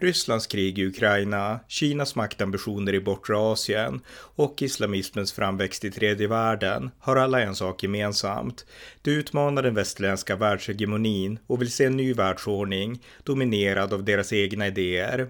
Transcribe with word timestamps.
Rysslands 0.00 0.46
krig 0.46 0.78
i 0.78 0.86
Ukraina, 0.86 1.60
Kinas 1.68 2.14
maktambitioner 2.14 2.94
i 2.94 3.00
bortre 3.00 3.36
Asien 3.36 4.00
och 4.10 4.62
islamismens 4.62 5.32
framväxt 5.32 5.84
i 5.84 5.90
tredje 5.90 6.28
världen 6.28 6.90
har 6.98 7.16
alla 7.16 7.40
en 7.40 7.54
sak 7.54 7.82
gemensamt. 7.82 8.66
De 9.02 9.10
utmanar 9.10 9.62
den 9.62 9.74
västerländska 9.74 10.36
världshegemonin 10.36 11.38
och 11.46 11.60
vill 11.60 11.72
se 11.72 11.84
en 11.84 11.96
ny 11.96 12.14
världsordning 12.14 13.02
dominerad 13.22 13.92
av 13.92 14.04
deras 14.04 14.32
egna 14.32 14.66
idéer. 14.66 15.28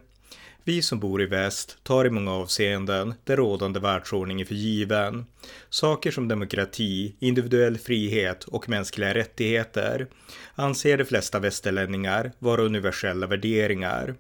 Vi 0.65 0.83
som 0.83 1.01
bor 1.01 1.23
i 1.23 1.27
väst 1.27 1.79
tar 1.83 2.05
i 2.05 2.11
många 2.11 2.33
avseenden 2.33 3.15
den 3.25 3.37
rådande 3.37 3.81
världsordningen 3.81 4.47
för 4.47 4.55
given. 4.55 5.27
Saker 5.71 6.11
som 6.11 6.29
demokrati, 6.29 7.15
individuell 7.19 7.79
frihet 7.79 8.45
och 8.45 8.69
mänskliga 8.69 9.15
rättigheter 9.15 10.07
anser 10.55 10.99
de 10.99 11.05
flesta 11.05 11.39
västerlänningar 11.39 12.33
vara 12.39 12.63
universella 12.63 13.27
värderingar. 13.27 14.15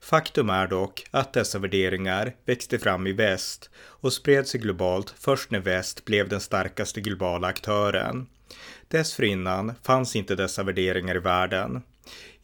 Faktum 0.00 0.50
är 0.50 0.66
dock 0.66 1.06
att 1.10 1.32
dessa 1.32 1.58
värderingar 1.58 2.34
växte 2.44 2.78
fram 2.78 3.06
i 3.06 3.12
väst 3.12 3.70
och 3.76 4.12
spred 4.12 4.46
sig 4.46 4.60
globalt 4.60 5.14
först 5.18 5.50
när 5.50 5.60
väst 5.60 6.04
blev 6.04 6.28
den 6.28 6.40
starkaste 6.40 7.00
globala 7.00 7.46
aktören. 7.46 8.26
Dessförinnan 8.88 9.72
fanns 9.82 10.16
inte 10.16 10.34
dessa 10.34 10.62
värderingar 10.62 11.16
i 11.16 11.18
världen. 11.18 11.82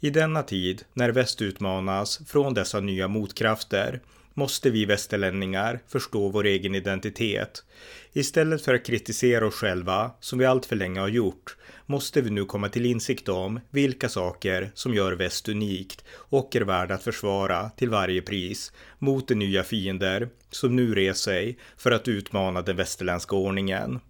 I 0.00 0.10
denna 0.10 0.42
tid, 0.42 0.84
när 0.92 1.10
väst 1.10 1.42
utmanas 1.42 2.20
från 2.27 2.55
dessa 2.55 2.80
nya 2.80 3.08
motkrafter, 3.08 4.00
måste 4.34 4.70
vi 4.70 4.84
västerlänningar 4.84 5.80
förstå 5.88 6.28
vår 6.28 6.46
egen 6.46 6.74
identitet. 6.74 7.64
Istället 8.12 8.62
för 8.62 8.74
att 8.74 8.86
kritisera 8.86 9.46
oss 9.46 9.55
själva, 9.55 10.10
som 10.20 10.38
vi 10.38 10.46
alltför 10.46 10.77
länge 10.77 11.00
har 11.00 11.08
gjort, 11.08 11.56
måste 11.91 12.20
vi 12.20 12.30
nu 12.30 12.44
komma 12.44 12.69
till 12.69 12.86
insikt 12.86 13.28
om 13.28 13.60
vilka 13.70 14.08
saker 14.08 14.70
som 14.74 14.94
gör 14.94 15.12
väst 15.12 15.48
unikt 15.48 16.05
och 16.12 16.56
är 16.56 16.60
värda 16.60 16.94
att 16.94 17.02
försvara 17.02 17.70
till 17.70 17.91
varje 17.91 18.22
pris 18.22 18.72
mot 18.98 19.28
de 19.28 19.34
nya 19.34 19.64
fiender 19.64 20.28
som 20.50 20.77
nu 20.77 20.94
reser 20.94 21.14
sig 21.33 21.58
för 21.77 21.91
att 21.91 22.08
utmana 22.08 22.62
den 22.62 22.77
västerländska 22.77 23.36
ordningen. 23.36 24.00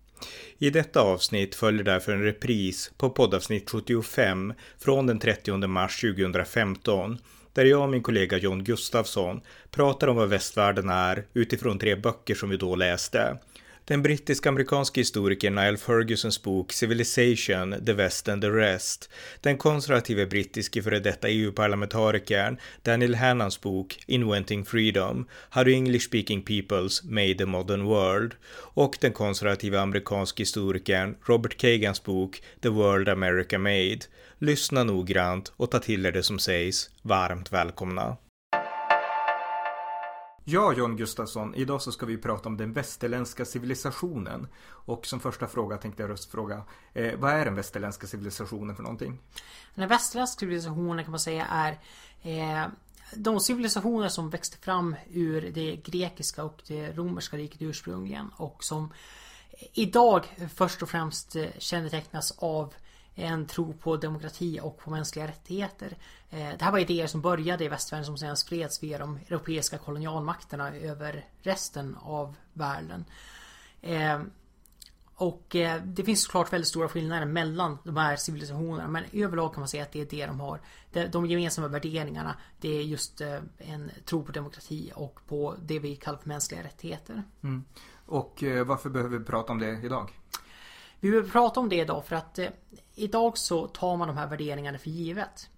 I 0.58 0.70
detta 0.70 1.00
avsnitt 1.00 1.54
följer 1.54 1.84
därför 1.84 2.12
en 2.12 2.22
repris 2.22 2.92
på 2.96 3.10
poddavsnitt 3.10 3.70
75 3.70 4.52
från 4.78 5.06
den 5.06 5.18
30 5.18 5.66
mars 5.66 6.00
2015 6.00 7.18
där 7.52 7.64
jag 7.64 7.82
och 7.82 7.88
min 7.88 8.02
kollega 8.02 8.36
John 8.36 8.64
Gustafsson 8.64 9.40
pratar 9.70 10.08
om 10.08 10.16
vad 10.16 10.28
västvärlden 10.28 10.88
är 10.88 11.24
utifrån 11.32 11.78
tre 11.78 11.96
böcker 11.96 12.34
som 12.34 12.50
vi 12.50 12.56
då 12.56 12.76
läste. 12.76 13.38
Den 13.90 14.02
brittisk-amerikanske 14.02 15.00
historikern 15.00 15.54
Niall 15.54 15.76
Fergusons 15.76 16.42
bok 16.42 16.72
Civilization, 16.72 17.74
The 17.86 17.92
West 17.92 18.28
and 18.28 18.42
the 18.42 18.50
Rest, 18.50 19.10
den 19.40 19.58
konservative 19.58 20.26
brittiske 20.26 20.82
före 20.82 21.00
detta 21.00 21.28
EU-parlamentarikern 21.28 22.58
Daniel 22.82 23.14
Hannans 23.14 23.60
bok 23.60 23.98
Inventing 24.06 24.64
Freedom, 24.64 25.26
How 25.50 25.64
the 25.64 25.74
English-speaking 25.74 26.42
peoples 26.42 27.02
made 27.02 27.34
the 27.34 27.46
modern 27.46 27.84
world 27.84 28.34
och 28.54 28.96
den 29.00 29.12
konservativa 29.12 29.80
amerikanske 29.80 30.42
historikern 30.42 31.16
Robert 31.26 31.56
Kagans 31.56 32.04
bok 32.04 32.42
The 32.62 32.68
World 32.68 33.08
America 33.08 33.58
Made. 33.58 34.00
Lyssna 34.38 34.84
noggrant 34.84 35.52
och 35.56 35.70
ta 35.70 35.78
till 35.78 36.06
er 36.06 36.12
det 36.12 36.22
som 36.22 36.38
sägs. 36.38 36.90
Varmt 37.02 37.52
välkomna! 37.52 38.16
Ja, 40.52 40.72
John 40.72 40.96
Gustafsson, 40.96 41.54
idag 41.54 41.82
så 41.82 41.92
ska 41.92 42.06
vi 42.06 42.18
prata 42.18 42.48
om 42.48 42.56
den 42.56 42.72
västerländska 42.72 43.44
civilisationen. 43.44 44.48
Och 44.66 45.06
som 45.06 45.20
första 45.20 45.46
fråga 45.46 45.76
tänkte 45.76 46.02
jag 46.02 46.10
röstfråga, 46.10 46.62
eh, 46.92 47.18
vad 47.18 47.32
är 47.32 47.44
den 47.44 47.54
västerländska 47.54 48.06
civilisationen 48.06 48.76
för 48.76 48.82
någonting? 48.82 49.18
Den 49.74 49.88
västerländska 49.88 50.40
civilisationen 50.40 51.04
kan 51.04 51.10
man 51.10 51.20
säga 51.20 51.46
är 51.46 51.78
eh, 52.22 52.68
de 53.14 53.40
civilisationer 53.40 54.08
som 54.08 54.30
växte 54.30 54.56
fram 54.56 54.96
ur 55.10 55.50
det 55.54 55.76
grekiska 55.76 56.44
och 56.44 56.62
det 56.66 56.92
romerska 56.92 57.36
riket 57.36 57.62
ursprungligen 57.62 58.30
och 58.36 58.64
som 58.64 58.92
idag 59.72 60.48
först 60.54 60.82
och 60.82 60.88
främst 60.88 61.36
eh, 61.36 61.46
kännetecknas 61.58 62.32
av 62.38 62.74
en 63.20 63.46
tro 63.46 63.72
på 63.72 63.96
demokrati 63.96 64.60
och 64.62 64.78
på 64.78 64.90
mänskliga 64.90 65.26
rättigheter. 65.26 65.96
Eh, 66.30 66.48
det 66.58 66.64
här 66.64 66.72
var 66.72 66.78
idéer 66.78 67.06
som 67.06 67.20
började 67.20 67.64
i 67.64 67.68
västvärlden 67.68 68.06
som 68.06 68.18
sedan 68.18 68.36
spreds 68.36 68.82
via 68.82 68.98
de 68.98 69.16
europeiska 69.16 69.78
kolonialmakterna 69.78 70.76
över 70.76 71.28
resten 71.42 71.96
av 72.00 72.36
världen. 72.52 73.04
Eh, 73.80 74.20
och 75.14 75.56
eh, 75.56 75.82
det 75.82 76.04
finns 76.04 76.22
såklart 76.22 76.52
väldigt 76.52 76.68
stora 76.68 76.88
skillnader 76.88 77.26
mellan 77.26 77.78
de 77.84 77.96
här 77.96 78.16
civilisationerna 78.16 78.88
men 78.88 79.04
överlag 79.12 79.54
kan 79.54 79.60
man 79.60 79.68
säga 79.68 79.82
att 79.82 79.92
det 79.92 80.00
är 80.00 80.06
det 80.10 80.26
de 80.26 80.40
har. 80.40 80.60
De 81.12 81.26
gemensamma 81.26 81.68
värderingarna 81.68 82.36
det 82.60 82.68
är 82.68 82.82
just 82.82 83.20
en 83.58 83.90
tro 84.04 84.24
på 84.24 84.32
demokrati 84.32 84.92
och 84.94 85.20
på 85.28 85.56
det 85.62 85.78
vi 85.78 85.96
kallar 85.96 86.18
för 86.18 86.28
mänskliga 86.28 86.62
rättigheter. 86.62 87.22
Mm. 87.42 87.64
Och 88.06 88.44
varför 88.66 88.90
behöver 88.90 89.18
vi 89.18 89.24
prata 89.24 89.52
om 89.52 89.58
det 89.58 89.80
idag? 89.82 90.19
Vi 91.00 91.10
behöver 91.10 91.30
prata 91.30 91.60
om 91.60 91.68
det 91.68 91.76
idag 91.76 92.04
för 92.04 92.16
att 92.16 92.38
idag 92.94 93.38
så 93.38 93.66
tar 93.66 93.96
man 93.96 94.08
de 94.08 94.16
här 94.16 94.26
värderingarna 94.26 94.78
för 94.78 94.90
givet. 94.90 95.48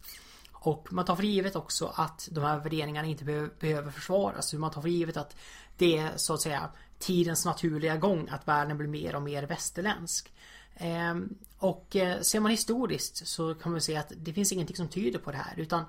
Och 0.52 0.92
man 0.92 1.04
tar 1.04 1.16
för 1.16 1.22
givet 1.22 1.56
också 1.56 1.92
att 1.94 2.28
de 2.30 2.44
här 2.44 2.58
värderingarna 2.58 3.08
inte 3.08 3.24
behöver 3.60 3.90
försvaras. 3.90 4.52
Man 4.52 4.70
tar 4.70 4.82
för 4.82 4.88
givet 4.88 5.16
att 5.16 5.36
det 5.76 5.98
är 5.98 6.16
så 6.16 6.34
att 6.34 6.40
säga 6.40 6.68
tidens 6.98 7.44
naturliga 7.44 7.96
gång 7.96 8.28
att 8.28 8.48
världen 8.48 8.78
blir 8.78 8.88
mer 8.88 9.14
och 9.14 9.22
mer 9.22 9.42
västerländsk. 9.42 10.32
Ehm, 10.76 11.34
och 11.58 11.96
eh, 11.96 12.20
ser 12.20 12.40
man 12.40 12.50
historiskt 12.50 13.26
så 13.26 13.54
kan 13.54 13.72
man 13.72 13.80
säga 13.80 14.00
att 14.00 14.12
det 14.16 14.32
finns 14.32 14.52
ingenting 14.52 14.76
som 14.76 14.88
tyder 14.88 15.18
på 15.18 15.30
det 15.30 15.36
här 15.36 15.54
utan 15.56 15.84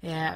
eh, 0.00 0.30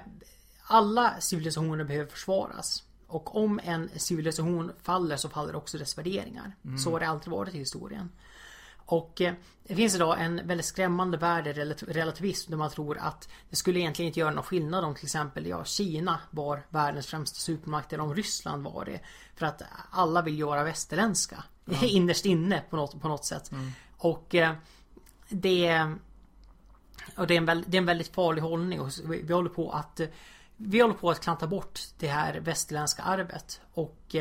alla 0.62 1.20
civilisationer 1.20 1.84
behöver 1.84 2.10
försvaras. 2.10 2.82
Och 3.06 3.36
om 3.36 3.60
en 3.64 3.90
civilisation 3.96 4.72
faller 4.82 5.16
så 5.16 5.28
faller 5.28 5.56
också 5.56 5.78
dess 5.78 5.98
värderingar. 5.98 6.56
Mm. 6.64 6.78
Så 6.78 6.90
har 6.90 7.00
det 7.00 7.08
alltid 7.08 7.30
varit 7.32 7.54
i 7.54 7.58
historien. 7.58 8.10
Och 8.86 9.20
eh, 9.20 9.34
det 9.64 9.74
finns 9.74 9.94
idag 9.94 10.20
en 10.20 10.46
väldigt 10.46 10.66
skrämmande 10.66 11.16
värld 11.16 11.46
i 11.46 11.52
relativism 11.52 12.50
där 12.50 12.58
man 12.58 12.70
tror 12.70 12.98
att 12.98 13.28
det 13.50 13.56
skulle 13.56 13.80
egentligen 13.80 14.06
inte 14.06 14.20
göra 14.20 14.30
någon 14.30 14.44
skillnad 14.44 14.84
om 14.84 14.94
till 14.94 15.04
exempel 15.04 15.46
ja, 15.46 15.64
Kina 15.64 16.20
var 16.30 16.62
världens 16.68 17.06
främsta 17.06 17.38
supermakt 17.38 17.92
eller 17.92 18.04
om 18.04 18.14
Ryssland 18.14 18.64
var 18.64 18.84
det. 18.84 19.00
För 19.36 19.46
att 19.46 19.62
alla 19.90 20.22
vill 20.22 20.38
göra 20.38 20.64
västerländska. 20.64 21.44
Mm. 21.68 21.80
Innerst 21.84 22.26
inne 22.26 22.62
på 22.70 22.76
något, 22.76 23.00
på 23.00 23.08
något 23.08 23.24
sätt. 23.24 23.52
Mm. 23.52 23.72
Och 23.96 24.34
eh, 24.34 24.54
det 25.28 25.94
och 27.16 27.26
det 27.26 27.36
är, 27.36 27.50
en 27.50 27.64
det 27.66 27.76
är 27.76 27.80
en 27.80 27.86
väldigt 27.86 28.14
farlig 28.14 28.42
hållning 28.42 28.80
och 28.80 28.90
vi, 29.04 29.22
vi 29.22 29.34
håller 29.34 29.50
på 29.50 29.70
att 29.70 30.00
Vi 30.56 30.80
håller 30.80 30.94
på 30.94 31.10
att 31.10 31.20
klanta 31.20 31.46
bort 31.46 31.80
det 31.98 32.08
här 32.08 32.40
västerländska 32.40 33.02
arvet 33.02 33.60
och 33.74 34.16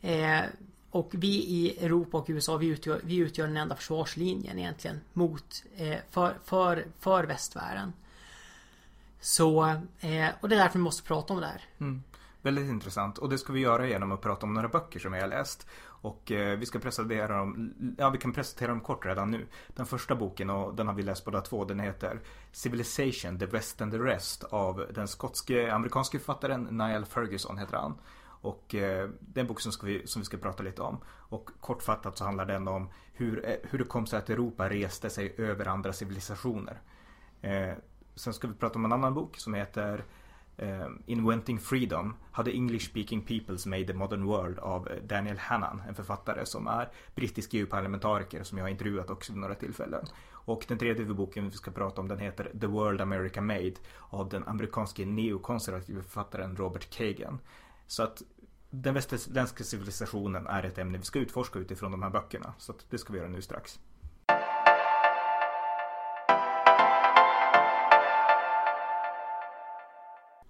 eh, 0.00 0.44
och 0.90 1.10
vi 1.10 1.28
i 1.28 1.84
Europa 1.84 2.18
och 2.18 2.26
USA 2.28 2.56
vi 2.56 2.66
utgör, 2.66 3.00
vi 3.04 3.16
utgör 3.16 3.46
den 3.46 3.56
enda 3.56 3.76
försvarslinjen 3.76 4.58
egentligen 4.58 5.00
mot 5.12 5.64
eh, 5.76 5.98
för, 6.10 6.34
för, 6.44 6.86
för 6.98 7.24
västvärlden. 7.24 7.92
Så 9.20 9.64
eh, 9.64 10.28
och 10.40 10.48
det 10.48 10.54
är 10.54 10.58
därför 10.58 10.78
vi 10.78 10.84
måste 10.84 11.02
prata 11.02 11.34
om 11.34 11.40
det 11.40 11.46
här. 11.46 11.62
Mm. 11.80 12.02
Väldigt 12.42 12.68
intressant 12.68 13.18
och 13.18 13.28
det 13.28 13.38
ska 13.38 13.52
vi 13.52 13.60
göra 13.60 13.88
genom 13.88 14.12
att 14.12 14.20
prata 14.20 14.46
om 14.46 14.54
några 14.54 14.68
böcker 14.68 15.00
som 15.00 15.12
jag 15.12 15.20
har 15.20 15.28
läst. 15.28 15.66
Och 16.00 16.32
eh, 16.32 16.58
vi 16.58 16.66
ska 16.66 16.78
presentera 16.78 17.38
dem, 17.38 17.74
ja 17.98 18.10
vi 18.10 18.18
kan 18.18 18.32
presentera 18.32 18.68
dem 18.68 18.80
kort 18.80 19.06
redan 19.06 19.30
nu. 19.30 19.46
Den 19.68 19.86
första 19.86 20.14
boken 20.14 20.50
och 20.50 20.74
den 20.74 20.86
har 20.86 20.94
vi 20.94 21.02
läst 21.02 21.24
båda 21.24 21.40
två, 21.40 21.64
den 21.64 21.80
heter 21.80 22.20
Civilization, 22.52 23.38
the 23.38 23.46
West 23.46 23.80
and 23.80 23.92
the 23.92 23.98
Rest 23.98 24.44
av 24.44 24.86
den 24.94 25.08
skotske 25.08 25.72
amerikanske 25.72 26.18
författaren 26.18 26.62
Niall 26.62 27.04
Ferguson 27.04 27.58
heter 27.58 27.76
han. 27.76 27.94
Och 28.40 28.74
eh, 28.74 29.10
den 29.20 29.46
boken 29.46 29.62
som, 29.62 29.72
ska 29.72 29.86
vi, 29.86 30.06
som 30.06 30.22
vi 30.22 30.26
ska 30.26 30.36
prata 30.36 30.62
lite 30.62 30.82
om. 30.82 30.98
Och 31.08 31.50
kortfattat 31.60 32.18
så 32.18 32.24
handlar 32.24 32.46
den 32.46 32.68
om 32.68 32.88
hur, 33.12 33.46
eh, 33.46 33.56
hur 33.62 33.78
det 33.78 33.84
kom 33.84 34.06
sig 34.06 34.18
att 34.18 34.30
Europa 34.30 34.70
reste 34.70 35.10
sig 35.10 35.34
över 35.38 35.66
andra 35.66 35.92
civilisationer. 35.92 36.80
Eh, 37.42 37.72
sen 38.14 38.34
ska 38.34 38.48
vi 38.48 38.54
prata 38.54 38.78
om 38.78 38.84
en 38.84 38.92
annan 38.92 39.14
bok 39.14 39.36
som 39.36 39.54
heter 39.54 40.04
eh, 40.56 40.88
Inventing 41.06 41.58
Freedom 41.58 42.16
How 42.32 42.44
the 42.44 42.56
English 42.56 42.90
Speaking 42.90 43.22
Peoples 43.22 43.66
Made 43.66 43.84
the 43.84 43.92
Modern 43.92 44.24
World 44.24 44.58
av 44.58 44.88
eh, 44.88 45.02
Daniel 45.02 45.38
Hannan, 45.38 45.82
en 45.88 45.94
författare 45.94 46.46
som 46.46 46.66
är 46.66 46.88
brittisk 47.14 47.54
EU-parlamentariker 47.54 48.42
som 48.42 48.58
jag 48.58 48.64
har 48.64 48.70
intervjuat 48.70 49.10
också 49.10 49.32
vid 49.32 49.40
några 49.40 49.54
tillfällen. 49.54 50.04
Och 50.30 50.64
den 50.68 50.78
tredje 50.78 51.04
boken 51.04 51.50
vi 51.50 51.56
ska 51.56 51.70
prata 51.70 52.00
om 52.00 52.08
den 52.08 52.18
heter 52.18 52.50
The 52.60 52.66
World 52.66 53.00
America 53.00 53.40
Made 53.40 53.74
av 54.10 54.28
den 54.28 54.44
amerikanske 54.44 55.06
neokonservative 55.06 56.02
författaren 56.02 56.56
Robert 56.56 56.90
Kagan. 56.90 57.38
Så 57.88 58.02
att 58.02 58.22
den 58.70 58.94
västerländska 58.94 59.64
civilisationen 59.64 60.46
är 60.46 60.62
ett 60.62 60.78
ämne 60.78 60.98
vi 60.98 61.04
ska 61.04 61.18
utforska 61.18 61.58
utifrån 61.58 61.90
de 61.90 62.02
här 62.02 62.10
böckerna. 62.10 62.54
Så 62.58 62.72
att 62.72 62.86
det 62.90 62.98
ska 62.98 63.12
vi 63.12 63.18
göra 63.18 63.28
nu 63.28 63.42
strax. 63.42 63.78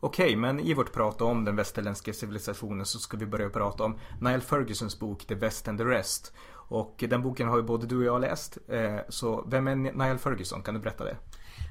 Okej, 0.01 0.37
men 0.37 0.61
i 0.61 0.75
vårt 0.75 0.93
prat 0.93 1.21
om 1.21 1.45
den 1.45 1.57
västerländska 1.57 2.13
civilisationen 2.13 2.87
så 2.87 2.99
ska 2.99 3.17
vi 3.17 3.27
börja 3.27 3.51
prata 3.51 3.85
om 3.85 3.99
Niall 4.21 4.41
Fergusons 4.41 4.99
bok 4.99 5.27
The 5.27 5.35
West 5.35 5.69
and 5.69 5.79
the 5.79 5.85
Rest. 5.85 6.33
Och 6.53 7.05
den 7.09 7.23
boken 7.23 7.49
har 7.49 7.57
ju 7.57 7.63
både 7.63 7.87
du 7.87 7.99
och 7.99 8.05
jag 8.05 8.21
läst. 8.21 8.59
Eh, 8.69 8.99
så 9.09 9.45
vem 9.49 9.69
är 9.69 9.77
Niall 9.77 10.19
Ferguson? 10.19 10.63
Kan 10.63 10.75
du 10.75 10.81
berätta 10.81 11.05
det? 11.05 11.17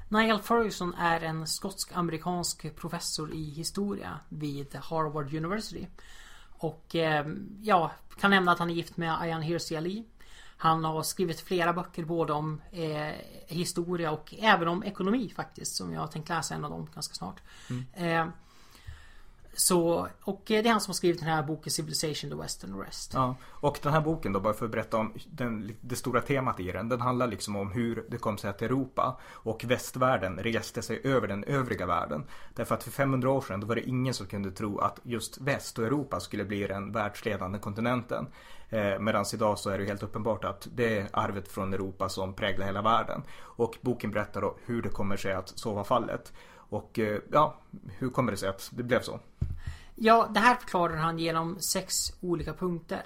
Niall 0.08 0.40
Ferguson 0.42 0.94
är 0.94 1.20
en 1.20 1.46
skotsk-amerikansk 1.46 2.76
professor 2.76 3.34
i 3.34 3.50
historia 3.50 4.20
vid 4.28 4.74
Harvard 4.74 5.34
University. 5.34 5.86
Och 6.58 6.96
eh, 6.96 7.26
ja, 7.62 7.92
kan 8.20 8.30
nämna 8.30 8.52
att 8.52 8.58
han 8.58 8.70
är 8.70 8.74
gift 8.74 8.96
med 8.96 9.20
Ayan 9.20 9.42
Hirsi 9.42 9.76
Ali. 9.76 10.04
Han 10.56 10.84
har 10.84 11.02
skrivit 11.02 11.40
flera 11.40 11.72
böcker 11.72 12.04
både 12.04 12.32
om 12.32 12.62
eh, 12.70 13.14
historia 13.46 14.10
och 14.10 14.34
även 14.38 14.68
om 14.68 14.84
ekonomi 14.84 15.32
faktiskt. 15.36 15.76
Som 15.76 15.92
jag 15.92 16.10
tänkt 16.10 16.28
läsa 16.28 16.54
en 16.54 16.64
av 16.64 16.70
dem 16.70 16.88
ganska 16.94 17.14
snart. 17.14 17.40
Mm. 17.70 17.84
Eh, 17.94 18.34
så, 19.52 20.08
och 20.22 20.42
det 20.46 20.58
är 20.58 20.70
han 20.70 20.80
som 20.80 20.90
har 20.90 20.94
skrivit 20.94 21.20
den 21.20 21.28
här 21.28 21.42
boken 21.42 21.72
Civilization, 21.72 22.30
the 22.30 22.36
Western 22.36 22.80
Rest. 22.80 23.14
Ja, 23.14 23.36
och 23.44 23.78
den 23.82 23.92
här 23.92 24.00
boken 24.00 24.32
då, 24.32 24.40
bara 24.40 24.54
för 24.54 24.64
att 24.64 24.70
berätta 24.70 24.96
om 24.96 25.14
den, 25.26 25.76
det 25.80 25.96
stora 25.96 26.20
temat 26.20 26.60
i 26.60 26.72
den. 26.72 26.88
Den 26.88 27.00
handlar 27.00 27.26
liksom 27.26 27.56
om 27.56 27.72
hur 27.72 28.04
det 28.08 28.18
kom 28.18 28.38
sig 28.38 28.50
att 28.50 28.62
Europa 28.62 29.20
och 29.32 29.64
västvärlden 29.64 30.38
reste 30.38 30.82
sig 30.82 31.00
över 31.04 31.28
den 31.28 31.44
övriga 31.44 31.86
världen. 31.86 32.24
Därför 32.54 32.74
att 32.74 32.82
för 32.82 32.90
500 32.90 33.30
år 33.30 33.40
sedan 33.40 33.60
då 33.60 33.66
var 33.66 33.74
det 33.74 33.88
ingen 33.88 34.14
som 34.14 34.26
kunde 34.26 34.50
tro 34.50 34.78
att 34.78 35.00
just 35.02 35.40
väst 35.40 35.78
och 35.78 35.84
Europa 35.84 36.20
skulle 36.20 36.44
bli 36.44 36.66
den 36.66 36.92
världsledande 36.92 37.58
kontinenten. 37.58 38.26
Eh, 38.68 38.98
Medan 38.98 39.24
idag 39.34 39.58
så 39.58 39.70
är 39.70 39.78
det 39.78 39.84
helt 39.84 40.02
uppenbart 40.02 40.44
att 40.44 40.68
det 40.74 40.98
är 40.98 41.08
arvet 41.12 41.48
från 41.48 41.74
Europa 41.74 42.08
som 42.08 42.34
präglar 42.34 42.66
hela 42.66 42.82
världen. 42.82 43.22
Och 43.40 43.78
boken 43.80 44.10
berättar 44.10 44.40
då 44.40 44.56
hur 44.64 44.82
det 44.82 44.88
kommer 44.88 45.16
sig 45.16 45.32
att 45.32 45.48
så 45.48 45.74
var 45.74 45.84
fallet. 45.84 46.32
Och 46.68 46.98
eh, 46.98 47.20
ja, 47.32 47.60
hur 47.98 48.10
kommer 48.10 48.32
det 48.32 48.38
sig 48.38 48.48
att 48.48 48.70
det 48.72 48.82
blev 48.82 49.02
så? 49.02 49.20
Ja, 49.94 50.30
det 50.34 50.40
här 50.40 50.54
förklarar 50.54 50.96
han 50.96 51.18
genom 51.18 51.60
sex 51.60 52.12
olika 52.20 52.54
punkter. 52.54 53.02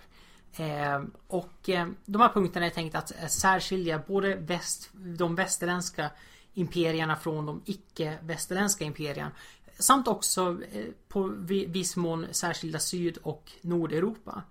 Eh, 0.57 1.03
och 1.27 1.69
eh, 1.69 1.89
de 2.05 2.21
här 2.21 2.33
punkterna 2.33 2.67
är 2.67 2.71
tänkt 2.71 2.95
att 2.95 3.13
särskilja 3.31 4.03
både 4.07 4.37
väst, 4.37 4.91
de 4.93 5.35
västerländska 5.35 6.11
imperierna 6.55 7.17
från 7.17 7.47
de 7.47 7.63
icke-västerländska 7.65 8.85
imperierna. 8.85 9.31
Samt 9.79 10.09
också 10.09 10.59
eh, 10.73 10.87
på 11.09 11.33
viss 11.67 11.97
mån 11.97 12.27
särskilda 12.31 12.79
Syd 12.79 13.19
och 13.23 13.53
Nordeuropa. 13.61 14.43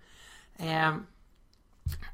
Eh, 0.57 0.96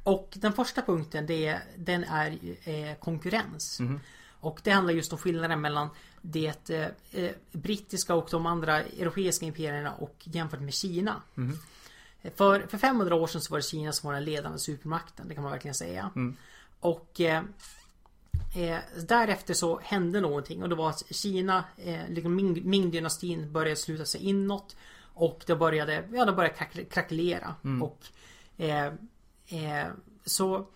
och 0.03 0.33
den 0.35 0.53
första 0.53 0.81
punkten 0.81 1.25
det, 1.25 1.59
den 1.77 2.03
är 2.03 2.37
eh, 2.63 2.95
konkurrens. 2.95 3.79
Mm. 3.79 3.99
Och 4.39 4.59
det 4.63 4.71
handlar 4.71 4.93
just 4.93 5.13
om 5.13 5.19
skillnaden 5.19 5.61
mellan 5.61 5.89
det 6.31 6.69
eh, 6.69 6.87
eh, 7.11 7.31
brittiska 7.51 8.15
och 8.15 8.27
de 8.31 8.45
andra 8.45 8.79
europeiska 8.79 9.45
imperierna 9.45 9.93
och 9.93 10.15
jämfört 10.23 10.59
med 10.59 10.73
Kina. 10.73 11.21
Mm. 11.37 11.57
För, 12.35 12.67
för 12.67 12.77
500 12.77 13.15
år 13.15 13.27
sedan 13.27 13.41
så 13.41 13.51
var 13.51 13.57
det 13.57 13.63
Kina 13.63 13.91
som 13.91 14.07
var 14.07 14.13
den 14.13 14.25
ledande 14.25 14.59
supermakten, 14.59 15.27
det 15.27 15.33
kan 15.33 15.43
man 15.43 15.51
verkligen 15.51 15.75
säga. 15.75 16.11
Mm. 16.15 16.37
Och 16.79 17.21
eh, 17.21 17.43
eh, 18.55 18.79
därefter 19.07 19.53
så 19.53 19.79
hände 19.83 20.21
någonting 20.21 20.63
och 20.63 20.69
det 20.69 20.75
var 20.75 20.89
att 20.89 21.03
Kina, 21.15 21.63
eh, 21.77 22.09
liksom 22.09 22.39
Ming-dynastin 22.63 23.51
började 23.51 23.75
sluta 23.75 24.05
sig 24.05 24.21
inåt. 24.21 24.75
Och 25.13 25.43
det 25.47 25.55
började, 25.55 26.07
ja 26.13 26.25
det 26.25 26.31
började 26.31 26.85
krackelera. 26.89 27.55
Mm. 27.63 27.83
Och 27.83 28.05
eh, 28.57 29.87
så 30.25 30.67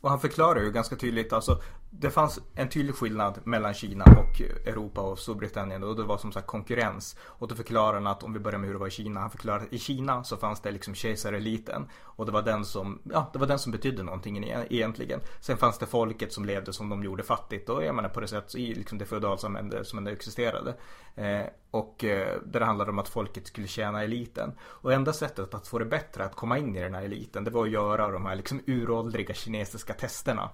och 0.00 0.10
han 0.10 0.20
förklarar 0.20 0.60
ju 0.60 0.70
ganska 0.70 0.96
tydligt 0.96 1.32
alltså 1.32 1.60
det 1.98 2.10
fanns 2.10 2.40
en 2.54 2.68
tydlig 2.68 2.94
skillnad 2.94 3.40
mellan 3.44 3.74
Kina 3.74 4.04
och 4.04 4.40
Europa 4.40 5.00
och 5.00 5.18
Storbritannien 5.18 5.82
och 5.82 5.96
det 5.96 6.02
var 6.02 6.18
som 6.18 6.32
sagt 6.32 6.46
konkurrens. 6.46 7.16
Och 7.22 7.48
då 7.48 7.54
förklarar 7.54 7.94
han 7.94 8.06
att 8.06 8.22
om 8.22 8.32
vi 8.32 8.38
börjar 8.38 8.58
med 8.58 8.66
hur 8.66 8.74
det 8.74 8.80
var 8.80 8.86
i 8.86 8.90
Kina. 8.90 9.20
Han 9.20 9.30
förklarar 9.30 9.60
att 9.60 9.72
i 9.72 9.78
Kina 9.78 10.24
så 10.24 10.36
fanns 10.36 10.60
det 10.60 10.70
liksom 10.70 10.94
kejsareliten 10.94 11.88
och 12.02 12.26
det 12.26 12.32
var 12.32 12.42
den 12.42 12.64
som, 12.64 12.98
ja, 13.12 13.30
det 13.32 13.38
var 13.38 13.46
den 13.46 13.58
som 13.58 13.72
betydde 13.72 14.02
någonting 14.02 14.44
egentligen. 14.68 15.20
Sen 15.40 15.56
fanns 15.56 15.78
det 15.78 15.86
folket 15.86 16.32
som 16.32 16.44
levde 16.44 16.72
som 16.72 16.88
de 16.88 17.04
gjorde 17.04 17.22
fattigt 17.22 17.68
och 17.68 17.84
jag 17.84 17.94
menar 17.94 18.08
på 18.08 18.20
det 18.20 18.28
sättet 18.28 18.54
i 18.54 18.74
liksom 18.74 18.98
det 18.98 19.04
feodalsamhälle 19.04 19.84
som 19.84 19.98
ändå 19.98 20.10
existerade. 20.10 20.74
Eh, 21.14 21.46
och 21.70 22.04
eh, 22.04 22.40
där 22.44 22.60
det 22.60 22.66
handlade 22.66 22.90
om 22.90 22.98
att 22.98 23.08
folket 23.08 23.46
skulle 23.46 23.66
tjäna 23.66 24.02
eliten. 24.02 24.52
Och 24.62 24.92
enda 24.92 25.12
sättet 25.12 25.54
att 25.54 25.68
få 25.68 25.78
det 25.78 25.84
bättre 25.84 26.24
att 26.24 26.34
komma 26.34 26.58
in 26.58 26.76
i 26.76 26.80
den 26.80 26.94
här 26.94 27.02
eliten 27.02 27.44
det 27.44 27.50
var 27.50 27.64
att 27.64 27.70
göra 27.70 28.10
de 28.10 28.26
här 28.26 28.36
liksom 28.36 28.60
uråldriga 28.66 29.34
kinesiska 29.34 29.92
testerna. 29.92 30.50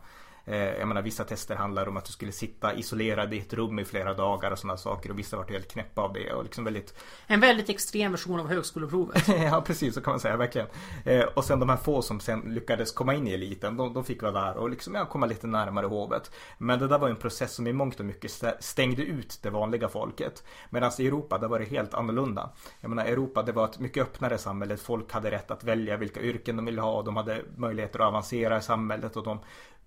Eh, 0.51 0.79
jag 0.79 0.89
menar 0.89 1.03
vissa 1.03 1.25
tester 1.25 1.55
handlar 1.55 1.89
om 1.89 1.97
att 1.97 2.05
du 2.05 2.13
skulle 2.13 2.33
sitta 2.33 2.75
isolerad 2.75 3.35
i 3.35 3.39
ett 3.39 3.53
rum 3.53 3.79
i 3.79 3.85
flera 3.85 4.15
dagar 4.15 4.51
och 4.51 4.59
sådana 4.59 4.77
saker 4.77 5.11
och 5.11 5.19
vissa 5.19 5.37
var 5.37 5.45
helt 5.45 5.73
knäppa 5.73 6.03
av 6.03 6.13
det 6.13 6.33
och 6.33 6.45
liksom 6.45 6.65
väldigt 6.65 6.95
En 7.27 7.41
väldigt 7.41 7.69
extrem 7.69 8.13
version 8.13 8.41
av 8.41 8.49
högskoleprovet. 8.49 9.29
ja 9.29 9.63
precis 9.67 9.95
så 9.95 10.01
kan 10.01 10.13
man 10.13 10.21
säga 10.21 10.37
verkligen. 10.37 10.69
Eh, 11.05 11.25
och 11.25 11.45
sen 11.45 11.61
de 11.61 11.69
här 11.69 11.77
få 11.77 12.03
som 12.03 12.21
sen 12.21 12.41
lyckades 12.41 12.93
komma 12.93 13.15
in 13.15 13.29
i 13.29 13.33
eliten 13.33 13.77
de, 13.77 13.95
de 13.95 14.05
fick 14.05 14.23
vara 14.23 14.33
där 14.33 14.57
och 14.57 14.71
liksom 14.71 14.95
ja, 14.95 15.07
komma 15.07 15.27
lite 15.27 15.47
närmare 15.47 15.87
hovet. 15.87 16.31
Men 16.59 16.79
det 16.79 16.89
där 16.89 16.99
var 16.99 17.09
en 17.09 17.17
process 17.17 17.55
som 17.55 17.67
i 17.67 17.73
mångt 17.73 18.01
och 18.01 18.07
mycket 18.07 18.43
stängde 18.61 19.03
ut 19.03 19.39
det 19.43 19.51
vanliga 19.51 19.89
folket. 19.89 20.45
Medan 20.71 20.91
i 20.99 21.07
Europa 21.07 21.39
där 21.39 21.49
var 21.49 21.59
det 21.59 21.65
helt 21.65 21.95
annorlunda. 21.95 22.51
Jag 22.81 22.89
menar 22.89 23.05
Europa 23.05 23.43
det 23.43 23.53
var 23.53 23.65
ett 23.65 23.79
mycket 23.79 24.03
öppnare 24.03 24.39
samhälle. 24.39 24.77
Folk 24.77 25.13
hade 25.13 25.31
rätt 25.31 25.51
att 25.51 25.65
välja 25.65 25.97
vilka 25.97 26.21
yrken 26.21 26.57
de 26.57 26.65
ville 26.65 26.81
ha. 26.81 27.03
De 27.03 27.17
hade 27.17 27.43
möjligheter 27.57 27.99
att 27.99 28.09
avancera 28.09 28.59
i 28.59 28.63
samhället 28.63 29.17
och 29.17 29.25
de 29.25 29.41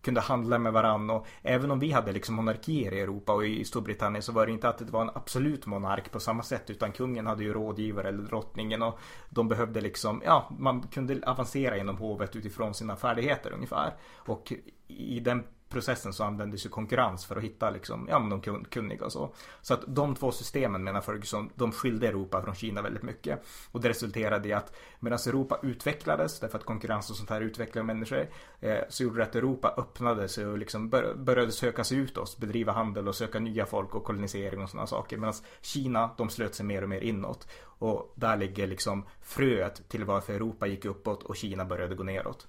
kunde 0.03 0.21
handla 0.21 0.59
med 0.59 0.73
varandra 0.73 1.15
och 1.15 1.27
även 1.41 1.71
om 1.71 1.79
vi 1.79 1.91
hade 1.91 2.11
liksom 2.11 2.35
monarkier 2.35 2.93
i 2.93 2.99
Europa 2.99 3.33
och 3.33 3.45
i 3.45 3.65
Storbritannien 3.65 4.23
så 4.23 4.31
var 4.31 4.45
det 4.45 4.51
inte 4.51 4.69
att 4.69 4.77
det 4.77 4.91
var 4.91 5.01
en 5.01 5.11
absolut 5.15 5.65
monark 5.65 6.11
på 6.11 6.19
samma 6.19 6.43
sätt 6.43 6.69
utan 6.69 6.91
kungen 6.91 7.27
hade 7.27 7.43
ju 7.43 7.53
rådgivare 7.53 8.07
eller 8.07 8.23
drottningen 8.23 8.81
och 8.81 8.99
de 9.29 9.47
behövde 9.47 9.81
liksom, 9.81 10.21
ja, 10.25 10.49
man 10.59 10.81
kunde 10.81 11.19
avancera 11.25 11.77
inom 11.77 11.97
hovet 11.97 12.35
utifrån 12.35 12.73
sina 12.73 12.95
färdigheter 12.95 13.51
ungefär. 13.53 13.93
Och 14.17 14.53
i 14.87 15.19
den 15.19 15.43
processen 15.73 16.13
så 16.13 16.23
användes 16.23 16.65
ju 16.65 16.69
konkurrens 16.69 17.25
för 17.25 17.35
att 17.35 17.43
hitta 17.43 17.69
liksom, 17.69 18.07
ja, 18.09 18.19
men 18.19 18.29
de 18.29 18.63
kunniga 18.63 19.05
och 19.05 19.11
så. 19.11 19.33
Så 19.61 19.73
att 19.73 19.83
de 19.87 20.15
två 20.15 20.31
systemen 20.31 20.83
menar 20.83 21.01
Ferguson, 21.01 21.49
de 21.55 21.71
skilde 21.71 22.07
Europa 22.07 22.41
från 22.41 22.55
Kina 22.55 22.81
väldigt 22.81 23.03
mycket. 23.03 23.45
Och 23.71 23.81
det 23.81 23.89
resulterade 23.89 24.49
i 24.49 24.53
att 24.53 24.75
medan 24.99 25.19
Europa 25.27 25.59
utvecklades, 25.63 26.39
därför 26.39 26.57
att 26.57 26.65
konkurrens 26.65 27.09
och 27.09 27.15
sånt 27.15 27.29
här 27.29 27.41
utvecklar 27.41 27.83
människor, 27.83 28.27
eh, 28.59 28.77
så 28.89 29.03
gjorde 29.03 29.17
det 29.17 29.23
att 29.23 29.35
Europa 29.35 29.73
öppnade 29.77 30.27
sig 30.27 30.45
och 30.45 30.57
liksom 30.57 30.89
bör, 30.89 31.13
började 31.15 31.51
söka 31.51 31.83
sig 31.83 31.97
utåt, 31.97 32.37
bedriva 32.37 32.71
handel 32.71 33.07
och 33.07 33.15
söka 33.15 33.39
nya 33.39 33.65
folk 33.65 33.95
och 33.95 34.03
kolonisering 34.03 34.61
och 34.61 34.69
sådana 34.69 34.87
saker. 34.87 35.17
Medan 35.17 35.33
Kina, 35.61 36.09
de 36.17 36.29
slöt 36.29 36.55
sig 36.55 36.65
mer 36.65 36.81
och 36.81 36.89
mer 36.89 37.01
inåt. 37.01 37.47
Och 37.63 38.13
där 38.15 38.37
ligger 38.37 38.67
liksom 38.67 39.05
fröet 39.21 39.89
till 39.89 40.05
varför 40.05 40.33
Europa 40.33 40.67
gick 40.67 40.85
uppåt 40.85 41.23
och 41.23 41.35
Kina 41.35 41.65
började 41.65 41.95
gå 41.95 42.03
neråt. 42.03 42.47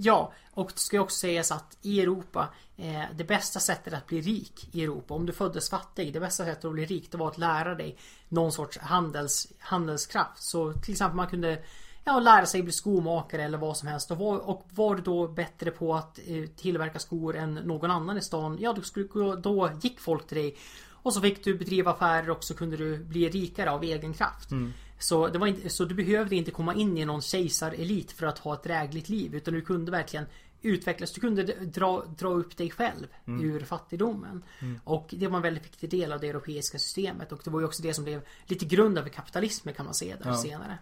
Ja, 0.00 0.32
och 0.50 0.70
det 0.74 0.80
ska 0.80 1.00
också 1.00 1.16
sägas 1.16 1.52
att 1.52 1.76
i 1.82 2.00
Europa 2.00 2.48
eh, 2.76 3.02
Det 3.16 3.24
bästa 3.24 3.60
sättet 3.60 3.94
att 3.94 4.06
bli 4.06 4.20
rik 4.20 4.68
i 4.72 4.84
Europa 4.84 5.14
Om 5.14 5.26
du 5.26 5.32
föddes 5.32 5.70
fattig 5.70 6.12
Det 6.12 6.20
bästa 6.20 6.44
sättet 6.44 6.64
att 6.64 6.72
bli 6.72 6.84
rik 6.84 7.12
Det 7.12 7.18
var 7.18 7.28
att 7.28 7.38
lära 7.38 7.74
dig 7.74 7.98
Någon 8.28 8.52
sorts 8.52 8.78
handels, 8.78 9.52
handelskraft 9.58 10.42
Så 10.42 10.72
till 10.72 10.92
exempel 10.92 11.16
man 11.16 11.28
kunde 11.28 11.62
Ja, 12.04 12.20
lära 12.20 12.46
sig 12.46 12.62
bli 12.62 12.72
skomakare 12.72 13.44
eller 13.44 13.58
vad 13.58 13.76
som 13.76 13.88
helst. 13.88 14.10
Och 14.10 14.18
var, 14.18 14.38
och 14.38 14.66
var 14.70 14.94
du 14.94 15.02
då 15.02 15.28
bättre 15.28 15.70
på 15.70 15.94
att 15.94 16.18
eh, 16.26 16.44
tillverka 16.56 16.98
skor 16.98 17.36
än 17.36 17.54
någon 17.54 17.90
annan 17.90 18.18
i 18.18 18.22
stan? 18.22 18.58
Ja, 18.60 18.72
då, 18.72 18.82
skulle, 18.82 19.36
då 19.36 19.70
gick 19.82 20.00
folk 20.00 20.26
till 20.26 20.36
dig. 20.36 20.56
Och 21.02 21.14
så 21.14 21.20
fick 21.20 21.44
du 21.44 21.58
bedriva 21.58 21.90
affärer 21.90 22.30
och 22.30 22.44
så 22.44 22.54
kunde 22.54 22.76
du 22.76 22.98
bli 22.98 23.28
rikare 23.28 23.70
av 23.70 23.82
egen 23.84 24.14
kraft. 24.14 24.50
Mm. 24.50 24.72
Så, 24.98 25.28
det 25.28 25.38
var 25.38 25.46
inte, 25.46 25.68
så 25.68 25.84
du 25.84 25.94
behövde 25.94 26.36
inte 26.36 26.50
komma 26.50 26.74
in 26.74 26.98
i 26.98 27.04
någon 27.04 27.22
kejsarelit 27.22 28.12
för 28.12 28.26
att 28.26 28.38
ha 28.38 28.54
ett 28.54 28.62
drägligt 28.62 29.08
liv. 29.08 29.34
Utan 29.34 29.54
du 29.54 29.60
kunde 29.60 29.90
verkligen 29.90 30.26
utvecklas. 30.62 31.12
Du 31.12 31.20
kunde 31.20 31.42
dra, 31.44 32.04
dra 32.18 32.28
upp 32.28 32.56
dig 32.56 32.70
själv 32.70 33.06
mm. 33.26 33.44
ur 33.44 33.60
fattigdomen. 33.60 34.44
Mm. 34.58 34.80
Och 34.84 35.08
det 35.10 35.28
var 35.28 35.36
en 35.36 35.42
väldigt 35.42 35.64
viktig 35.64 35.90
del 35.90 36.12
av 36.12 36.20
det 36.20 36.28
europeiska 36.28 36.78
systemet. 36.78 37.32
Och 37.32 37.40
det 37.44 37.50
var 37.50 37.60
ju 37.60 37.66
också 37.66 37.82
det 37.82 37.94
som 37.94 38.04
blev 38.04 38.22
lite 38.46 38.64
grunden 38.64 39.04
för 39.04 39.10
kapitalismen 39.10 39.74
kan 39.74 39.84
man 39.84 39.94
säga 39.94 40.16
där 40.16 40.30
ja. 40.30 40.36
senare. 40.36 40.78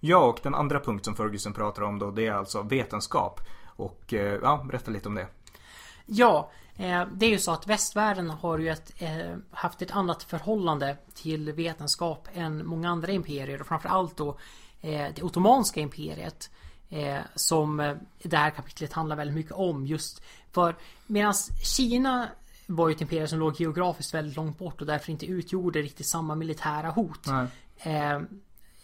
Ja, 0.00 0.24
och 0.24 0.40
den 0.42 0.54
andra 0.54 0.80
punkt 0.80 1.04
som 1.04 1.16
Ferguson 1.16 1.52
pratar 1.52 1.82
om 1.82 1.98
då 1.98 2.10
det 2.10 2.26
är 2.26 2.32
alltså 2.32 2.62
vetenskap. 2.62 3.40
Och 3.76 4.14
eh, 4.14 4.38
ja, 4.42 4.64
berätta 4.68 4.90
lite 4.90 5.08
om 5.08 5.14
det. 5.14 5.26
Ja, 6.06 6.50
Eh, 6.76 7.06
det 7.12 7.26
är 7.26 7.30
ju 7.30 7.38
så 7.38 7.52
att 7.52 7.66
västvärlden 7.66 8.30
har 8.30 8.58
ju 8.58 8.68
ett, 8.68 8.92
eh, 8.98 9.36
haft 9.50 9.82
ett 9.82 9.90
annat 9.90 10.22
förhållande 10.22 10.96
till 11.14 11.52
vetenskap 11.52 12.28
än 12.34 12.66
många 12.66 12.90
andra 12.90 13.12
imperier 13.12 13.60
och 13.60 13.66
framförallt 13.66 14.16
då 14.16 14.38
eh, 14.80 15.06
det 15.14 15.22
ottomanska 15.22 15.80
imperiet. 15.80 16.50
Som 17.34 17.96
det 18.22 18.36
här 18.36 18.50
kapitlet 18.50 18.92
handlar 18.92 19.16
väldigt 19.16 19.34
mycket 19.34 19.52
om 19.52 19.86
just 19.86 20.22
för 20.52 20.76
medan 21.06 21.34
Kina 21.76 22.28
var 22.66 22.88
ju 22.88 22.94
ett 22.94 23.00
imperium 23.00 23.28
som 23.28 23.38
låg 23.38 23.60
geografiskt 23.60 24.14
väldigt 24.14 24.36
långt 24.36 24.58
bort 24.58 24.80
och 24.80 24.86
därför 24.86 25.12
inte 25.12 25.26
utgjorde 25.26 25.82
riktigt 25.82 26.06
samma 26.06 26.34
militära 26.34 26.90
hot. 26.90 27.26
Eh, 27.76 28.20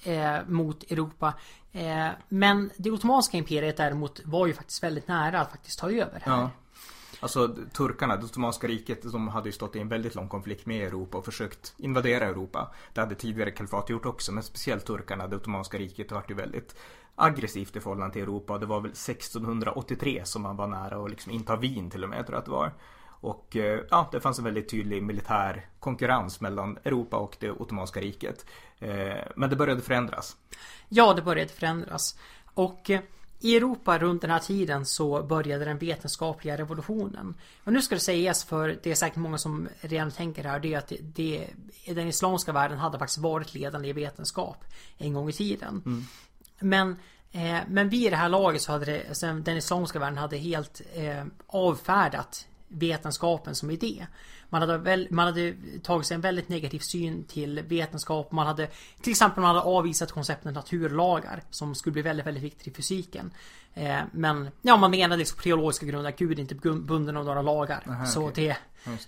eh, 0.04 0.46
mot 0.46 0.82
Europa. 0.82 1.34
Eh, 1.72 2.08
men 2.28 2.70
det 2.76 2.90
ottomanska 2.90 3.36
imperiet 3.36 3.76
däremot 3.76 4.20
var 4.24 4.46
ju 4.46 4.54
faktiskt 4.54 4.82
väldigt 4.82 5.08
nära 5.08 5.40
att 5.40 5.50
faktiskt 5.50 5.78
ta 5.78 5.90
över 5.90 6.20
här. 6.24 6.32
Ja. 6.32 6.50
Alltså 7.20 7.56
turkarna, 7.72 8.16
det 8.16 8.24
Ottomanska 8.24 8.66
riket, 8.66 9.12
de 9.12 9.28
hade 9.28 9.48
ju 9.48 9.52
stått 9.52 9.76
i 9.76 9.80
en 9.80 9.88
väldigt 9.88 10.14
lång 10.14 10.28
konflikt 10.28 10.66
med 10.66 10.86
Europa 10.86 11.18
och 11.18 11.24
försökt 11.24 11.74
invadera 11.76 12.24
Europa. 12.24 12.70
Det 12.92 13.00
hade 13.00 13.14
tidigare 13.14 13.50
kalifat 13.50 13.90
gjort 13.90 14.06
också, 14.06 14.32
men 14.32 14.42
speciellt 14.42 14.84
turkarna, 14.84 15.28
det 15.28 15.36
Ottomanska 15.36 15.78
riket, 15.78 16.12
vart 16.12 16.30
ju 16.30 16.34
väldigt 16.34 16.74
aggressivt 17.14 17.76
i 17.76 17.80
förhållande 17.80 18.12
till 18.12 18.22
Europa. 18.22 18.58
Det 18.58 18.66
var 18.66 18.80
väl 18.80 18.90
1683 18.90 20.22
som 20.24 20.42
man 20.42 20.56
var 20.56 20.66
nära 20.66 21.04
att 21.04 21.10
liksom 21.10 21.32
inta 21.32 21.56
Wien 21.56 21.90
till 21.90 22.04
och 22.04 22.10
med, 22.10 22.26
tror 22.26 22.34
jag 22.34 22.38
att 22.38 22.44
det 22.44 22.50
var. 22.50 22.72
Och 23.20 23.56
eh, 23.56 23.80
ja, 23.90 24.08
det 24.12 24.20
fanns 24.20 24.38
en 24.38 24.44
väldigt 24.44 24.68
tydlig 24.68 25.02
militär 25.02 25.66
konkurrens 25.80 26.40
mellan 26.40 26.78
Europa 26.84 27.16
och 27.16 27.36
det 27.40 27.50
Ottomanska 27.50 28.00
riket. 28.00 28.46
Eh, 28.78 29.16
men 29.36 29.50
det 29.50 29.56
började 29.56 29.80
förändras. 29.80 30.36
Ja, 30.88 31.14
det 31.14 31.22
började 31.22 31.52
förändras. 31.52 32.18
Och 32.54 32.90
eh, 32.90 33.00
i 33.40 33.56
Europa 33.56 33.98
runt 33.98 34.22
den 34.22 34.30
här 34.30 34.38
tiden 34.38 34.86
så 34.86 35.22
började 35.22 35.64
den 35.64 35.78
vetenskapliga 35.78 36.58
revolutionen. 36.58 37.34
Och 37.64 37.72
nu 37.72 37.82
ska 37.82 37.94
det 37.94 38.00
sägas 38.00 38.44
för 38.44 38.78
det 38.82 38.90
är 38.90 38.94
säkert 38.94 39.16
många 39.16 39.38
som 39.38 39.68
redan 39.80 40.10
tänker 40.10 40.44
här 40.44 40.60
det 40.60 40.74
är 40.74 40.78
att 40.78 40.92
det, 41.00 41.46
den 41.86 42.08
islamska 42.08 42.52
världen 42.52 42.78
hade 42.78 42.98
faktiskt 42.98 43.18
varit 43.18 43.54
ledande 43.54 43.88
i 43.88 43.92
vetenskap 43.92 44.64
en 44.98 45.12
gång 45.12 45.28
i 45.28 45.32
tiden. 45.32 45.82
Mm. 45.86 46.04
Men 46.60 46.96
eh, 47.32 47.60
men 47.68 47.88
vid 47.88 48.12
det 48.12 48.16
här 48.16 48.28
laget 48.28 48.62
så 48.62 48.72
hade 48.72 48.84
det, 48.84 49.42
den 49.44 49.56
islamska 49.56 49.98
världen 49.98 50.18
hade 50.18 50.36
helt 50.36 50.80
eh, 50.94 51.24
avfärdat 51.46 52.46
vetenskapen 52.68 53.54
som 53.54 53.70
idé. 53.70 54.06
Man 54.50 54.60
hade, 54.60 54.78
väl, 54.78 55.08
man 55.10 55.26
hade 55.26 55.54
tagit 55.82 56.06
sig 56.06 56.14
en 56.14 56.20
väldigt 56.20 56.48
negativ 56.48 56.78
syn 56.78 57.24
till 57.24 57.62
vetenskap. 57.62 58.32
Man 58.32 58.46
hade 58.46 58.68
till 59.00 59.10
exempel 59.10 59.42
man 59.42 59.56
hade 59.56 59.68
avvisat 59.68 60.12
konceptet 60.12 60.54
naturlagar 60.54 61.42
som 61.50 61.74
skulle 61.74 61.92
bli 61.92 62.02
väldigt, 62.02 62.26
väldigt 62.26 62.44
viktigt 62.44 62.66
i 62.66 62.70
fysiken. 62.70 63.30
Eh, 63.74 63.98
men 64.12 64.48
ja, 64.62 64.76
man 64.76 64.90
menade 64.90 65.16
liksom 65.16 65.36
på 65.36 65.42
teologiska 65.42 65.86
grunder 65.86 66.10
att 66.10 66.18
Gud 66.18 66.38
är 66.38 66.42
inte 66.42 66.54
bunden 66.54 67.16
av 67.16 67.24
några 67.24 67.42
lagar. 67.42 67.84
Aha, 67.88 68.06
så 68.06 68.28
okay. 68.28 68.44
det, 68.44 68.48
det, 68.48 68.56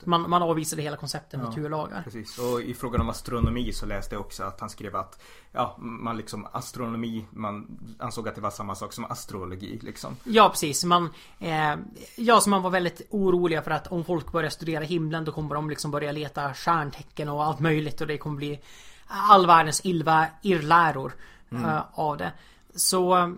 Man, 0.04 0.30
man 0.30 0.42
avvisade 0.42 0.82
hela 0.82 0.96
konceptet 0.96 1.40
ja, 1.42 1.48
naturlagar. 1.48 2.02
Precis. 2.02 2.38
Och 2.38 2.62
i 2.62 2.74
frågan 2.74 3.00
om 3.00 3.08
astronomi 3.08 3.72
så 3.72 3.86
läste 3.86 4.14
jag 4.14 4.20
också 4.20 4.42
att 4.44 4.60
han 4.60 4.70
skrev 4.70 4.96
att 4.96 5.22
ja, 5.52 5.76
man 5.78 6.16
liksom 6.16 6.46
astronomi, 6.52 7.26
man 7.30 7.78
ansåg 7.98 8.28
att 8.28 8.34
det 8.34 8.40
var 8.40 8.50
samma 8.50 8.74
sak 8.74 8.92
som 8.92 9.04
astrologi 9.04 9.78
liksom. 9.82 10.16
Ja, 10.24 10.48
precis. 10.48 10.84
Man, 10.84 11.10
eh, 11.38 11.74
ja, 12.16 12.40
så 12.40 12.50
man 12.50 12.62
var 12.62 12.70
väldigt 12.70 13.02
oroliga 13.10 13.62
för 13.62 13.70
att 13.70 13.86
om 13.86 14.04
folk 14.04 14.32
börjar 14.32 14.50
studera 14.50 14.84
himlen 14.84 15.24
då 15.24 15.32
kommer 15.32 15.54
de 15.54 15.70
liksom 15.70 15.90
börja 15.90 16.12
leta 16.12 16.54
stjärntecken 16.54 17.28
och 17.28 17.44
allt 17.44 17.60
möjligt 17.60 18.00
och 18.00 18.06
det 18.06 18.18
kommer 18.18 18.36
bli 18.36 18.60
all 19.06 19.46
världens 19.46 19.80
ilva, 19.84 20.26
irrläror 20.42 21.12
mm. 21.50 21.64
uh, 21.64 21.80
av 21.92 22.16
det. 22.16 22.32
Så 22.74 23.34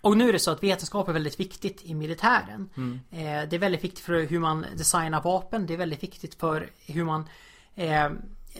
och 0.00 0.16
nu 0.16 0.28
är 0.28 0.32
det 0.32 0.38
så 0.38 0.50
att 0.50 0.62
vetenskap 0.62 1.08
är 1.08 1.12
väldigt 1.12 1.40
viktigt 1.40 1.82
i 1.84 1.94
militären. 1.94 2.70
Mm. 2.76 3.00
Eh, 3.10 3.48
det 3.48 3.56
är 3.56 3.58
väldigt 3.58 3.84
viktigt 3.84 4.04
för 4.04 4.26
hur 4.26 4.40
man 4.40 4.66
designar 4.76 5.22
vapen. 5.22 5.66
Det 5.66 5.74
är 5.74 5.78
väldigt 5.78 6.02
viktigt 6.02 6.34
för 6.34 6.70
hur 6.86 7.04
man 7.04 7.28
eh, 7.74 8.10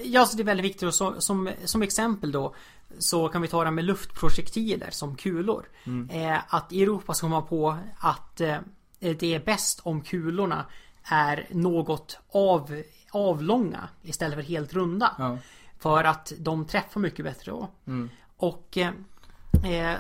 Ja, 0.03 0.27
så 0.27 0.37
det 0.37 0.43
är 0.43 0.45
väldigt 0.45 0.65
viktigt 0.65 0.83
och 0.83 0.95
så, 0.95 1.21
som, 1.21 1.51
som 1.65 1.83
exempel 1.83 2.33
då 2.33 2.55
Så 2.99 3.29
kan 3.29 3.43
vi 3.43 3.49
ta 3.49 3.65
det 3.65 3.71
med 3.71 3.85
luftprojektiler 3.85 4.91
som 4.91 5.17
kulor. 5.17 5.69
Mm. 5.85 6.11
Eh, 6.11 6.41
att 6.49 6.73
i 6.73 6.83
Europa 6.83 7.15
så 7.15 7.21
kommer 7.21 7.37
man 7.37 7.49
på 7.49 7.77
att 7.99 8.37
det 8.37 9.35
är 9.35 9.45
bäst 9.45 9.81
om 9.83 10.01
kulorna 10.01 10.65
är 11.05 11.47
något 11.51 12.19
av, 12.33 12.83
avlånga 13.11 13.89
istället 14.03 14.35
för 14.35 14.43
helt 14.43 14.73
runda. 14.73 15.15
Ja. 15.19 15.39
För 15.79 16.05
att 16.05 16.33
de 16.39 16.65
träffar 16.65 17.01
mycket 17.01 17.25
bättre 17.25 17.53
då. 17.53 17.69
Mm. 17.87 18.11
Och 18.37 18.79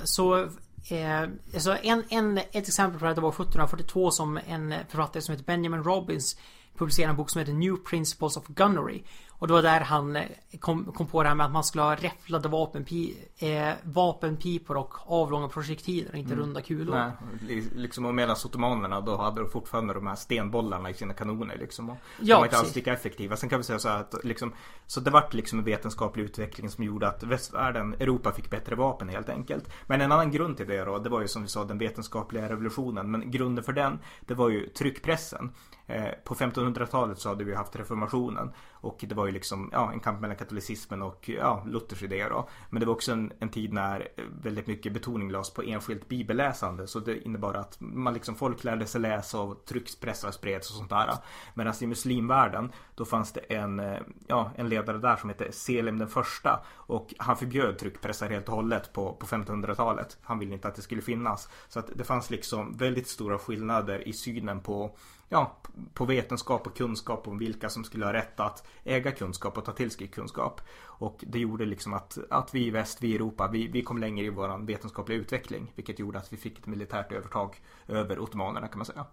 så 0.04 0.48
Eh, 0.90 1.28
alltså 1.54 1.76
en, 1.82 2.04
en, 2.08 2.38
ett 2.38 2.68
exempel 2.68 3.00
på 3.00 3.06
det 3.06 3.20
var 3.20 3.28
1742 3.28 4.10
som 4.10 4.40
en 4.46 4.74
författare 4.88 5.22
som 5.22 5.32
heter 5.32 5.44
Benjamin 5.44 5.82
Robbins 5.82 6.36
publicerade 6.78 7.10
en 7.10 7.16
bok 7.16 7.30
som 7.30 7.38
heter 7.38 7.52
New 7.52 7.76
Principles 7.76 8.36
of 8.36 8.46
Gunnery. 8.46 9.02
Och 9.30 9.46
det 9.46 9.52
var 9.52 9.62
där 9.62 9.80
han 9.80 10.16
eh, 10.16 10.24
kom, 10.60 10.92
kom 10.92 11.06
på 11.06 11.22
det 11.22 11.28
här 11.28 11.36
med 11.36 11.46
att 11.46 11.52
man 11.52 11.64
skulle 11.64 11.82
ha 11.82 11.94
räfflade 11.94 12.48
vapenpi, 12.48 13.16
eh, 13.38 13.72
vapenpipor 13.82 14.76
och 14.76 14.94
avlånga 15.06 15.48
projektiler 15.48 16.16
inte 16.16 16.32
mm. 16.32 16.44
runda 16.44 16.60
kulor. 16.60 16.94
Nej, 16.94 17.64
liksom 17.74 18.06
och 18.06 18.14
medan 18.14 18.36
ottomanerna 18.44 19.00
då 19.00 19.16
hade 19.16 19.40
de 19.40 19.50
fortfarande 19.50 19.94
de 19.94 20.06
här 20.06 20.14
stenbollarna 20.14 20.90
i 20.90 20.94
sina 20.94 21.14
kanoner 21.14 21.56
liksom. 21.58 21.90
Och 21.90 21.96
ja, 22.20 22.34
de 22.34 22.38
var 22.38 22.44
inte 22.44 22.58
alls 22.58 22.74
lika 22.74 22.92
effektiva. 22.92 23.36
Sen 23.36 23.48
kan 23.48 23.58
vi 23.58 23.64
säga 23.64 23.78
så 23.78 23.88
här 23.88 24.00
att 24.00 24.14
liksom, 24.24 24.52
så 24.88 25.00
det 25.00 25.10
vart 25.10 25.34
liksom 25.34 25.58
en 25.58 25.64
vetenskaplig 25.64 26.24
utveckling 26.24 26.70
som 26.70 26.84
gjorde 26.84 27.08
att 27.08 27.22
västvärlden, 27.22 27.94
Europa 27.94 28.32
fick 28.32 28.50
bättre 28.50 28.74
vapen 28.74 29.08
helt 29.08 29.28
enkelt. 29.28 29.70
Men 29.86 30.00
en 30.00 30.12
annan 30.12 30.30
grund 30.30 30.56
till 30.56 30.66
det 30.68 30.84
då, 30.84 30.98
det 30.98 31.08
var 31.08 31.20
ju 31.20 31.28
som 31.28 31.42
vi 31.42 31.48
sa 31.48 31.64
den 31.64 31.78
vetenskapliga 31.78 32.48
revolutionen. 32.48 33.10
Men 33.10 33.30
grunden 33.30 33.64
för 33.64 33.72
den, 33.72 33.98
det 34.20 34.34
var 34.34 34.48
ju 34.48 34.68
tryckpressen. 34.68 35.52
Eh, 35.86 36.10
på 36.24 36.34
1500-talet 36.34 37.18
så 37.18 37.28
hade 37.28 37.44
vi 37.44 37.54
haft 37.54 37.76
reformationen 37.76 38.50
och 38.72 39.04
det 39.08 39.14
var 39.14 39.26
ju 39.26 39.32
liksom 39.32 39.70
ja, 39.72 39.92
en 39.92 40.00
kamp 40.00 40.20
mellan 40.20 40.36
katolicismen 40.36 41.02
och 41.02 41.28
ja, 41.28 41.64
Luthers 41.66 42.02
idéer 42.02 42.30
då. 42.30 42.48
Men 42.70 42.80
det 42.80 42.86
var 42.86 42.94
också 42.94 43.12
en, 43.12 43.32
en 43.38 43.48
tid 43.48 43.72
när 43.72 44.08
väldigt 44.42 44.66
mycket 44.66 44.92
betoning 44.92 45.30
lades 45.30 45.54
på 45.54 45.62
enskilt 45.62 46.08
bibelläsande 46.08 46.86
så 46.86 47.00
det 47.00 47.24
innebar 47.24 47.54
att 47.54 47.76
man 47.80 48.14
liksom 48.14 48.34
folk 48.34 48.64
lärde 48.64 48.86
sig 48.86 49.00
läsa 49.00 49.40
och 49.40 49.64
tryckspressar 49.64 50.30
spreds 50.30 50.70
och 50.70 50.76
sånt 50.76 50.90
där. 50.90 51.14
Medan 51.54 51.74
i 51.80 51.86
muslimvärlden 51.86 52.72
då 52.94 53.04
fanns 53.04 53.32
det 53.32 53.40
en, 53.40 53.80
eh, 53.80 53.98
ja, 54.26 54.50
en 54.56 54.68
ledare 54.78 54.98
där 54.98 55.16
som 55.16 55.28
hette 55.28 55.52
Selim 55.52 55.98
den 55.98 56.08
första 56.08 56.60
och 56.74 57.14
han 57.18 57.36
förbjöd 57.36 57.78
tryckpressar 57.78 58.28
helt 58.28 58.48
och 58.48 58.54
hållet 58.54 58.92
på, 58.92 59.12
på 59.12 59.26
1500-talet. 59.26 60.18
Han 60.22 60.38
ville 60.38 60.54
inte 60.54 60.68
att 60.68 60.74
det 60.74 60.82
skulle 60.82 61.02
finnas. 61.02 61.48
Så 61.68 61.78
att 61.78 61.90
det 61.94 62.04
fanns 62.04 62.30
liksom 62.30 62.76
väldigt 62.76 63.08
stora 63.08 63.38
skillnader 63.38 64.08
i 64.08 64.12
synen 64.12 64.60
på 64.60 64.96
ja, 65.28 65.56
på 65.94 66.04
vetenskap 66.04 66.66
och 66.66 66.76
kunskap 66.76 67.28
om 67.28 67.38
vilka 67.38 67.68
som 67.68 67.84
skulle 67.84 68.04
ha 68.04 68.12
rätt 68.12 68.40
att 68.40 68.66
äga 68.84 69.12
kunskap 69.12 69.58
och 69.58 69.64
ta 69.64 69.72
till 69.72 69.90
sig 69.90 70.08
kunskap. 70.08 70.60
Och 70.84 71.24
det 71.26 71.38
gjorde 71.38 71.64
liksom 71.64 71.94
att, 71.94 72.18
att 72.30 72.54
vi 72.54 72.66
i 72.66 72.70
väst, 72.70 73.02
vi 73.02 73.08
i 73.08 73.14
Europa, 73.14 73.48
vi, 73.52 73.68
vi 73.68 73.82
kom 73.82 73.98
längre 73.98 74.26
i 74.26 74.30
vår 74.30 74.66
vetenskapliga 74.66 75.18
utveckling. 75.18 75.72
Vilket 75.74 75.98
gjorde 75.98 76.18
att 76.18 76.32
vi 76.32 76.36
fick 76.36 76.58
ett 76.58 76.66
militärt 76.66 77.12
övertag 77.12 77.60
över 77.86 78.18
ottomanerna 78.18 78.68
kan 78.68 78.78
man 78.78 78.86
säga. 78.86 79.06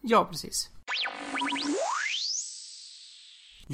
Ja, 0.00 0.24
precis. 0.24 0.70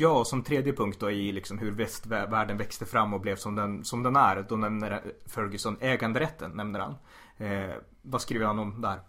Ja, 0.01 0.25
som 0.25 0.43
tredje 0.43 0.73
punkt 0.73 0.97
då 1.01 1.11
i 1.11 1.33
liksom 1.33 1.59
hur 1.59 1.71
västvärlden 1.71 2.57
växte 2.57 2.87
fram 2.87 3.15
och 3.15 3.21
blev 3.21 3.37
som 3.37 3.55
den, 3.55 3.85
som 3.85 4.03
den 4.03 4.17
är. 4.17 4.47
Då 4.49 4.57
nämner 4.57 5.03
Ferguson 5.27 5.77
äganderätten, 5.81 6.51
nämner 6.51 6.81
han. 6.81 6.95
Eh, 7.37 7.75
vad 8.03 8.23
skriver 8.23 8.47
han 8.47 8.59
om 8.59 8.81
där? 8.81 9.01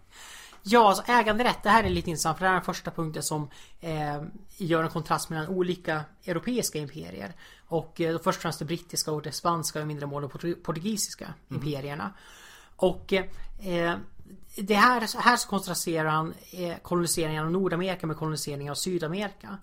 Ja, 0.62 0.88
alltså 0.88 1.04
äganderätt. 1.06 1.62
Det 1.62 1.70
här 1.70 1.84
är 1.84 1.90
lite 1.90 2.10
intressant 2.10 2.38
för 2.38 2.44
det 2.44 2.48
här 2.48 2.56
är 2.56 2.60
den 2.60 2.74
första 2.74 2.90
punkten 2.90 3.22
som 3.22 3.50
eh, 3.80 4.22
gör 4.56 4.82
en 4.82 4.90
kontrast 4.90 5.30
mellan 5.30 5.48
olika 5.48 6.04
europeiska 6.24 6.78
imperier. 6.78 7.32
Och 7.66 8.00
eh, 8.00 8.18
först 8.18 8.38
och 8.38 8.42
främst 8.42 8.58
det 8.58 8.64
brittiska 8.64 9.12
och 9.12 9.22
det 9.22 9.32
spanska 9.32 9.80
och 9.80 9.86
mindre 9.86 10.06
mål 10.06 10.24
och 10.24 10.32
portugisiska 10.62 11.24
mm. 11.24 11.36
imperierna. 11.48 12.12
Och 12.76 13.12
eh, 13.12 13.96
det 14.56 14.74
här, 14.74 15.22
här 15.22 15.36
så 15.36 15.48
kontrasterar 15.48 16.08
han 16.08 16.34
eh, 16.52 16.76
koloniseringen 16.82 17.44
av 17.44 17.50
Nordamerika 17.50 18.06
med 18.06 18.16
koloniseringen 18.16 18.70
av 18.70 18.74
Sydamerika. 18.74 19.58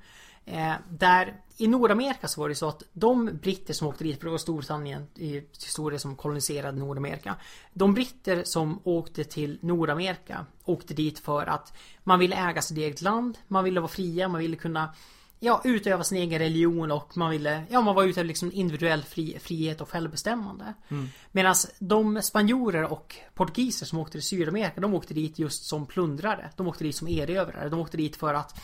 Eh, 0.47 0.73
där 0.89 1.35
i 1.57 1.67
Nordamerika 1.67 2.27
så 2.27 2.41
var 2.41 2.49
det 2.49 2.55
så 2.55 2.67
att 2.67 2.83
de 2.93 3.25
britter 3.41 3.73
som 3.73 3.87
åkte 3.87 4.03
dit, 4.03 4.19
för 4.19 4.25
det 4.25 4.31
var 4.31 4.37
Storbritannien 4.37 5.07
i 5.15 5.43
historia 5.65 5.99
som 5.99 6.15
koloniserade 6.15 6.79
Nordamerika. 6.79 7.35
De 7.73 7.93
britter 7.93 8.43
som 8.43 8.79
åkte 8.83 9.23
till 9.23 9.59
Nordamerika 9.61 10.45
åkte 10.65 10.93
dit 10.93 11.19
för 11.19 11.45
att 11.45 11.73
man 12.03 12.19
ville 12.19 12.35
äga 12.49 12.61
sitt 12.61 12.77
eget 12.77 13.01
land, 13.01 13.37
man 13.47 13.63
ville 13.63 13.79
vara 13.79 13.91
fria, 13.91 14.27
man 14.27 14.41
ville 14.41 14.55
kunna 14.55 14.93
Ja, 15.39 15.61
utöva 15.63 16.03
sin 16.03 16.17
egen 16.17 16.39
religion 16.39 16.91
och 16.91 17.17
man 17.17 17.31
ville, 17.31 17.63
ja 17.69 17.81
man 17.81 17.95
var 17.95 18.03
ute 18.03 18.09
efter 18.09 18.23
liksom 18.23 18.51
individuell 18.51 19.03
fri, 19.03 19.37
frihet 19.41 19.81
och 19.81 19.89
självbestämmande. 19.89 20.73
Mm. 20.87 21.07
Medan 21.31 21.55
de 21.79 22.21
spanjorer 22.21 22.91
och 22.91 23.15
portugiser 23.33 23.85
som 23.85 23.99
åkte 23.99 24.11
till 24.11 24.21
Sydamerika, 24.21 24.81
de 24.81 24.93
åkte 24.93 25.13
dit 25.13 25.39
just 25.39 25.63
som 25.63 25.85
plundrare. 25.85 26.49
De 26.55 26.67
åkte 26.67 26.83
dit 26.83 26.95
som 26.95 27.07
erövrare. 27.07 27.69
De 27.69 27.79
åkte 27.79 27.97
dit 27.97 28.15
för 28.15 28.33
att 28.33 28.59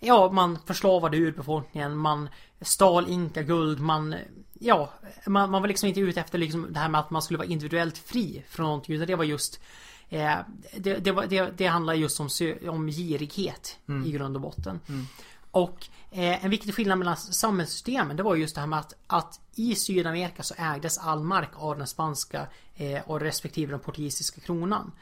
Ja, 0.00 0.30
man 0.32 0.58
förslavade 0.66 1.16
urbefolkningen, 1.16 1.96
man 1.96 2.28
stal 2.60 3.08
inka-guld, 3.08 3.80
man... 3.80 4.14
Ja, 4.52 4.92
man, 5.26 5.50
man 5.50 5.62
var 5.62 5.68
liksom 5.68 5.88
inte 5.88 6.00
ute 6.00 6.20
efter 6.20 6.38
liksom 6.38 6.72
det 6.72 6.78
här 6.78 6.88
med 6.88 7.00
att 7.00 7.10
man 7.10 7.22
skulle 7.22 7.38
vara 7.38 7.48
individuellt 7.48 7.98
fri 7.98 8.44
från 8.48 8.66
någonting 8.66 8.94
utan 8.94 9.06
det 9.06 9.14
var 9.14 9.24
just 9.24 9.60
eh, 10.08 10.36
det, 10.76 10.94
det, 10.94 11.12
var, 11.12 11.26
det, 11.26 11.52
det 11.56 11.66
handlar 11.66 11.94
just 11.94 12.20
om, 12.20 12.28
om 12.68 12.88
girighet 12.88 13.78
mm. 13.88 14.06
i 14.06 14.12
grund 14.12 14.36
och 14.36 14.42
botten. 14.42 14.80
Mm. 14.88 15.06
Och 15.50 15.86
eh, 16.10 16.44
en 16.44 16.50
viktig 16.50 16.74
skillnad 16.74 16.98
mellan 16.98 17.16
samhällssystemen 17.16 18.16
det 18.16 18.22
var 18.22 18.34
just 18.34 18.54
det 18.54 18.60
här 18.60 18.68
med 18.68 18.78
att, 18.78 18.94
att 19.06 19.40
i 19.54 19.74
Sydamerika 19.74 20.42
så 20.42 20.54
ägdes 20.58 20.98
all 20.98 21.22
mark 21.22 21.50
av 21.54 21.78
den 21.78 21.86
spanska 21.86 22.46
eh, 22.74 23.02
och 23.06 23.20
respektive 23.20 23.70
den 23.72 23.80
portugisiska 23.80 24.40
kronan. 24.40 24.92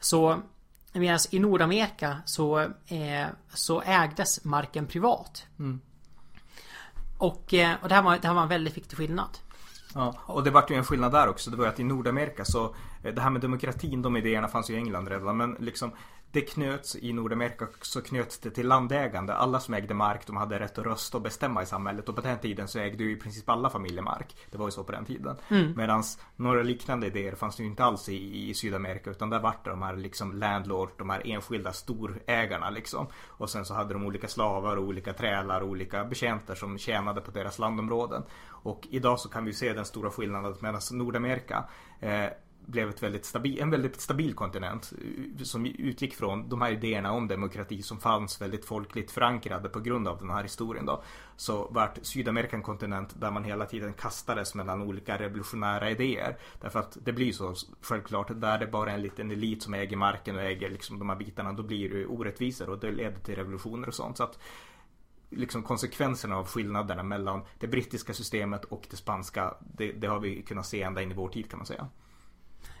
Så 0.00 0.42
Medan 1.00 1.18
i 1.30 1.38
Nordamerika 1.38 2.16
så, 2.24 2.60
eh, 2.86 3.26
så 3.48 3.82
ägdes 3.82 4.44
marken 4.44 4.86
privat. 4.86 5.46
Mm. 5.58 5.80
Och, 7.18 7.54
eh, 7.54 7.74
och 7.82 7.88
det, 7.88 7.94
här 7.94 8.02
var, 8.02 8.18
det 8.18 8.28
här 8.28 8.34
var 8.34 8.42
en 8.42 8.48
väldigt 8.48 8.76
viktig 8.76 8.98
skillnad. 8.98 9.38
Ja, 9.94 10.14
och 10.26 10.44
det 10.44 10.50
vart 10.50 10.70
ju 10.70 10.74
en 10.74 10.84
skillnad 10.84 11.12
där 11.12 11.28
också. 11.28 11.50
Det 11.50 11.56
var 11.56 11.64
ju 11.64 11.70
att 11.70 11.80
i 11.80 11.84
Nordamerika 11.84 12.44
så 12.44 12.74
det 13.02 13.20
här 13.20 13.30
med 13.30 13.40
demokratin, 13.40 14.02
de 14.02 14.16
idéerna 14.16 14.48
fanns 14.48 14.70
ju 14.70 14.74
i 14.74 14.76
England 14.76 15.08
redan 15.08 15.36
men 15.36 15.56
liksom 15.60 15.92
det 16.36 16.42
knöts 16.42 16.96
i 16.96 17.12
Nordamerika 17.12 17.66
så 17.80 18.02
knöts 18.02 18.38
det 18.38 18.50
till 18.50 18.68
landägande. 18.68 19.34
Alla 19.34 19.60
som 19.60 19.74
ägde 19.74 19.94
mark 19.94 20.26
de 20.26 20.36
hade 20.36 20.58
rätt 20.58 20.78
att 20.78 20.84
rösta 20.84 21.16
och 21.16 21.22
bestämma 21.22 21.62
i 21.62 21.66
samhället 21.66 22.08
och 22.08 22.14
på 22.14 22.20
den 22.20 22.38
tiden 22.38 22.68
så 22.68 22.78
ägde 22.78 23.04
ju 23.04 23.12
i 23.12 23.16
princip 23.16 23.48
alla 23.48 23.70
familjer 23.70 24.02
mark. 24.02 24.36
Det 24.50 24.58
var 24.58 24.66
ju 24.66 24.70
så 24.70 24.84
på 24.84 24.92
den 24.92 25.04
tiden. 25.04 25.36
Mm. 25.48 25.72
Medan 25.76 26.02
några 26.36 26.62
liknande 26.62 27.06
idéer 27.06 27.34
fanns 27.34 27.56
det 27.56 27.62
ju 27.62 27.68
inte 27.68 27.84
alls 27.84 28.08
i, 28.08 28.48
i 28.50 28.54
Sydamerika 28.54 29.10
utan 29.10 29.30
där 29.30 29.40
vart 29.40 29.64
det 29.64 29.70
de 29.70 29.82
här 29.82 29.96
liksom 29.96 30.32
landlord, 30.32 30.90
de 30.98 31.10
här 31.10 31.22
enskilda 31.24 31.72
storägarna 31.72 32.70
liksom. 32.70 33.06
Och 33.26 33.50
sen 33.50 33.64
så 33.64 33.74
hade 33.74 33.94
de 33.94 34.04
olika 34.04 34.28
slavar 34.28 34.76
och 34.76 34.84
olika 34.84 35.12
trälar 35.12 35.60
och 35.60 35.68
olika 35.68 36.04
betjänter 36.04 36.54
som 36.54 36.78
tjänade 36.78 37.20
på 37.20 37.30
deras 37.30 37.58
landområden. 37.58 38.22
Och 38.48 38.86
idag 38.90 39.20
så 39.20 39.28
kan 39.28 39.44
vi 39.44 39.52
se 39.52 39.72
den 39.72 39.84
stora 39.84 40.10
skillnaden 40.10 40.54
medan 40.60 40.80
Nordamerika 40.92 41.64
eh, 42.00 42.26
blev 42.66 42.88
ett 42.88 43.02
väldigt 43.02 43.24
stabil, 43.24 43.60
en 43.60 43.70
väldigt 43.70 44.00
stabil 44.00 44.34
kontinent 44.34 44.92
eh, 44.92 45.44
som 45.44 45.66
utgick 45.66 46.14
från 46.14 46.48
de 46.48 46.60
här 46.60 46.72
idéerna 46.72 47.12
om 47.12 47.28
demokrati 47.28 47.82
som 47.82 48.00
fanns 48.00 48.40
väldigt 48.40 48.64
folkligt 48.64 49.10
förankrade 49.10 49.68
på 49.68 49.80
grund 49.80 50.08
av 50.08 50.18
den 50.18 50.30
här 50.30 50.42
historien 50.42 50.86
då. 50.86 51.02
Så 51.36 51.68
vart 51.70 51.98
Sydamerika 52.02 52.56
en 52.56 52.62
kontinent 52.62 53.20
där 53.20 53.30
man 53.30 53.44
hela 53.44 53.66
tiden 53.66 53.92
kastades 53.92 54.54
mellan 54.54 54.82
olika 54.82 55.18
revolutionära 55.18 55.90
idéer. 55.90 56.36
Därför 56.60 56.78
att 56.78 56.98
det 57.04 57.12
blir 57.12 57.32
så 57.32 57.54
självklart, 57.80 58.40
där 58.40 58.58
det 58.58 58.66
bara 58.66 58.90
är 58.90 58.94
en 58.94 59.02
liten 59.02 59.30
elit 59.30 59.62
som 59.62 59.74
äger 59.74 59.96
marken 59.96 60.36
och 60.36 60.42
äger 60.42 60.70
liksom 60.70 60.98
de 60.98 61.08
här 61.08 61.16
bitarna, 61.16 61.52
då 61.52 61.62
blir 61.62 61.90
det 61.90 62.06
orättvisor 62.06 62.70
och 62.70 62.78
det 62.78 62.92
leder 62.92 63.20
till 63.20 63.36
revolutioner 63.36 63.88
och 63.88 63.94
sånt. 63.94 64.16
Så 64.16 64.22
att 64.22 64.38
liksom 65.30 65.62
konsekvenserna 65.62 66.36
av 66.36 66.46
skillnaderna 66.46 67.02
mellan 67.02 67.42
det 67.58 67.66
brittiska 67.66 68.14
systemet 68.14 68.64
och 68.64 68.86
det 68.90 68.96
spanska, 68.96 69.54
det, 69.60 69.92
det 69.92 70.06
har 70.06 70.20
vi 70.20 70.42
kunnat 70.42 70.66
se 70.66 70.82
ända 70.82 71.02
in 71.02 71.10
i 71.10 71.14
vår 71.14 71.28
tid 71.28 71.50
kan 71.50 71.58
man 71.58 71.66
säga. 71.66 71.88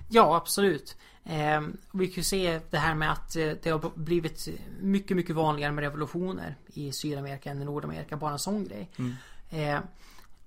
Ja, 0.08 0.36
absolut. 0.36 0.96
Eh, 1.24 1.60
vi 1.92 2.06
kan 2.06 2.14
ju 2.14 2.22
se 2.22 2.60
det 2.70 2.78
här 2.78 2.94
med 2.94 3.12
att 3.12 3.36
eh, 3.36 3.52
det 3.62 3.70
har 3.70 3.90
blivit 3.94 4.48
mycket, 4.80 5.16
mycket 5.16 5.36
vanligare 5.36 5.72
med 5.72 5.84
revolutioner 5.84 6.56
i 6.66 6.92
Sydamerika 6.92 7.50
än 7.50 7.62
i 7.62 7.64
Nordamerika. 7.64 8.16
Bara 8.16 8.32
en 8.32 8.38
sån 8.38 8.64
grej. 8.64 8.90
Mm. 8.98 9.14
Eh, 9.50 9.80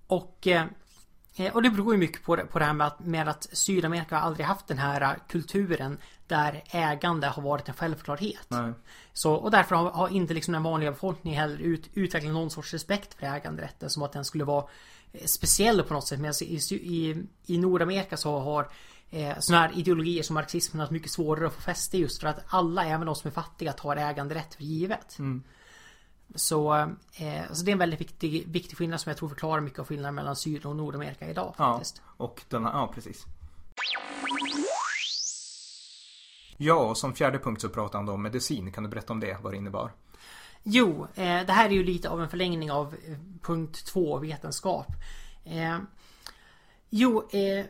och, 0.08 0.48
eh, 0.48 0.66
och 1.54 1.64
det 1.64 1.70
beror 1.70 1.94
ju 1.94 2.00
mycket 2.00 2.24
på 2.24 2.36
det, 2.36 2.46
på 2.46 2.60
det 2.60 2.66
här 2.66 2.74
med 2.74 2.88
att, 2.88 3.00
med 3.00 3.28
att 3.28 3.48
Sydamerika 3.52 4.16
har 4.18 4.22
aldrig 4.22 4.46
haft 4.46 4.68
den 4.68 4.78
här 4.78 5.20
kulturen 5.28 5.98
där 6.28 6.64
ägande 6.68 7.28
har 7.28 7.44
varit 7.44 7.68
en 7.68 7.74
självklarhet. 7.74 8.46
Nej. 8.48 8.74
Så, 9.14 9.34
och 9.34 9.52
därför 9.52 9.76
har, 9.76 9.92
har, 9.92 10.10
inte 10.10 10.34
liksom 10.34 10.54
den 10.54 10.64
vanliga 10.64 10.92
befolkningen 10.92 11.40
heller 11.40 11.58
ut, 11.58 11.90
utvecklat 11.94 12.34
någon 12.34 12.50
sorts 12.50 12.74
respekt 12.74 13.14
för 13.14 13.26
äganderätten 13.26 13.90
som 13.90 14.04
att 14.04 14.12
den 14.12 14.26
skulle 14.26 14.44
vara 14.44 14.66
eh, 15.14 15.26
speciell 15.26 15.84
på 15.84 15.94
något 15.94 16.08
sätt. 16.08 16.20
Medan 16.20 16.34
i, 16.42 16.60
i, 16.72 17.24
i 17.46 17.58
Nordamerika 17.58 18.18
så 18.18 18.40
har 18.40 18.68
eh, 19.12 19.40
sådana 19.40 19.68
här 19.68 19.78
ideologier 19.78 20.24
som 20.24 20.34
marxismen 20.34 20.80
har 20.80 20.94
mycket 20.94 21.12
svårare 21.12 21.48
att 21.48 21.54
få 21.54 21.62
fäste 21.62 21.98
just 21.98 22.22
för 22.22 22.28
att 22.28 22.40
alla, 22.48 22.86
även 22.86 23.06
de 23.06 23.16
som 23.16 23.28
är 23.28 23.32
fattiga, 23.32 23.74
tar 23.74 23.96
äganderätt 23.96 24.56
för 24.56 24.64
givet. 24.64 25.20
Mm. 25.20 25.44
Så, 26.36 26.74
eh, 26.74 27.52
så 27.52 27.66
det 27.66 27.72
är 27.72 27.74
en 27.74 27.78
väldigt 27.78 28.02
viktig, 28.02 28.48
viktig 28.48 28.78
skillnad 28.78 29.02
som 29.02 29.10
jag 29.10 29.18
tror 29.18 29.30
förklarar 29.30 29.62
mycket 29.62 29.80
av 29.80 29.86
skillnaden 29.86 30.16
mellan 30.16 30.36
Syd 30.36 30.66
och 30.66 30.76
Nordamerika 30.76 31.30
idag 31.30 31.54
faktiskt. 31.58 32.02
Ja, 32.06 32.26
och 32.26 32.42
den 32.50 32.66
här, 32.66 32.72
ja 32.72 32.92
precis. 32.96 33.26
Ja, 36.58 36.76
och 36.76 36.98
som 36.98 37.14
fjärde 37.14 37.40
punkt 37.40 37.62
så 37.62 37.70
pratar 37.70 38.00
han 38.00 38.10
om 38.10 38.22
medicin. 38.22 38.72
Kan 38.72 38.84
du 38.84 38.90
berätta 38.90 39.14
om 39.14 39.20
det? 39.20 39.38
Vad 39.42 39.54
det 39.54 39.58
innebar? 39.58 39.92
Jo, 40.64 41.08
eh, 41.16 41.46
det 41.46 41.54
här 41.54 41.66
är 41.66 41.74
ju 41.74 41.84
lite 41.84 42.10
av 42.10 42.22
en 42.22 42.30
förlängning 42.30 42.72
av 42.72 42.96
eh, 43.08 43.18
punkt 43.42 43.86
två, 43.86 44.18
vetenskap. 44.18 44.88
Eh, 45.46 45.78
jo, 46.90 47.30
eh, 47.32 47.66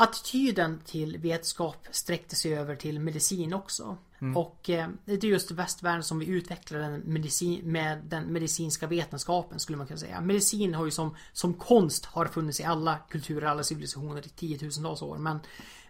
attityden 0.00 0.80
till 0.84 1.18
vetenskap 1.18 1.86
sträckte 1.90 2.36
sig 2.36 2.54
över 2.54 2.76
till 2.76 3.00
medicin 3.00 3.54
också. 3.54 3.96
Mm. 4.20 4.36
Och 4.36 4.70
eh, 4.70 4.88
det 5.04 5.24
är 5.24 5.24
just 5.24 5.50
västvärlden 5.50 6.02
som 6.02 6.18
vi 6.18 6.26
utvecklar 6.26 6.78
den 6.78 7.02
medicin, 7.04 7.60
med 7.64 7.98
den 8.04 8.24
medicinska 8.24 8.86
vetenskapen 8.86 9.60
skulle 9.60 9.78
man 9.78 9.86
kunna 9.86 9.98
säga. 9.98 10.20
Medicin 10.20 10.74
har 10.74 10.84
ju 10.84 10.90
som, 10.90 11.16
som 11.32 11.54
konst 11.54 12.04
har 12.04 12.26
funnits 12.26 12.60
i 12.60 12.64
alla 12.64 12.98
kulturer, 13.10 13.46
alla 13.46 13.62
civilisationer 13.62 14.26
i 14.26 14.28
tiotusentals 14.28 15.02
år. 15.02 15.18
Men, 15.18 15.38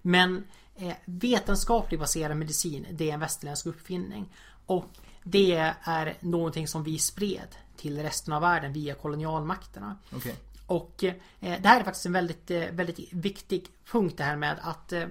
men 0.03 0.45
eh, 0.77 0.95
vetenskapligt 1.05 2.01
baserad 2.01 2.37
medicin, 2.37 2.87
det 2.93 3.11
är 3.11 3.15
en 3.15 3.21
västerländsk 3.21 3.67
uppfinning. 3.67 4.33
Och 4.67 4.89
det 5.25 5.75
är 5.83 6.17
någonting 6.21 6.69
som 6.69 6.85
vi 6.85 6.99
spred 6.99 7.57
till 7.77 8.03
resten 8.03 8.35
av 8.35 8.43
världen 8.43 8.73
via 8.73 8.95
kolonialmakterna. 8.95 9.97
Okay. 10.17 10.33
Och 10.71 11.05
eh, 11.05 11.15
det 11.41 11.69
här 11.69 11.81
är 11.81 11.85
faktiskt 11.85 12.07
en 12.07 12.13
väldigt, 12.13 12.51
eh, 12.51 12.65
väldigt 12.73 13.13
viktig 13.13 13.67
punkt 13.91 14.15
det 14.17 14.25
här 14.25 14.37
med 14.37 14.59
att 14.63 14.93
eh, 14.93 15.07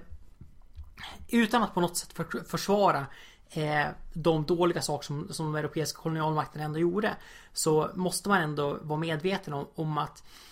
utan 1.28 1.62
att 1.62 1.74
på 1.74 1.80
något 1.80 1.96
sätt 1.96 2.12
för, 2.12 2.44
försvara 2.44 3.06
eh, 3.50 3.86
de 4.12 4.44
dåliga 4.44 4.82
saker 4.82 5.06
som, 5.06 5.28
som 5.32 5.46
de 5.46 5.56
europeiska 5.56 6.00
kolonialmakterna 6.00 6.64
ändå 6.64 6.78
gjorde 6.78 7.16
så 7.52 7.90
måste 7.94 8.28
man 8.28 8.42
ändå 8.42 8.78
vara 8.82 8.98
medveten 8.98 9.54
om, 9.54 9.66
om 9.74 9.98
att 9.98 10.22
Eh, 10.22 10.49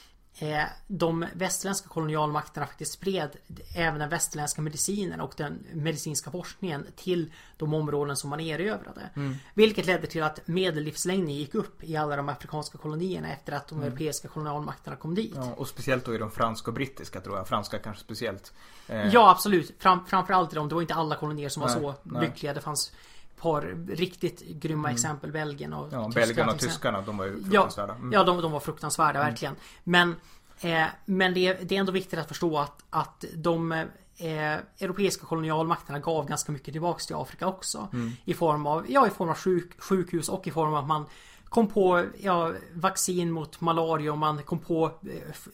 de 0.87 1.27
västerländska 1.35 1.89
kolonialmakterna 1.89 2.67
faktiskt 2.67 2.93
spred 2.93 3.31
även 3.75 4.01
den 4.01 4.09
västerländska 4.09 4.63
medicinen 4.63 5.21
och 5.21 5.35
den 5.37 5.67
medicinska 5.73 6.31
forskningen 6.31 6.87
till 6.97 7.33
de 7.57 7.75
områden 7.75 8.17
som 8.17 8.31
man 8.31 8.41
erövrade. 8.41 9.11
Mm. 9.17 9.35
Vilket 9.55 9.87
ledde 9.87 10.07
till 10.07 10.23
att 10.23 10.47
medellivslängden 10.47 11.35
gick 11.35 11.55
upp 11.55 11.85
i 11.85 11.97
alla 11.97 12.17
de 12.17 12.29
afrikanska 12.29 12.79
kolonierna 12.79 13.33
efter 13.33 13.53
att 13.53 13.69
de 13.69 13.75
mm. 13.79 13.89
europeiska 13.89 14.29
kolonialmakterna 14.29 14.97
kom 14.97 15.15
dit. 15.15 15.33
Ja, 15.37 15.55
och 15.57 15.69
speciellt 15.69 16.05
då 16.05 16.15
i 16.15 16.19
de 16.19 16.31
franska 16.31 16.71
och 16.71 16.75
brittiska 16.75 17.21
tror 17.21 17.37
jag. 17.37 17.49
Franska 17.49 17.79
kanske 17.79 18.05
speciellt. 18.05 18.53
Eh. 18.87 19.09
Ja 19.09 19.31
absolut. 19.31 19.75
Fram, 19.79 20.07
framförallt 20.07 20.53
i 20.53 20.57
dem. 20.57 20.69
Det 20.69 20.75
var 20.75 20.83
inte 20.83 20.95
alla 20.95 21.17
kolonier 21.17 21.49
som 21.49 21.63
nej, 21.63 21.75
var 21.75 21.93
så 21.93 21.99
nej. 22.03 22.27
lyckliga. 22.27 22.55
Det 22.55 22.61
fanns 22.61 22.93
par 23.41 23.61
riktigt 23.89 24.41
grymma 24.49 24.89
mm. 24.89 24.95
exempel. 24.95 25.33
Belgien 25.33 25.73
och 25.73 25.89
Ja, 25.93 26.11
Belgien 26.15 26.49
och 26.49 26.59
tyskarna 26.59 27.03
de 27.03 27.17
var 27.17 27.25
ju 27.25 27.43
fruktansvärda. 27.43 27.95
Mm. 27.95 28.13
Ja, 28.13 28.25
de, 28.25 28.43
de 28.43 28.53
var 28.53 28.61
fruktansvärda 28.61 29.19
mm. 29.19 29.31
verkligen. 29.31 29.55
Men 29.85 30.15
eh, 30.61 30.87
Men 31.05 31.35
det, 31.35 31.53
det, 31.53 31.77
är 31.77 31.81
ändå 31.81 31.93
viktigt 31.93 32.19
att 32.19 32.29
förstå 32.29 32.59
att, 32.59 32.85
att 32.91 33.25
de 33.35 33.73
eh, 33.73 34.53
europeiska 34.79 35.27
kolonialmakterna 35.27 35.99
gav 35.99 36.27
ganska 36.29 36.53
mycket 36.53 36.75
tillbaks 36.75 37.07
till 37.07 37.17
Afrika 37.17 37.47
också. 37.47 37.89
Mm. 37.93 38.13
I 38.25 38.35
form 38.35 38.67
av, 38.67 38.85
ja 38.89 39.07
i 39.07 39.11
form 39.11 39.29
av 39.29 39.37
sjuk, 39.37 39.83
sjukhus 39.83 40.29
och 40.29 40.47
i 40.47 40.51
form 40.51 40.69
av 40.69 40.79
att 40.79 40.89
man 40.89 41.07
kom 41.45 41.67
på 41.67 42.05
ja, 42.19 42.53
vaccin 42.75 43.31
mot 43.31 43.61
malaria 43.61 44.13
och 44.13 44.19
man 44.19 44.43
kom 44.43 44.59
på 44.59 44.91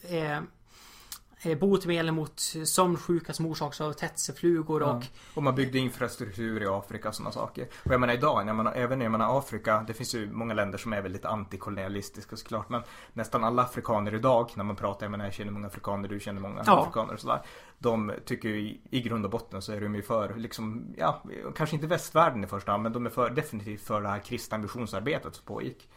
eh 0.09 0.25
Eh, 0.25 0.41
botemedel 1.55 2.11
mot 2.11 2.39
sömnsjuka 2.65 3.33
som 3.33 3.45
orsakas 3.45 3.81
av 3.81 3.93
tsetseflugor 3.93 4.83
och... 4.83 4.89
Ja. 4.89 5.01
Och 5.33 5.43
man 5.43 5.55
byggde 5.55 5.77
infrastruktur 5.77 6.63
i 6.63 6.65
Afrika 6.67 7.09
och 7.09 7.15
sådana 7.15 7.31
saker. 7.31 7.67
Och 7.83 7.91
jag 7.91 7.99
menar 7.99 8.13
idag, 8.13 8.47
jag 8.47 8.55
menar, 8.55 8.73
även 8.73 8.99
när 8.99 9.09
man 9.09 9.19
menar 9.19 9.39
Afrika, 9.39 9.83
det 9.87 9.93
finns 9.93 10.15
ju 10.15 10.31
många 10.31 10.53
länder 10.53 10.77
som 10.77 10.93
är 10.93 11.01
väldigt 11.01 11.25
antikolonialistiska 11.25 12.35
såklart. 12.35 12.69
Men 12.69 12.81
nästan 13.13 13.43
alla 13.43 13.61
afrikaner 13.61 14.15
idag, 14.15 14.51
när 14.55 14.63
man 14.63 14.75
pratar, 14.75 15.05
jag 15.05 15.11
menar 15.11 15.25
jag 15.25 15.33
känner 15.33 15.51
många 15.51 15.67
afrikaner, 15.67 16.09
du 16.09 16.19
känner 16.19 16.41
många 16.41 16.63
ja. 16.65 16.81
afrikaner 16.81 17.13
och 17.13 17.19
sådär. 17.19 17.41
De 17.77 18.11
tycker 18.25 18.49
ju 18.49 18.59
i, 18.59 18.81
i 18.89 19.01
grund 19.01 19.25
och 19.25 19.31
botten 19.31 19.61
så 19.61 19.71
är 19.71 19.81
de 19.81 19.95
ju 19.95 20.01
för, 20.01 20.35
liksom, 20.35 20.93
ja, 20.97 21.23
kanske 21.55 21.75
inte 21.75 21.87
västvärlden 21.87 22.43
i 22.43 22.47
första 22.47 22.71
hand, 22.71 22.83
men 22.83 22.93
de 22.93 23.05
är 23.05 23.09
för, 23.09 23.29
definitivt 23.29 23.81
för 23.81 24.01
det 24.01 24.07
här 24.07 24.19
kristna 24.19 24.57
missionsarbetet 24.57 25.35
som 25.35 25.45
pågick. 25.45 25.89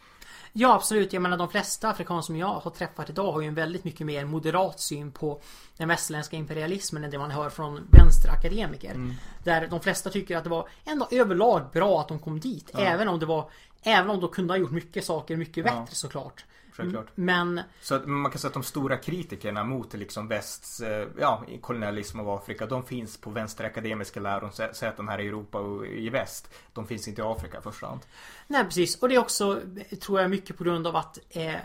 Ja 0.53 0.75
absolut, 0.75 1.13
jag 1.13 1.21
menar 1.21 1.37
de 1.37 1.49
flesta 1.49 1.89
afrikaner 1.89 2.21
som 2.21 2.35
jag 2.35 2.47
har 2.47 2.71
träffat 2.71 3.09
idag 3.09 3.31
har 3.31 3.41
ju 3.41 3.47
en 3.47 3.55
väldigt 3.55 3.83
mycket 3.83 4.07
mer 4.07 4.25
moderat 4.25 4.79
syn 4.79 5.11
på 5.11 5.41
den 5.77 5.87
västerländska 5.87 6.37
imperialismen 6.37 7.03
än 7.03 7.11
det 7.11 7.17
man 7.17 7.31
hör 7.31 7.49
från 7.49 7.87
vänsterakademiker. 7.91 8.91
Mm. 8.91 9.15
Där 9.43 9.67
de 9.67 9.79
flesta 9.79 10.09
tycker 10.09 10.37
att 10.37 10.43
det 10.43 10.49
var 10.49 10.69
ändå 10.85 11.07
överlag 11.11 11.61
bra 11.73 12.01
att 12.01 12.07
de 12.07 12.19
kom 12.19 12.39
dit. 12.39 12.69
Ja. 12.73 12.79
Även 12.79 13.07
om 13.07 13.19
det 13.19 13.25
var 13.25 13.49
Även 13.83 14.09
om 14.09 14.19
de 14.19 14.29
kunde 14.29 14.53
ha 14.53 14.57
gjort 14.57 14.71
mycket 14.71 15.05
saker 15.05 15.37
mycket 15.37 15.63
bättre 15.63 15.79
ja. 15.79 15.85
såklart. 15.91 16.45
Självklart. 16.79 17.07
Men... 17.15 17.61
Så 17.81 17.95
att 17.95 18.07
man 18.07 18.31
kan 18.31 18.39
säga 18.39 18.47
att 18.47 18.53
de 18.53 18.63
stora 18.63 18.97
kritikerna 18.97 19.63
mot 19.63 19.93
liksom 19.93 20.27
västs, 20.27 20.81
eh, 20.81 21.07
ja, 21.19 21.43
kolonialism 21.61 22.19
av 22.19 22.29
Afrika, 22.29 22.65
de 22.65 22.83
finns 22.83 23.17
på 23.17 23.29
vänsterakademiska 23.29 24.19
lärosäten 24.19 25.07
här 25.07 25.19
i 25.19 25.27
Europa 25.27 25.59
och 25.59 25.87
i 25.87 26.09
väst. 26.09 26.49
De 26.73 26.87
finns 26.87 27.07
inte 27.07 27.21
i 27.21 27.25
Afrika 27.25 27.57
i 27.57 27.61
första 27.61 27.87
hand. 27.87 28.01
Nej 28.47 28.63
precis, 28.63 29.01
och 29.01 29.09
det 29.09 29.15
är 29.15 29.19
också, 29.19 29.61
tror 30.01 30.21
jag, 30.21 30.29
mycket 30.29 30.57
på 30.57 30.63
grund 30.63 30.87
av 30.87 30.95
att 30.95 31.19
eh, 31.29 31.55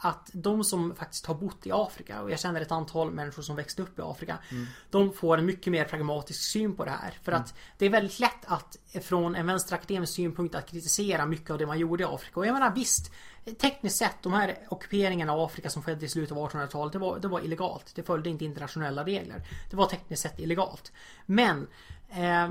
att 0.00 0.30
de 0.32 0.64
som 0.64 0.94
faktiskt 0.94 1.26
har 1.26 1.34
bott 1.34 1.66
i 1.66 1.72
Afrika 1.72 2.22
och 2.22 2.30
jag 2.30 2.40
känner 2.40 2.60
ett 2.60 2.72
antal 2.72 3.10
människor 3.10 3.42
som 3.42 3.56
växte 3.56 3.82
upp 3.82 3.98
i 3.98 4.02
Afrika. 4.02 4.38
Mm. 4.50 4.66
De 4.90 5.12
får 5.12 5.38
en 5.38 5.46
mycket 5.46 5.70
mer 5.70 5.84
pragmatisk 5.84 6.42
syn 6.42 6.76
på 6.76 6.84
det 6.84 6.90
här. 6.90 7.18
För 7.22 7.32
mm. 7.32 7.42
att 7.42 7.54
det 7.78 7.86
är 7.86 7.90
väldigt 7.90 8.18
lätt 8.18 8.44
att 8.44 8.76
från 9.02 9.34
en 9.34 9.46
vänsterakademisk 9.46 10.12
synpunkt 10.12 10.54
att 10.54 10.70
kritisera 10.70 11.26
mycket 11.26 11.50
av 11.50 11.58
det 11.58 11.66
man 11.66 11.78
gjorde 11.78 12.02
i 12.02 12.06
Afrika. 12.06 12.40
Och 12.40 12.46
jag 12.46 12.52
menar 12.52 12.74
visst, 12.74 13.12
tekniskt 13.54 13.96
sett 13.96 14.22
de 14.22 14.32
här 14.32 14.58
ockuperingarna 14.68 15.32
av 15.32 15.40
Afrika 15.40 15.70
som 15.70 15.82
skedde 15.82 16.06
i 16.06 16.08
slutet 16.08 16.36
av 16.36 16.50
1800-talet 16.50 16.92
det 16.92 16.98
var, 16.98 17.18
det 17.18 17.28
var 17.28 17.40
illegalt. 17.40 17.92
Det 17.94 18.02
följde 18.02 18.30
inte 18.30 18.44
internationella 18.44 19.04
regler. 19.04 19.42
Det 19.70 19.76
var 19.76 19.86
tekniskt 19.86 20.22
sett 20.22 20.38
illegalt. 20.38 20.92
Men 21.26 21.66
eh, 22.10 22.48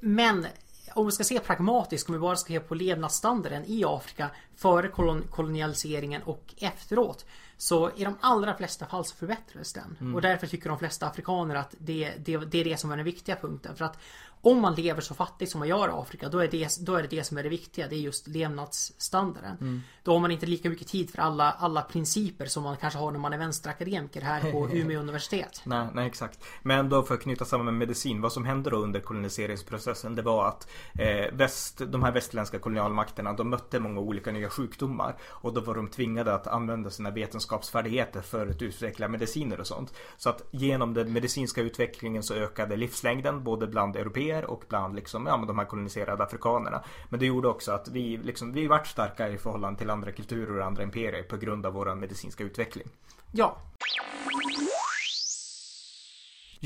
men 0.00 0.46
om 0.94 1.06
vi 1.06 1.12
ska 1.12 1.24
se 1.24 1.40
pragmatiskt, 1.40 2.08
om 2.08 2.12
vi 2.12 2.18
bara 2.18 2.36
ska 2.36 2.52
se 2.52 2.60
på 2.60 2.74
levnadsstandarden 2.74 3.64
i 3.66 3.84
Afrika 3.86 4.30
före 4.56 4.88
kolon 4.88 5.22
kolonialiseringen 5.30 6.22
och 6.22 6.54
efteråt. 6.56 7.26
Så 7.56 7.90
i 7.96 8.04
de 8.04 8.18
allra 8.20 8.56
flesta 8.56 8.86
fall 8.86 9.04
så 9.04 9.16
förbättrades 9.16 9.72
den. 9.72 9.96
Mm. 10.00 10.14
Och 10.14 10.22
därför 10.22 10.46
tycker 10.46 10.68
de 10.68 10.78
flesta 10.78 11.06
afrikaner 11.06 11.54
att 11.54 11.74
det, 11.78 12.12
det, 12.18 12.36
det 12.36 12.58
är 12.58 12.64
det 12.64 12.76
som 12.76 12.92
är 12.92 12.96
den 12.96 13.04
viktiga 13.04 13.36
punkten. 13.36 13.76
För 13.76 13.84
att 13.84 13.98
om 14.44 14.60
man 14.60 14.74
lever 14.74 15.00
så 15.00 15.14
fattigt 15.14 15.50
som 15.50 15.58
man 15.58 15.68
gör 15.68 15.88
i 15.88 15.92
Afrika 15.92 16.28
då 16.28 16.38
är 16.38 16.48
det, 16.48 16.68
då 16.80 16.94
är 16.94 17.02
det, 17.02 17.08
det 17.08 17.24
som 17.24 17.38
är 17.38 17.42
det 17.42 17.48
viktiga. 17.48 17.88
Det 17.88 17.96
är 17.96 18.00
just 18.00 18.28
levnadsstandarden. 18.28 19.56
Mm. 19.60 19.82
Då 20.02 20.12
har 20.12 20.20
man 20.20 20.30
inte 20.30 20.46
lika 20.46 20.70
mycket 20.70 20.88
tid 20.88 21.10
för 21.10 21.18
alla, 21.22 21.52
alla 21.52 21.82
principer 21.82 22.46
som 22.46 22.62
man 22.62 22.76
kanske 22.76 22.98
har 22.98 23.10
när 23.10 23.18
man 23.18 23.32
är 23.32 23.38
vänsterakademiker 23.38 24.20
här 24.20 24.52
på 24.52 24.68
Umeå 24.72 25.00
universitet. 25.00 25.62
Nej, 25.64 25.86
nej 25.94 26.06
exakt. 26.06 26.44
Men 26.62 26.88
då 26.88 27.02
för 27.02 27.14
att 27.14 27.20
knyta 27.20 27.44
samman 27.44 27.64
med 27.66 27.74
medicin. 27.74 28.20
Vad 28.20 28.32
som 28.32 28.44
hände 28.44 28.70
då 28.70 28.76
under 28.76 29.00
koloniseringsprocessen 29.00 30.14
det 30.14 30.22
var 30.22 30.48
att 30.48 30.68
eh, 30.98 31.32
väst, 31.32 31.80
de 31.86 32.02
här 32.02 32.12
västerländska 32.12 32.58
kolonialmakterna 32.58 33.32
de 33.32 33.50
mötte 33.50 33.80
många 33.80 34.00
olika 34.00 34.32
nya 34.32 34.50
sjukdomar. 34.50 35.16
Och 35.22 35.54
då 35.54 35.60
var 35.60 35.74
de 35.74 35.88
tvingade 35.88 36.34
att 36.34 36.46
använda 36.46 36.90
sina 36.90 37.10
vetenskapsfärdigheter 37.10 38.20
för 38.20 38.46
att 38.46 38.62
utveckla 38.62 39.08
mediciner 39.08 39.60
och 39.60 39.66
sånt. 39.66 39.94
Så 40.16 40.30
att 40.30 40.42
genom 40.50 40.94
den 40.94 41.12
medicinska 41.12 41.60
utvecklingen 41.60 42.22
så 42.22 42.34
ökade 42.34 42.76
livslängden 42.76 43.44
både 43.44 43.66
bland 43.66 43.96
europeer 43.96 44.33
och 44.42 44.64
bland 44.68 44.94
liksom, 44.94 45.26
ja, 45.26 45.36
men 45.36 45.46
de 45.46 45.58
här 45.58 45.66
koloniserade 45.66 46.24
afrikanerna. 46.24 46.82
Men 47.08 47.20
det 47.20 47.26
gjorde 47.26 47.48
också 47.48 47.72
att 47.72 47.88
vi, 47.88 48.16
liksom, 48.16 48.52
vi 48.52 48.66
vart 48.66 48.86
starkare 48.86 49.32
i 49.32 49.38
förhållande 49.38 49.78
till 49.78 49.90
andra 49.90 50.12
kulturer 50.12 50.58
och 50.58 50.66
andra 50.66 50.82
imperier 50.82 51.22
på 51.22 51.36
grund 51.36 51.66
av 51.66 51.72
vår 51.72 51.94
medicinska 51.94 52.44
utveckling. 52.44 52.86
Ja, 53.32 53.56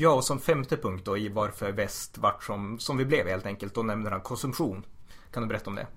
Ja, 0.01 0.11
och 0.11 0.23
som 0.23 0.39
femte 0.39 0.77
punkt 0.77 1.05
då 1.05 1.17
i 1.17 1.29
varför 1.29 1.71
väst 1.71 2.17
vart 2.17 2.43
som, 2.43 2.79
som 2.79 2.97
vi 2.97 3.05
blev 3.05 3.27
helt 3.27 3.45
enkelt. 3.45 3.73
Då 3.73 3.83
nämner 3.83 4.11
han 4.11 4.21
konsumtion. 4.21 4.85
Kan 5.31 5.43
du 5.43 5.49
berätta 5.49 5.69
om 5.69 5.75
det? 5.75 5.87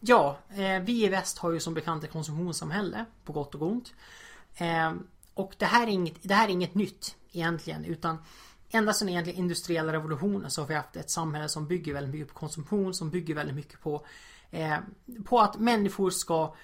Ja, 0.00 0.38
eh, 0.50 0.80
vi 0.82 1.04
i 1.04 1.08
väst 1.08 1.38
har 1.38 1.52
ju 1.52 1.60
som 1.60 1.74
bekant 1.74 2.04
ett 2.04 2.12
konsumtionssamhälle 2.12 3.04
på 3.24 3.32
gott 3.32 3.54
och 3.54 3.62
ont. 3.62 3.94
Eh, 4.56 4.92
och 5.34 5.54
det 5.58 5.64
här, 5.64 5.86
är 5.86 5.90
inget, 5.90 6.14
det 6.22 6.34
här 6.34 6.48
är 6.48 6.52
inget 6.52 6.74
nytt 6.74 7.16
egentligen 7.32 7.84
utan 7.84 8.18
ända 8.70 8.92
sedan 8.92 9.08
egentligen 9.08 9.38
industriella 9.38 9.92
revolutionen 9.92 10.50
så 10.50 10.62
har 10.62 10.68
vi 10.68 10.74
haft 10.74 10.96
ett 10.96 11.10
samhälle 11.10 11.48
som 11.48 11.66
bygger 11.66 11.94
väldigt 11.94 12.14
mycket 12.14 12.28
på 12.34 12.40
konsumtion, 12.40 12.94
som 12.94 13.10
bygger 13.10 13.34
väldigt 13.34 13.56
mycket 13.56 13.80
på 13.80 14.06
eh, 14.50 14.76
på 15.24 15.40
att 15.40 15.58
människor 15.58 16.10
ska 16.10 16.54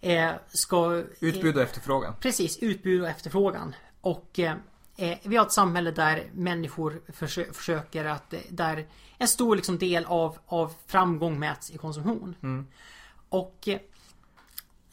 eh, 0.00 0.30
ska 0.48 1.02
Utbud 1.20 1.56
och 1.56 1.62
efterfrågan. 1.62 2.14
Precis, 2.20 2.58
utbud 2.58 3.02
och 3.02 3.08
efterfrågan. 3.08 3.74
Och 4.00 4.38
eh, 4.38 4.56
eh, 4.96 5.18
vi 5.22 5.36
har 5.36 5.46
ett 5.46 5.52
samhälle 5.52 5.90
där 5.90 6.30
människor 6.32 7.02
försö- 7.06 7.52
försöker 7.52 8.04
att, 8.04 8.32
eh, 8.32 8.40
där 8.50 8.86
en 9.18 9.28
stor 9.28 9.56
liksom, 9.56 9.78
del 9.78 10.04
av, 10.04 10.38
av 10.46 10.72
framgång 10.86 11.38
mäts 11.38 11.70
i 11.70 11.78
konsumtion. 11.78 12.34
Och 13.28 13.68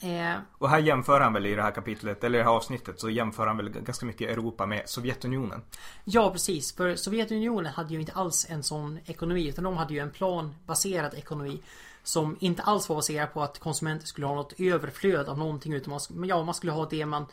eh, 0.05 0.35
Och 0.57 0.69
här 0.69 0.79
jämför 0.79 1.19
han 1.21 1.33
väl 1.33 1.45
i 1.45 1.55
det 1.55 1.61
här 1.61 1.71
kapitlet, 1.71 2.23
eller 2.23 2.39
i 2.39 2.41
det 2.41 2.47
här 2.47 2.55
avsnittet, 2.55 2.99
så 2.99 3.09
jämför 3.09 3.47
han 3.47 3.57
väl 3.57 3.69
ganska 3.69 4.05
mycket 4.05 4.29
Europa 4.29 4.65
med 4.65 4.81
Sovjetunionen. 4.85 5.61
Ja 6.03 6.31
precis, 6.31 6.75
för 6.75 6.95
Sovjetunionen 6.95 7.73
hade 7.73 7.93
ju 7.93 7.99
inte 7.99 8.11
alls 8.11 8.47
en 8.49 8.63
sån 8.63 8.99
ekonomi 9.05 9.47
utan 9.47 9.63
de 9.63 9.77
hade 9.77 9.93
ju 9.93 9.99
en 9.99 10.11
planbaserad 10.11 11.13
ekonomi 11.13 11.61
Som 12.03 12.37
inte 12.39 12.61
alls 12.63 12.89
var 12.89 12.95
baserad 12.95 13.33
på 13.33 13.41
att 13.41 13.59
konsumenter 13.59 14.07
skulle 14.07 14.27
ha 14.27 14.35
något 14.35 14.53
överflöd 14.59 15.29
av 15.29 15.37
någonting 15.37 15.73
utan 15.73 15.91
man, 15.91 16.27
ja, 16.27 16.43
man 16.43 16.53
skulle 16.53 16.71
ha 16.71 16.85
det 16.89 17.05
man 17.05 17.25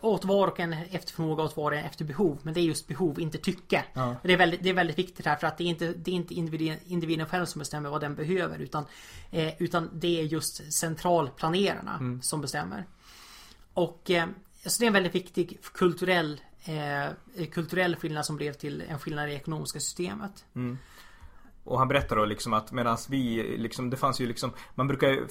åt 0.00 0.24
var 0.24 0.48
och 0.48 0.60
en 0.60 0.72
efter 0.72 1.12
förmåga 1.12 1.42
åt 1.42 1.56
var 1.56 1.72
och 1.72 1.78
en 1.78 1.84
efter 1.84 2.04
behov. 2.04 2.38
Men 2.42 2.54
det 2.54 2.60
är 2.60 2.62
just 2.62 2.88
behov, 2.88 3.20
inte 3.20 3.38
tycke. 3.38 3.84
Ja. 3.92 4.16
Det, 4.22 4.32
är 4.32 4.36
väldigt, 4.36 4.62
det 4.62 4.68
är 4.68 4.74
väldigt 4.74 4.98
viktigt 4.98 5.26
här 5.26 5.36
för 5.36 5.46
att 5.46 5.58
det 5.58 5.64
är 5.64 5.68
inte, 5.68 5.92
det 5.92 6.10
är 6.10 6.14
inte 6.14 6.34
individen, 6.34 6.78
individen 6.86 7.26
själv 7.26 7.46
som 7.46 7.58
bestämmer 7.58 7.90
vad 7.90 8.00
den 8.00 8.14
behöver 8.14 8.58
utan, 8.58 8.84
eh, 9.30 9.62
utan 9.62 9.90
det 9.92 10.20
är 10.20 10.24
just 10.24 10.72
centralplanerarna 10.72 12.18
som 12.22 12.40
bestämmer. 12.40 12.86
Och 13.74 14.10
eh, 14.10 14.26
så 14.66 14.78
det 14.78 14.84
är 14.84 14.86
en 14.86 14.92
väldigt 14.92 15.14
viktig 15.14 15.58
kulturell 15.74 16.40
eh, 16.64 17.46
kulturell 17.46 17.96
skillnad 17.96 18.26
som 18.26 18.36
blev 18.36 18.52
till 18.52 18.82
en 18.88 18.98
skillnad 18.98 19.28
i 19.28 19.30
det 19.30 19.36
ekonomiska 19.36 19.80
systemet. 19.80 20.44
Och 21.64 21.78
han 21.78 21.88
berättar 21.88 22.16
då 22.16 22.24
liksom 22.24 22.52
att 22.52 22.72
medan 22.72 22.96
vi 23.08 23.42
liksom, 23.58 23.90
det 23.90 23.96
fanns 23.96 24.20
ju 24.20 24.26
liksom 24.26 24.52
Man 24.74 24.88
brukar 24.88 25.08
ju 25.08 25.26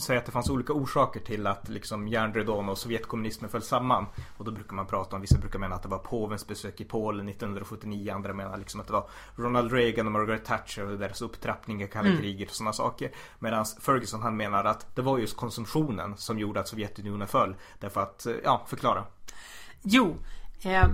säga 0.00 0.18
att 0.18 0.26
det 0.26 0.32
fanns 0.32 0.50
olika 0.50 0.72
orsaker 0.72 1.20
till 1.20 1.46
att 1.46 1.68
liksom 1.68 2.08
järnridån 2.08 2.68
och 2.68 2.78
Sovjetkommunismen 2.78 3.50
föll 3.50 3.62
samman. 3.62 4.06
Och 4.36 4.44
då 4.44 4.50
brukar 4.50 4.74
man 4.74 4.86
prata 4.86 5.16
om, 5.16 5.22
vissa 5.22 5.38
brukar 5.38 5.58
mena 5.58 5.74
att 5.74 5.82
det 5.82 5.88
var 5.88 5.98
påvens 5.98 6.46
besök 6.46 6.80
i 6.80 6.84
Polen 6.84 7.28
1979. 7.28 8.12
Andra 8.14 8.32
menar 8.32 8.56
liksom 8.58 8.80
att 8.80 8.86
det 8.86 8.92
var 8.92 9.08
Ronald 9.36 9.72
Reagan 9.72 10.06
och 10.06 10.12
Margaret 10.12 10.44
Thatcher 10.44 10.86
och 10.86 10.98
deras 10.98 11.22
upptrappning 11.22 11.82
i 11.82 11.88
kalla 11.88 12.16
kriget 12.18 12.48
och 12.50 12.56
sådana 12.56 12.72
saker. 12.72 13.10
Medan 13.38 13.64
Ferguson 13.80 14.22
han 14.22 14.36
menar 14.36 14.64
att 14.64 14.96
det 14.96 15.02
var 15.02 15.18
just 15.18 15.36
konsumtionen 15.36 16.16
som 16.16 16.38
gjorde 16.38 16.60
att 16.60 16.68
Sovjetunionen 16.68 17.28
föll. 17.28 17.56
Därför 17.78 18.00
att, 18.00 18.26
eh, 18.26 18.34
ja, 18.44 18.64
förklara. 18.68 19.04
Jo, 19.82 20.16
eh, 20.62 20.86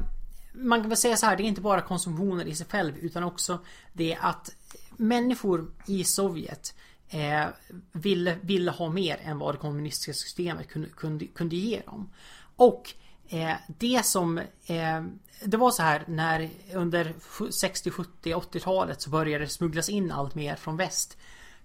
man 0.52 0.80
kan 0.80 0.88
väl 0.88 0.98
säga 0.98 1.16
så 1.16 1.26
här, 1.26 1.36
det 1.36 1.42
är 1.42 1.44
inte 1.44 1.60
bara 1.60 1.80
konsumtionen 1.80 2.48
i 2.48 2.54
sig 2.54 2.66
själv 2.66 2.98
utan 2.98 3.24
också 3.24 3.58
det 3.92 4.18
att 4.20 4.50
människor 4.96 5.70
i 5.86 6.04
Sovjet 6.04 6.74
eh, 7.08 7.46
ville, 7.92 8.36
ville 8.40 8.70
ha 8.70 8.90
mer 8.90 9.20
än 9.22 9.38
vad 9.38 9.54
det 9.54 9.58
kommunistiska 9.58 10.12
systemet 10.12 10.68
kunde, 10.68 10.88
kunde, 10.88 11.26
kunde 11.26 11.56
ge 11.56 11.80
dem. 11.80 12.10
Och 12.56 12.94
eh, 13.28 13.54
det 13.66 14.06
som 14.06 14.38
eh, 14.66 15.04
Det 15.44 15.56
var 15.56 15.70
så 15.70 15.82
här 15.82 16.04
när 16.06 16.50
under 16.74 17.14
60, 17.50 17.90
70, 17.90 18.34
80-talet 18.34 19.02
så 19.02 19.10
började 19.10 19.44
det 19.44 19.50
smugglas 19.50 19.88
in 19.88 20.12
allt 20.12 20.34
mer 20.34 20.56
från 20.56 20.76
väst 20.76 21.16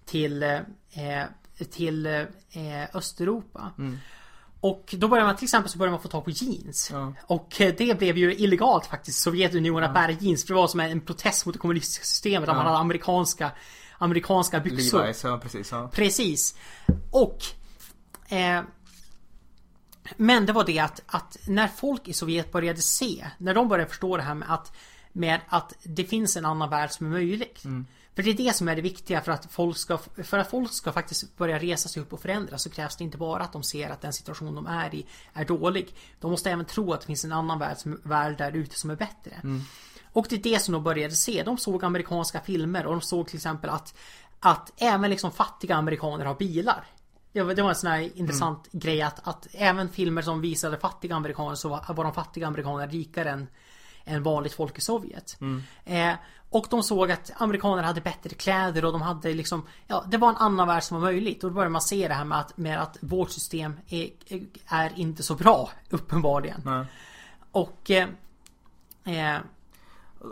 till 0.04 0.42
eh, 0.42 1.24
till 1.64 2.06
eh, 2.06 2.96
Östeuropa. 2.96 3.72
Mm. 3.78 3.98
Och 4.60 4.94
då 4.98 5.08
började 5.08 5.26
man 5.26 5.36
till 5.36 5.44
exempel 5.44 5.70
så 5.70 5.78
började 5.78 5.92
man 5.92 6.02
få 6.02 6.08
tag 6.08 6.24
på 6.24 6.30
jeans. 6.30 6.90
Ja. 6.92 7.12
Och 7.26 7.60
eh, 7.60 7.74
det 7.78 7.98
blev 7.98 8.18
ju 8.18 8.34
illegalt 8.34 8.86
faktiskt 8.86 9.18
Sovjetunionen 9.18 9.84
att 9.84 9.94
bära 9.94 10.10
jeans. 10.10 10.44
För 10.44 10.54
det 10.54 10.60
var 10.60 10.68
som 10.68 10.80
en 10.80 11.00
protest 11.00 11.46
mot 11.46 11.52
det 11.52 11.58
kommunistiska 11.58 12.04
systemet. 12.04 12.46
Där 12.46 12.54
man 12.54 12.66
hade 12.66 12.78
amerikanska 12.78 13.50
Amerikanska 13.98 14.60
byxor. 14.60 14.98
Levi's, 14.98 15.26
ja 15.28 15.38
precis. 15.38 15.72
Ja. 15.72 15.90
Precis. 15.92 16.56
Och 17.10 17.38
eh, 18.28 18.62
Men 20.16 20.46
det 20.46 20.52
var 20.52 20.64
det 20.64 20.78
att, 20.78 21.02
att 21.06 21.36
när 21.46 21.68
folk 21.68 22.08
i 22.08 22.12
Sovjet 22.12 22.52
började 22.52 22.80
se 22.80 23.26
När 23.38 23.54
de 23.54 23.68
började 23.68 23.88
förstå 23.88 24.16
det 24.16 24.22
här 24.22 24.34
med 24.34 24.52
att 24.52 24.72
Med 25.12 25.40
att 25.48 25.74
det 25.82 26.04
finns 26.04 26.36
en 26.36 26.44
annan 26.44 26.70
värld 26.70 26.90
som 26.90 27.06
är 27.06 27.10
möjlig 27.10 27.52
För 28.16 28.22
det 28.22 28.30
är 28.30 28.34
det 28.34 28.56
som 28.56 28.68
är 28.68 28.76
det 28.76 28.82
viktiga 28.82 29.20
för 29.20 29.32
att 29.32 29.52
folk 29.52 29.76
ska 29.76 29.98
För 30.22 30.38
att 30.38 30.50
folk 30.50 30.72
ska 30.72 30.92
faktiskt 30.92 31.36
börja 31.36 31.58
resa 31.58 31.88
sig 31.88 32.02
upp 32.02 32.12
och 32.12 32.20
förändras 32.20 32.62
så 32.62 32.70
krävs 32.70 32.96
det 32.96 33.04
inte 33.04 33.18
bara 33.18 33.42
att 33.42 33.52
de 33.52 33.62
ser 33.62 33.90
att 33.90 34.00
den 34.00 34.12
situation 34.12 34.54
de 34.54 34.66
är 34.66 34.94
i 34.94 35.06
Är 35.32 35.44
dålig 35.44 35.94
De 36.20 36.30
måste 36.30 36.50
även 36.50 36.64
tro 36.64 36.92
att 36.92 37.00
det 37.00 37.06
finns 37.06 37.24
en 37.24 37.32
annan 37.32 37.58
värld, 37.58 37.76
som, 37.76 38.00
värld 38.04 38.38
där 38.38 38.52
ute 38.52 38.78
som 38.78 38.90
är 38.90 38.96
bättre 38.96 39.40
och 40.16 40.26
det 40.28 40.36
är 40.36 40.52
det 40.52 40.62
som 40.62 40.72
de 40.72 40.82
började 40.82 41.14
se. 41.14 41.42
De 41.42 41.58
såg 41.58 41.84
amerikanska 41.84 42.40
filmer 42.40 42.86
och 42.86 42.92
de 42.92 43.00
såg 43.00 43.26
till 43.26 43.36
exempel 43.36 43.70
att 43.70 43.94
Att 44.40 44.72
även 44.76 45.10
liksom 45.10 45.30
fattiga 45.30 45.76
amerikaner 45.76 46.24
har 46.24 46.34
bilar. 46.34 46.84
Det 47.32 47.42
var, 47.42 47.54
det 47.54 47.62
var 47.62 47.68
en 47.68 47.76
sån 47.76 47.90
här 47.90 48.18
intressant 48.18 48.68
grej 48.72 49.02
att, 49.02 49.28
att 49.28 49.46
även 49.52 49.88
filmer 49.88 50.22
som 50.22 50.40
visade 50.40 50.78
fattiga 50.78 51.14
amerikaner 51.14 51.54
så 51.54 51.68
var, 51.68 51.94
var 51.94 52.04
de 52.04 52.12
fattiga 52.12 52.46
amerikanerna 52.46 52.86
rikare 52.86 53.30
än, 53.30 53.46
än 54.06 54.22
vanligt 54.22 54.52
folk 54.52 54.78
i 54.78 54.80
Sovjet. 54.80 55.38
Eh, 55.84 56.12
och 56.50 56.66
de 56.70 56.82
såg 56.82 57.10
att 57.10 57.32
amerikaner 57.36 57.82
hade 57.82 58.00
bättre 58.00 58.34
kläder 58.34 58.84
och 58.84 58.92
de 58.92 59.02
hade 59.02 59.34
liksom 59.34 59.66
Ja, 59.86 60.04
det 60.08 60.16
var 60.16 60.28
en 60.28 60.36
annan 60.36 60.68
värld 60.68 60.82
som 60.82 61.00
var 61.00 61.10
möjligt. 61.10 61.44
Och 61.44 61.50
då 61.50 61.54
började 61.54 61.72
man 61.72 61.80
se 61.80 62.08
det 62.08 62.14
här 62.14 62.24
med 62.24 62.38
att, 62.38 62.56
med 62.56 62.82
att 62.82 62.96
vårt 63.00 63.30
system 63.30 63.76
är, 63.88 64.10
är 64.66 64.92
inte 64.96 65.22
så 65.22 65.34
bra, 65.34 65.70
uppenbarligen. 65.90 66.62
Nej. 66.64 66.86
Och 67.52 67.90
eh, 67.90 68.08
eh, 69.04 69.40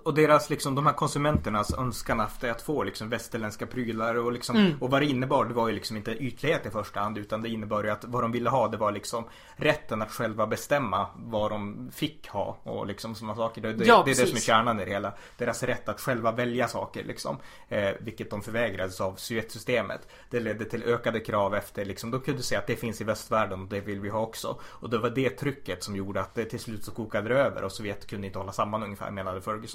Och 0.04 0.14
deras 0.14 0.50
liksom, 0.50 0.74
de 0.74 0.86
här 0.86 0.92
konsumenternas 0.92 1.74
önskan 1.74 2.20
efter 2.20 2.50
att 2.50 2.62
få 2.62 2.82
liksom 2.82 3.08
västerländska 3.08 3.66
prylar 3.66 4.14
och 4.14 4.32
liksom 4.32 4.56
Och 4.80 4.90
vad 4.90 5.02
det 5.02 5.06
innebar 5.06 5.44
det 5.44 5.54
var 5.54 5.68
ju 5.68 5.74
liksom 5.74 5.96
inte 5.96 6.10
ytlighet 6.12 6.66
i 6.66 6.70
första 6.70 7.00
hand 7.00 7.18
utan 7.18 7.42
det 7.42 7.48
innebar 7.48 7.84
ju 7.84 7.90
att 7.90 8.04
vad 8.04 8.22
de 8.22 8.32
ville 8.32 8.50
ha 8.50 8.68
det 8.68 8.76
var 8.76 8.92
liksom 8.92 9.24
Rätten 9.56 10.02
att 10.02 10.10
själva 10.10 10.46
bestämma 10.46 11.06
vad 11.16 11.50
de 11.50 11.90
fick 11.94 12.28
ha 12.28 12.58
och 12.62 12.86
liksom 12.86 13.14
sådana 13.14 13.36
saker. 13.36 13.62
Det, 13.62 13.72
det, 13.72 13.84
Ja, 13.84 14.02
det 14.04 14.10
är 14.10 14.14
det 14.14 14.26
som 14.26 14.36
är 14.36 14.40
kärnan 14.40 14.80
i 14.80 14.84
det 14.84 14.90
hela. 14.90 15.12
Deras 15.38 15.62
rätt 15.62 15.88
att 15.88 16.00
själva 16.00 16.32
välja 16.32 16.68
saker 16.68 17.04
liksom. 17.04 17.38
Eh, 17.68 17.90
vilket 18.00 18.30
de 18.30 18.42
förvägrades 18.42 19.00
av 19.00 19.14
Sovjetsystemet. 19.16 20.08
Det 20.30 20.40
ledde 20.40 20.64
till 20.64 20.82
ökade 20.82 21.20
krav 21.20 21.54
efter 21.54 21.84
liksom, 21.84 22.10
de 22.10 22.20
kunde 22.20 22.42
säga 22.42 22.58
att 22.58 22.66
det 22.66 22.76
finns 22.76 23.00
i 23.00 23.04
västvärlden 23.04 23.62
och 23.62 23.68
det 23.68 23.80
vill 23.80 24.00
vi 24.00 24.08
ha 24.08 24.20
också. 24.20 24.56
Och 24.62 24.90
det 24.90 24.98
var 24.98 25.10
det 25.10 25.30
trycket 25.30 25.82
som 25.82 25.96
gjorde 25.96 26.20
att 26.20 26.34
det 26.34 26.44
till 26.44 26.60
slut 26.60 26.84
så 26.84 26.90
kokade 26.90 27.28
det 27.28 27.40
över 27.40 27.64
och 27.64 27.72
Sovjet 27.72 28.06
kunde 28.06 28.26
inte 28.26 28.38
hålla 28.38 28.52
samman 28.52 28.82
ungefär 28.82 29.10
menade 29.10 29.40
Ferguson. 29.40 29.73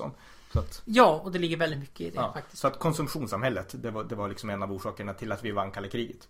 Så 0.53 0.59
att, 0.59 0.81
Ja, 0.85 1.21
och 1.23 1.31
det 1.31 1.39
ligger 1.39 1.57
väldigt 1.57 1.79
mycket 1.79 2.01
i 2.01 2.09
det 2.09 2.15
ja, 2.15 2.33
faktiskt. 2.33 2.61
så 2.61 2.67
att 2.67 2.79
konsumtionssamhället, 2.79 3.83
det 3.83 3.91
var, 3.91 4.03
det 4.03 4.15
var 4.15 4.29
liksom 4.29 4.49
en 4.49 4.63
av 4.63 4.71
orsakerna 4.71 5.13
till 5.13 5.31
att 5.31 5.43
vi 5.43 5.51
vann 5.51 5.71
kalla 5.71 5.87
kriget. 5.87 6.27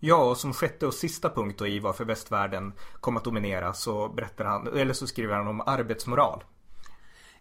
Ja, 0.00 0.16
och 0.30 0.36
som 0.36 0.52
sjätte 0.54 0.86
och 0.86 0.94
sista 0.94 1.30
punkt 1.30 1.58
då 1.58 1.66
i 1.66 1.78
varför 1.78 2.04
västvärlden 2.04 2.72
kom 3.00 3.16
att 3.16 3.24
dominera 3.24 3.72
så 3.72 4.08
berättar 4.08 4.44
han, 4.44 4.78
eller 4.78 4.94
så 4.94 5.06
skriver 5.06 5.34
han 5.34 5.48
om 5.48 5.60
arbetsmoral. 5.60 6.44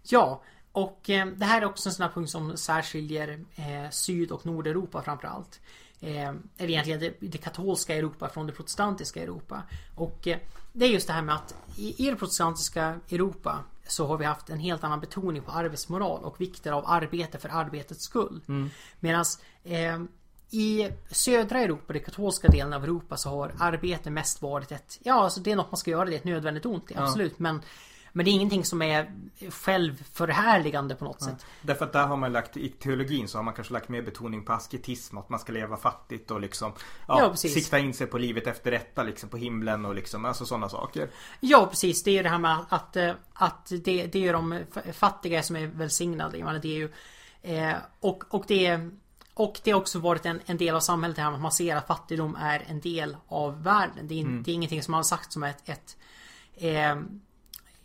Ja, 0.03 0.43
och 0.71 1.09
eh, 1.09 1.27
det 1.27 1.45
här 1.45 1.61
är 1.61 1.65
också 1.65 1.89
en 1.89 1.93
sån 1.93 2.03
här 2.03 2.13
punkt 2.13 2.29
som 2.29 2.57
särskiljer 2.57 3.45
eh, 3.55 3.89
Syd 3.91 4.31
och 4.31 4.45
Nordeuropa 4.45 5.01
framförallt. 5.01 5.59
eh, 5.99 6.29
eller 6.57 6.69
egentligen 6.69 6.99
det, 6.99 7.13
det, 7.19 7.37
katolska 7.37 7.95
Europa 7.95 8.29
från 8.29 8.47
det 8.47 8.53
protestantiska 8.53 9.23
Europa. 9.23 9.63
Och 9.95 10.27
eh, 10.27 10.37
det 10.73 10.85
är 10.85 10.89
just 10.89 11.07
det 11.07 11.13
här 11.13 11.21
med 11.21 11.35
att 11.35 11.55
i, 11.75 12.07
i 12.07 12.09
det 12.09 12.15
protestantiska 12.15 12.99
Europa 13.09 13.63
så 13.87 14.07
har 14.07 14.17
vi 14.17 14.25
haft 14.25 14.49
en 14.49 14.59
helt 14.59 14.83
annan 14.83 14.99
betoning 14.99 15.41
på 15.41 15.51
arbetsmoral 15.51 16.23
och 16.23 16.41
vikten 16.41 16.73
av 16.73 16.83
arbete 16.87 17.37
för 17.37 17.49
arbetets 17.49 18.03
skull. 18.03 18.41
Mm. 18.47 18.69
Medan 18.99 19.25
eh, 19.63 19.99
i 20.49 20.89
södra 21.11 21.59
Europa, 21.59 21.93
den 21.93 22.03
katolska 22.03 22.47
delen 22.47 22.73
av 22.73 22.83
Europa, 22.83 23.17
så 23.17 23.29
har 23.29 23.53
arbete 23.59 24.09
mest 24.09 24.41
varit 24.41 24.71
ett... 24.71 24.99
Ja, 25.03 25.13
alltså 25.13 25.39
det 25.39 25.51
är 25.51 25.55
något 25.55 25.71
man 25.71 25.77
ska 25.77 25.91
göra, 25.91 26.05
det 26.05 26.13
är 26.15 26.17
ett 26.17 26.23
nödvändigt 26.23 26.65
ont, 26.65 26.91
absolut. 26.95 27.31
Ja. 27.31 27.37
Men 27.37 27.61
men 28.15 28.25
det 28.25 28.31
är 28.31 28.33
ingenting 28.33 28.65
som 28.65 28.81
är 28.81 29.11
självförhärligande 29.49 30.95
på 30.95 31.05
något 31.05 31.17
ja. 31.19 31.25
sätt. 31.25 31.45
Därför 31.61 31.85
att 31.85 31.93
där 31.93 32.07
har 32.07 32.17
man 32.17 32.33
lagt, 32.33 32.57
i 32.57 32.69
teologin 32.69 33.27
så 33.27 33.37
har 33.37 33.43
man 33.43 33.53
kanske 33.53 33.73
lagt 33.73 33.89
mer 33.89 34.01
betoning 34.01 34.45
på 34.45 34.53
asketism. 34.53 35.17
Att 35.17 35.29
man 35.29 35.39
ska 35.39 35.51
leva 35.51 35.77
fattigt 35.77 36.31
och 36.31 36.41
liksom 36.41 36.71
ja, 37.07 37.19
ja 37.19 37.35
sikta 37.35 37.79
in 37.79 37.93
sig 37.93 38.07
på 38.07 38.17
livet 38.17 38.47
efter 38.47 38.71
detta 38.71 39.03
liksom 39.03 39.29
på 39.29 39.37
himlen 39.37 39.85
och 39.85 39.95
liksom 39.95 40.25
alltså 40.25 40.45
sådana 40.45 40.69
saker. 40.69 41.09
Ja 41.39 41.67
precis, 41.69 42.03
det 42.03 42.11
är 42.11 42.15
ju 42.15 42.23
det 42.23 42.29
här 42.29 42.39
med 42.39 42.65
att, 42.69 42.97
att 43.33 43.71
det, 43.83 44.05
det 44.05 44.27
är 44.27 44.33
de 44.33 44.63
fattiga 44.93 45.43
som 45.43 45.55
är 45.55 45.67
välsignade. 45.67 46.59
Det 46.61 46.67
är 46.67 46.77
ju, 46.77 46.89
eh, 47.41 47.75
och, 47.99 48.23
och 48.29 48.45
det 48.47 48.65
är 48.65 48.91
och 49.33 49.59
det 49.63 49.71
har 49.71 49.79
också 49.79 49.99
varit 49.99 50.25
en, 50.25 50.39
en 50.45 50.57
del 50.57 50.75
av 50.75 50.79
samhället 50.79 51.17
här 51.17 51.31
att 51.31 51.41
man 51.41 51.51
ser 51.51 51.75
att 51.75 51.87
fattigdom 51.87 52.35
är 52.35 52.63
en 52.67 52.79
del 52.79 53.17
av 53.27 53.63
världen. 53.63 54.07
Det 54.07 54.15
är, 54.15 54.21
mm. 54.21 54.43
det 54.43 54.51
är 54.51 54.53
ingenting 54.53 54.83
som 54.83 54.91
man 54.91 54.99
har 54.99 55.03
sagt 55.03 55.31
som 55.31 55.43
ett, 55.43 55.69
ett 55.69 55.97
eh, 56.55 56.95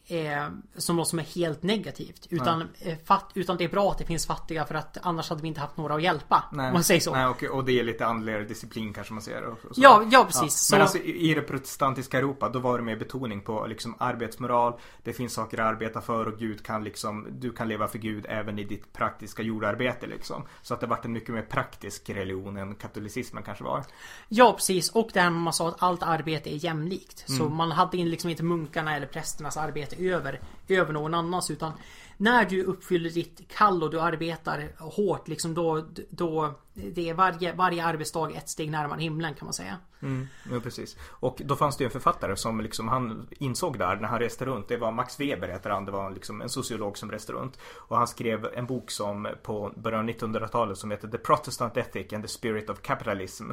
eh, 0.09 0.49
som 0.77 0.97
något 0.97 1.09
som 1.09 1.19
är 1.19 1.23
helt 1.23 1.63
negativt. 1.63 2.27
Utan, 2.31 2.69
eh, 2.81 2.99
fatt, 3.05 3.31
utan 3.35 3.57
det 3.57 3.65
är 3.65 3.69
bra 3.69 3.91
att 3.91 3.99
det 3.99 4.05
finns 4.05 4.27
fattiga 4.27 4.65
för 4.65 4.75
att 4.75 4.99
annars 5.03 5.29
hade 5.29 5.43
vi 5.43 5.49
inte 5.49 5.61
haft 5.61 5.77
några 5.77 5.95
att 5.95 6.03
hjälpa. 6.03 6.45
Nej. 6.53 6.67
Om 6.67 6.73
man 6.73 6.85
säger 6.85 7.01
så. 7.01 7.13
Nej, 7.13 7.27
och, 7.27 7.43
och 7.43 7.65
det 7.65 7.81
är 7.81 7.85
lite 7.85 8.07
andligare 8.07 8.45
disciplin 8.45 8.93
kanske 8.93 9.13
man 9.13 9.23
ser. 9.23 9.43
Och, 9.43 9.65
och 9.65 9.73
ja, 9.77 10.03
ja 10.11 10.25
precis. 10.25 10.69
Ja. 10.71 10.77
Men 10.77 10.83
alltså, 10.83 10.99
i 10.99 11.35
det 11.35 11.43
protestantiska 11.43 12.19
Europa 12.19 12.49
då 12.49 12.59
var 12.59 12.79
det 12.79 12.85
mer 12.85 12.97
betoning 12.97 13.41
på 13.41 13.67
liksom 13.67 13.95
arbetsmoral. 13.99 14.81
Det 15.03 15.13
finns 15.13 15.33
saker 15.33 15.61
att 15.61 15.67
arbeta 15.67 16.01
för 16.01 16.27
och 16.29 16.39
Gud 16.39 16.63
kan 16.63 16.85
liksom 16.85 17.27
Du 17.31 17.53
kan 17.53 17.69
leva 17.69 17.89
för 17.89 17.99
Gud 17.99 18.27
även 18.29 18.59
i 18.59 18.65
ditt 18.65 18.93
praktiska 18.93 19.43
jordarbete 19.43 20.07
liksom. 20.07 20.43
Så 20.63 20.75
att 20.75 20.81
det 20.81 20.87
varit 20.87 21.05
en 21.05 21.13
mycket 21.13 21.35
mer 21.35 21.43
praktisk 21.43 22.11
religion 22.11 22.57
än 22.57 22.75
katolicismen 22.75 23.43
kanske 23.43 23.65
var. 23.65 23.85
Ja 24.29 24.53
precis. 24.53 24.91
Och 24.91 25.11
det 25.13 25.21
här 25.21 25.31
man 25.31 25.53
sa 25.53 25.69
att 25.69 25.83
allt 25.83 26.03
arbete 26.03 26.55
är 26.55 26.65
jämlikt. 26.65 27.25
Mm. 27.29 27.39
Så 27.39 27.49
man 27.49 27.73
hade 27.73 27.97
liksom 27.97 28.31
inte 28.31 28.43
munkarna 28.43 28.97
eller 28.97 29.07
prästernas 29.07 29.57
arbete 29.57 29.98
över, 29.99 30.41
över 30.69 30.93
någon 30.93 31.15
annans 31.15 31.51
utan 31.51 31.73
när 32.17 32.45
du 32.45 32.63
uppfyller 32.65 33.11
ditt 33.11 33.49
kall 33.49 33.83
och 33.83 33.91
du 33.91 34.01
arbetar 34.01 34.73
hårt 34.79 35.29
liksom 35.29 35.55
då, 35.55 35.85
då 36.11 36.55
det 36.75 37.09
är 37.09 37.15
varje, 37.15 37.53
varje 37.53 37.85
arbetsdag 37.85 38.31
ett 38.31 38.49
steg 38.49 38.71
närmare 38.71 39.01
himlen 39.01 39.35
kan 39.35 39.47
man 39.47 39.55
säga. 39.55 39.77
Mm, 40.03 40.29
ja, 40.53 40.61
precis. 40.61 40.97
Och 41.11 41.43
då 41.45 41.57
fanns 41.57 41.77
det 41.77 41.85
ju 41.85 41.87
en 41.87 41.91
författare 41.91 42.37
som 42.37 42.61
liksom 42.61 42.89
han 42.89 43.29
insåg 43.31 43.79
där 43.79 43.97
när 43.97 44.09
han 44.09 44.19
reste 44.19 44.45
runt. 44.45 44.69
Det 44.69 44.77
var 44.77 44.93
Max 44.93 45.21
Weber 45.21 45.49
heter 45.49 45.71
han. 45.71 45.85
Det 45.85 45.93
var 45.93 46.11
liksom 46.11 46.43
en 46.43 46.49
sociolog 46.49 46.99
som 46.99 47.11
reste 47.11 47.33
runt. 47.33 47.59
Och 47.75 47.97
han 47.97 48.07
skrev 48.07 48.49
en 48.55 48.67
bok 48.67 48.91
som 48.91 49.29
på 49.43 49.73
början 49.77 50.01
av 50.01 50.15
1900-talet 50.15 50.79
som 50.79 50.91
heter 50.91 51.09
The 51.09 51.19
Protestant 51.19 51.77
Ethic 51.77 52.13
and 52.13 52.25
the 52.25 52.29
Spirit 52.29 52.71
of 52.71 52.81
Capitalism. 52.83 53.51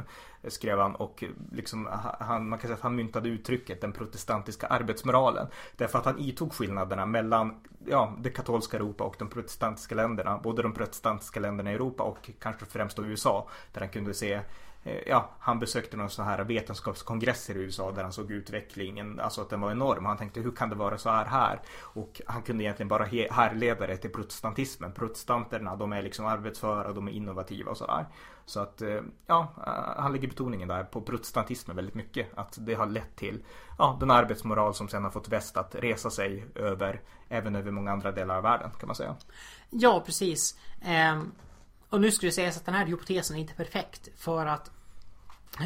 Skrev 0.48 0.78
han 0.78 0.94
och 0.94 1.24
liksom 1.52 1.88
han, 2.20 2.48
man 2.48 2.58
kan 2.58 2.68
säga 2.68 2.76
att 2.76 2.82
han 2.82 2.96
myntade 2.96 3.28
uttrycket 3.28 3.80
den 3.80 3.92
protestantiska 3.92 4.66
arbetsmoralen. 4.66 5.46
Därför 5.76 5.98
att 5.98 6.04
han 6.04 6.18
itog 6.18 6.52
skillnaderna 6.52 7.06
mellan 7.06 7.60
ja, 7.86 8.16
det 8.18 8.30
katolska 8.30 8.76
Europa 8.76 9.04
och 9.04 9.16
de 9.18 9.28
protestantiska 9.28 9.94
länderna. 9.94 10.38
Både 10.38 10.62
de 10.62 10.72
protestantiska 10.72 11.40
länderna 11.40 11.72
i 11.72 11.74
Europa 11.74 12.02
och 12.02 12.30
kanske 12.40 12.66
främst 12.66 12.96
då 12.96 13.04
USA. 13.04 13.48
Där 13.72 13.80
han 13.80 13.90
kunde 13.90 14.14
se 14.14 14.40
Eh, 14.86 15.02
ja, 15.06 15.30
han 15.38 15.58
besökte 15.58 15.96
några 15.96 16.08
sån 16.08 16.24
här 16.24 16.44
vetenskapskongresser 16.44 17.56
i 17.56 17.58
USA 17.58 17.92
där 17.92 18.02
han 18.02 18.12
såg 18.12 18.30
utvecklingen, 18.30 19.20
alltså 19.20 19.40
att 19.40 19.50
den 19.50 19.60
var 19.60 19.70
enorm. 19.70 20.04
Han 20.04 20.16
tänkte 20.16 20.40
hur 20.40 20.50
kan 20.50 20.68
det 20.68 20.74
vara 20.74 20.98
så 20.98 21.10
här 21.10 21.24
här? 21.24 21.60
Och 21.80 22.20
han 22.26 22.42
kunde 22.42 22.64
egentligen 22.64 22.88
bara 22.88 23.04
härleda 23.30 23.86
det 23.86 23.96
till 23.96 24.10
protestantismen. 24.10 24.92
Protestanterna, 24.92 25.76
de 25.76 25.92
är 25.92 26.02
liksom 26.02 26.26
arbetsföra, 26.26 26.92
de 26.92 27.08
är 27.08 27.12
innovativa 27.12 27.70
och 27.70 27.76
sådär. 27.76 28.06
Så 28.44 28.60
att, 28.60 28.82
eh, 28.82 29.00
ja, 29.26 29.48
eh, 29.66 30.02
han 30.02 30.12
lägger 30.12 30.28
betoningen 30.28 30.68
där 30.68 30.84
på 30.84 31.00
protestantismen 31.00 31.76
väldigt 31.76 31.94
mycket. 31.94 32.26
Att 32.34 32.58
det 32.60 32.74
har 32.74 32.86
lett 32.86 33.16
till, 33.16 33.44
ja, 33.78 33.96
den 34.00 34.10
arbetsmoral 34.10 34.74
som 34.74 34.88
sen 34.88 35.04
har 35.04 35.10
fått 35.10 35.28
väst 35.28 35.56
att 35.56 35.74
resa 35.74 36.10
sig 36.10 36.46
över, 36.54 37.00
även 37.28 37.56
över 37.56 37.70
många 37.70 37.92
andra 37.92 38.12
delar 38.12 38.36
av 38.36 38.42
världen 38.42 38.70
kan 38.78 38.86
man 38.86 38.96
säga. 38.96 39.16
Ja, 39.70 40.02
precis. 40.06 40.58
Ehm, 40.82 41.32
och 41.90 42.00
nu 42.00 42.10
skulle 42.10 42.28
det 42.28 42.34
sägas 42.34 42.56
att 42.56 42.64
den 42.64 42.74
här 42.74 42.86
hypotesen 42.86 43.36
är 43.36 43.40
inte 43.40 43.54
perfekt. 43.54 44.08
För 44.16 44.46
att 44.46 44.70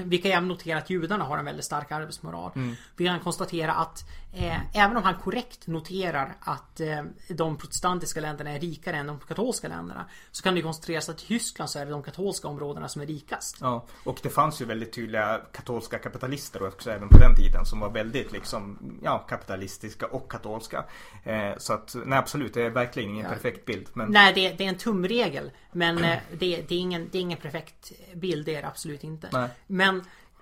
vi 0.04 0.18
kan 0.18 0.30
även 0.30 0.48
notera 0.48 0.78
att 0.78 0.90
judarna 0.90 1.24
har 1.24 1.38
en 1.38 1.44
väldigt 1.44 1.64
stark 1.64 1.92
arbetsmoral. 1.92 2.52
Mm. 2.54 2.76
Vi 2.96 3.06
kan 3.06 3.20
konstatera 3.20 3.72
att 3.72 4.04
eh, 4.32 4.76
även 4.76 4.96
om 4.96 5.02
han 5.02 5.14
korrekt 5.14 5.66
noterar 5.66 6.36
att 6.40 6.80
eh, 6.80 7.02
de 7.28 7.56
protestantiska 7.56 8.20
länderna 8.20 8.50
är 8.50 8.60
rikare 8.60 8.96
än 8.96 9.06
de 9.06 9.18
katolska 9.18 9.68
länderna. 9.68 10.06
Så 10.30 10.42
kan 10.42 10.54
det 10.54 10.62
konstateras 10.62 11.08
att 11.08 11.22
i 11.22 11.26
Tyskland 11.26 11.70
så 11.70 11.78
är 11.78 11.84
det 11.84 11.90
de 11.90 12.02
katolska 12.02 12.48
områdena 12.48 12.88
som 12.88 13.02
är 13.02 13.06
rikast. 13.06 13.56
Ja, 13.60 13.86
och 14.04 14.18
det 14.22 14.30
fanns 14.30 14.62
ju 14.62 14.64
väldigt 14.64 14.92
tydliga 14.92 15.40
katolska 15.52 15.98
kapitalister 15.98 16.66
också 16.66 16.90
även 16.90 17.08
på 17.08 17.18
den 17.18 17.34
tiden 17.34 17.66
som 17.66 17.80
var 17.80 17.90
väldigt 17.90 18.32
liksom 18.32 18.78
ja, 19.02 19.18
kapitalistiska 19.18 20.06
och 20.06 20.30
katolska. 20.30 20.84
Eh, 21.24 21.52
så 21.58 21.72
att 21.72 21.96
nej 22.04 22.18
absolut, 22.18 22.54
det 22.54 22.62
är 22.62 22.70
verkligen 22.70 23.10
ingen 23.10 23.24
ja. 23.24 23.32
perfekt 23.32 23.64
bild. 23.64 23.88
Men... 23.92 24.10
Nej, 24.10 24.32
det, 24.34 24.52
det 24.52 24.64
är 24.64 24.68
en 24.68 24.78
tumregel. 24.78 25.50
Men 25.72 25.98
eh, 26.04 26.18
det, 26.38 26.64
det, 26.68 26.74
är 26.74 26.78
ingen, 26.78 27.08
det 27.12 27.18
är 27.18 27.22
ingen 27.22 27.38
perfekt 27.38 27.92
bild, 28.14 28.46
det 28.46 28.54
är 28.54 28.62
det 28.62 28.68
absolut 28.68 29.04
inte. 29.04 29.28
Nej. 29.32 29.48
Men 29.80 29.96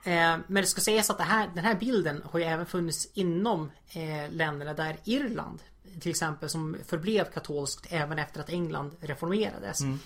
eh, 0.05 0.41
men 0.47 0.63
det 0.63 0.67
ska 0.67 0.81
sägas 0.81 1.11
att 1.11 1.21
här, 1.21 1.51
den 1.55 1.65
här 1.65 1.75
bilden 1.75 2.23
har 2.25 2.39
ju 2.39 2.45
även 2.45 2.67
funnits 2.67 3.09
inom 3.15 3.71
eh, 3.91 4.31
länderna 4.31 4.75
där 4.75 4.97
Irland 5.05 5.63
till 6.01 6.11
exempel 6.11 6.49
som 6.49 6.77
förblev 6.87 7.25
katolskt 7.25 7.87
även 7.91 8.19
efter 8.19 8.41
att 8.41 8.51
England 8.51 8.97
reformerades. 9.01 9.81
Mm. 9.81 9.99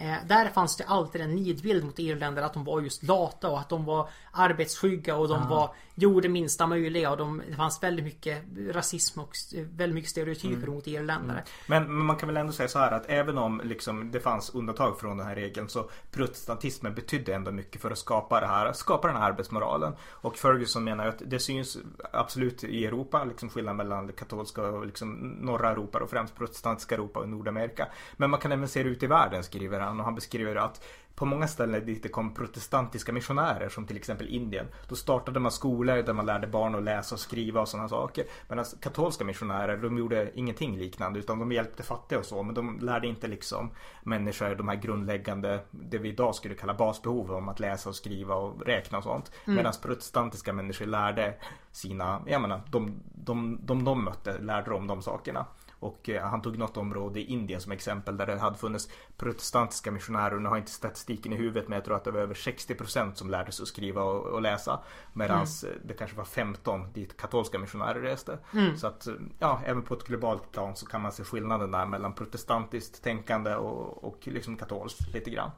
Eh, 0.00 0.16
där 0.26 0.48
fanns 0.48 0.76
det 0.76 0.84
alltid 0.84 1.20
en 1.20 1.34
nidbild 1.34 1.84
mot 1.84 1.98
irländare 1.98 2.46
att 2.46 2.54
de 2.54 2.64
var 2.64 2.80
just 2.80 3.02
lata 3.02 3.50
och 3.50 3.58
att 3.58 3.68
de 3.68 3.84
var 3.84 4.08
arbetsskygga 4.32 5.16
och 5.16 5.28
de 5.28 5.38
Aha. 5.38 5.54
var 5.54 5.74
gjorde 5.94 6.28
minsta 6.28 6.66
möjliga 6.66 7.10
och 7.10 7.16
de, 7.16 7.42
det 7.48 7.56
fanns 7.56 7.82
väldigt 7.82 8.04
mycket 8.04 8.44
rasism 8.70 9.20
och 9.20 9.30
väldigt 9.54 9.94
mycket 9.94 10.10
stereotyper 10.10 10.56
mm. 10.56 10.70
mot 10.70 10.86
irländare. 10.86 11.38
Mm. 11.38 11.44
Men, 11.66 11.96
men, 11.96 12.06
man 12.06 12.16
kan 12.16 12.26
väl 12.26 12.36
ändå 12.36 12.52
säga 12.52 12.68
så 12.68 12.78
här 12.78 12.92
att 12.92 13.04
även 13.08 13.38
om 13.38 13.60
liksom 13.64 14.10
det 14.10 14.20
fanns 14.20 14.50
undantag 14.50 15.00
från 15.00 15.18
den 15.18 15.26
här 15.26 15.34
regeln 15.34 15.68
så 15.68 15.90
protestantismen 16.10 16.94
betydde 16.94 17.34
ändå 17.34 17.50
mycket 17.50 17.80
för 17.80 17.90
att 17.90 17.98
skapa 17.98 18.40
det 18.40 18.46
här, 18.46 18.72
skapa 18.72 19.08
den 19.08 19.16
här 19.16 19.30
arbetsmoralen. 19.30 19.92
Och 20.10 20.36
Ferguson 20.36 20.84
menar 20.84 21.06
att 21.06 21.22
det 21.26 21.38
syns 21.38 21.78
absolut 22.12 22.64
i 22.64 22.86
Europa, 22.86 23.24
liksom 23.24 23.48
skillnad 23.48 23.76
mellan 23.76 24.12
katolska 24.12 24.62
och 24.62 24.86
liksom 24.86 25.36
norra 25.40 25.70
Europa 25.70 25.98
och 25.98 26.10
främst 26.10 26.36
protestantiska 26.36 26.94
Europa 26.94 27.20
och 27.20 27.28
Nordamerika. 27.28 27.88
Men 28.16 28.30
man 28.30 28.40
kan 28.40 28.52
även 28.52 28.68
se 28.68 28.82
det 28.82 28.88
ut 28.88 29.02
i 29.02 29.06
världen 29.06 29.44
skriver 29.44 29.80
han 29.80 29.87
och 29.88 30.04
han 30.04 30.14
beskriver 30.14 30.56
att 30.56 30.84
på 31.18 31.24
många 31.24 31.48
ställen 31.48 31.86
dit 31.86 32.02
det 32.02 32.08
kom 32.08 32.34
protestantiska 32.34 33.12
missionärer 33.12 33.68
som 33.68 33.86
till 33.86 33.96
exempel 33.96 34.28
Indien. 34.28 34.66
Då 34.88 34.94
startade 34.94 35.40
man 35.40 35.52
skolor 35.52 36.02
där 36.02 36.12
man 36.12 36.26
lärde 36.26 36.46
barn 36.46 36.74
att 36.74 36.82
läsa 36.82 37.14
och 37.14 37.20
skriva 37.20 37.60
och 37.60 37.68
sådana 37.68 37.88
saker. 37.88 38.24
Medan 38.48 38.64
katolska 38.80 39.24
missionärer 39.24 39.76
de 39.76 39.98
gjorde 39.98 40.30
ingenting 40.34 40.78
liknande 40.78 41.18
utan 41.18 41.38
de 41.38 41.52
hjälpte 41.52 41.82
fattiga 41.82 42.18
och 42.18 42.24
så 42.24 42.42
men 42.42 42.54
de 42.54 42.78
lärde 42.80 43.06
inte 43.06 43.26
liksom 43.26 43.70
människor 44.02 44.54
de 44.54 44.68
här 44.68 44.76
grundläggande 44.76 45.60
det 45.70 45.98
vi 45.98 46.08
idag 46.08 46.34
skulle 46.34 46.54
kalla 46.54 46.74
basbehov 46.74 47.32
om 47.32 47.48
att 47.48 47.60
läsa 47.60 47.88
och 47.88 47.96
skriva 47.96 48.34
och 48.34 48.62
räkna 48.66 48.98
och 48.98 49.04
sånt. 49.04 49.32
Mm. 49.44 49.56
Medan 49.56 49.72
protestantiska 49.82 50.52
människor 50.52 50.86
lärde 50.86 51.34
sina, 51.72 52.22
jag 52.26 52.40
menar, 52.42 52.60
de, 52.70 53.00
de, 53.14 53.58
de, 53.62 53.84
de 53.84 54.04
mötte 54.04 54.38
lärde 54.38 54.70
de 54.70 54.86
de 54.86 55.02
sakerna. 55.02 55.46
Och 55.80 56.08
eh, 56.08 56.22
han 56.22 56.42
tog 56.42 56.58
något 56.58 56.76
område 56.76 57.20
i 57.20 57.24
Indien 57.24 57.60
som 57.60 57.72
exempel 57.72 58.16
där 58.16 58.26
det 58.26 58.38
hade 58.38 58.58
funnits 58.58 58.88
protestantiska 59.16 59.90
missionärer. 59.90 60.38
Nu 60.38 60.48
har 60.48 60.56
jag 60.56 60.62
inte 60.62 60.72
statistiken 60.72 61.32
i 61.32 61.36
huvudet 61.36 61.68
men 61.68 61.76
jag 61.76 61.84
tror 61.84 61.96
att 61.96 62.04
det 62.04 62.10
var 62.10 62.20
över 62.20 62.34
60% 62.34 63.14
som 63.14 63.30
lärde 63.30 63.52
sig 63.52 63.62
att 63.62 63.68
skriva 63.68 64.02
och, 64.02 64.26
och 64.26 64.42
läsa. 64.42 64.80
Medan 65.12 65.46
mm. 65.62 65.78
det 65.84 65.94
kanske 65.94 66.16
var 66.16 66.24
15 66.24 66.92
dit 66.92 67.16
katolska 67.16 67.58
missionärer 67.58 68.00
reste. 68.00 68.38
Mm. 68.52 68.76
Så 68.76 68.86
att 68.86 69.08
ja, 69.38 69.60
även 69.64 69.82
på 69.82 69.94
ett 69.94 70.04
globalt 70.04 70.52
plan 70.52 70.76
så 70.76 70.86
kan 70.86 71.02
man 71.02 71.12
se 71.12 71.24
skillnaden 71.24 71.70
där 71.70 71.86
mellan 71.86 72.14
protestantiskt 72.14 73.02
tänkande 73.02 73.54
och, 73.54 74.04
och 74.04 74.18
liksom 74.22 74.56
katolskt 74.56 75.14
lite 75.14 75.30
grann. 75.30 75.50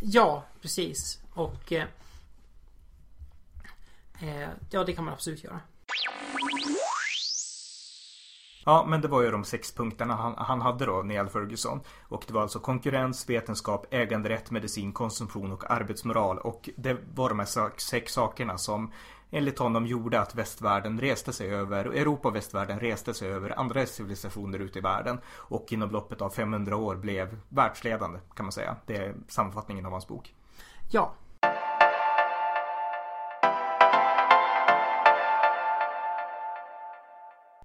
Ja, 0.00 0.44
precis. 0.60 1.22
Och 1.34 1.72
eh, 1.72 1.86
eh 4.20 4.48
ja, 4.70 4.84
det 4.84 4.92
kan 4.92 5.04
man 5.04 5.14
absolut 5.14 5.44
göra. 5.44 5.60
Ja, 8.68 8.84
men 8.88 9.00
det 9.00 9.08
var 9.08 9.22
ju 9.22 9.30
de 9.30 9.44
sex 9.44 9.72
punkterna 9.72 10.14
han, 10.14 10.34
han 10.36 10.60
hade 10.60 10.86
då, 10.86 11.02
Neil 11.02 11.28
Ferguson. 11.28 11.80
Och 12.02 12.24
det 12.26 12.32
var 12.32 12.42
alltså 12.42 12.58
konkurrens, 12.58 13.28
vetenskap, 13.30 13.86
äganderätt, 13.90 14.50
medicin, 14.50 14.92
konsumtion 14.92 15.52
och 15.52 15.70
arbetsmoral. 15.70 16.38
Och 16.38 16.70
det 16.76 16.96
var 17.14 17.28
de 17.28 17.38
här 17.38 17.80
sex 17.80 18.12
sakerna 18.12 18.58
som 18.58 18.92
enligt 19.30 19.58
honom 19.58 19.86
gjorde 19.86 20.20
att 20.20 20.34
västvärlden 20.34 21.00
reste 21.00 21.32
sig 21.32 21.54
över, 21.54 21.84
Europa 21.84 22.28
och 22.28 22.36
västvärlden 22.36 22.80
reste 22.80 23.14
sig 23.14 23.28
över 23.28 23.58
andra 23.58 23.86
civilisationer 23.86 24.58
ute 24.58 24.78
i 24.78 24.82
världen. 24.82 25.20
Och 25.34 25.72
inom 25.72 25.90
loppet 25.90 26.22
av 26.22 26.30
500 26.30 26.76
år 26.76 26.96
blev 26.96 27.40
världsledande 27.48 28.18
kan 28.34 28.46
man 28.46 28.52
säga. 28.52 28.76
Det 28.86 28.96
är 28.96 29.14
sammanfattningen 29.28 29.86
av 29.86 29.92
hans 29.92 30.08
bok. 30.08 30.34
Ja. 30.90 31.12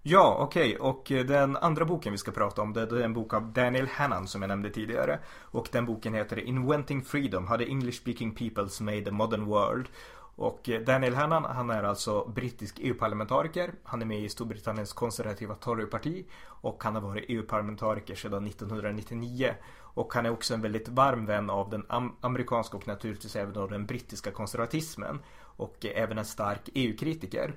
Ja, 0.06 0.38
okej. 0.40 0.76
Okay. 0.76 0.90
Och 0.90 1.12
eh, 1.12 1.26
den 1.26 1.58
andra 1.58 1.86
boken 1.86 2.12
vi 2.12 2.18
ska 2.18 2.32
prata 2.32 2.62
om 2.62 2.74
det 2.74 2.82
är 2.82 3.02
en 3.02 3.14
bok 3.14 3.34
av 3.34 3.54
Daniel 3.54 3.88
Hannan 3.88 4.28
som 4.28 4.42
jag 4.42 4.50
nämnde 4.50 4.70
tidigare. 4.70 5.20
Och 5.42 5.68
den 5.72 5.86
boken 5.86 6.14
heter 6.14 6.40
Inventing 6.40 7.02
Freedom, 7.02 7.48
How 7.48 7.58
the 7.58 7.70
English 7.70 8.02
Speaking 8.02 8.36
Peoples 8.36 8.82
Made 8.82 9.10
a 9.10 9.12
Modern 9.12 9.46
World. 9.46 9.88
Och 10.36 10.70
eh, 10.70 10.82
Daniel 10.82 11.16
Hannan, 11.16 11.44
han 11.44 11.70
är 11.70 11.84
alltså 11.84 12.26
brittisk 12.26 12.80
EU-parlamentariker. 12.80 13.74
Han 13.84 14.02
är 14.02 14.06
med 14.06 14.20
i 14.20 14.30
Storbritanniens 14.30 14.94
konservativa 14.94 15.56
Toryparti 15.56 16.26
och 16.46 16.84
han 16.84 16.96
har 16.96 17.02
varit 17.02 17.26
EU-parlamentariker 17.28 18.16
sedan 18.16 18.48
1999. 18.48 19.54
Och 19.80 20.14
han 20.14 20.26
är 20.26 20.30
också 20.30 20.54
en 20.54 20.62
väldigt 20.62 20.90
varm 20.90 21.26
vän 21.26 21.50
av 21.50 21.70
den 21.70 21.86
amerikanska 22.22 22.78
och 22.78 22.88
naturligtvis 22.88 23.36
även 23.36 23.58
av 23.58 23.70
den 23.70 23.86
brittiska 23.86 24.32
konservatismen. 24.32 25.20
Och 25.56 25.86
även 25.86 26.18
en 26.18 26.26
stark 26.26 26.70
EU-kritiker. 26.74 27.54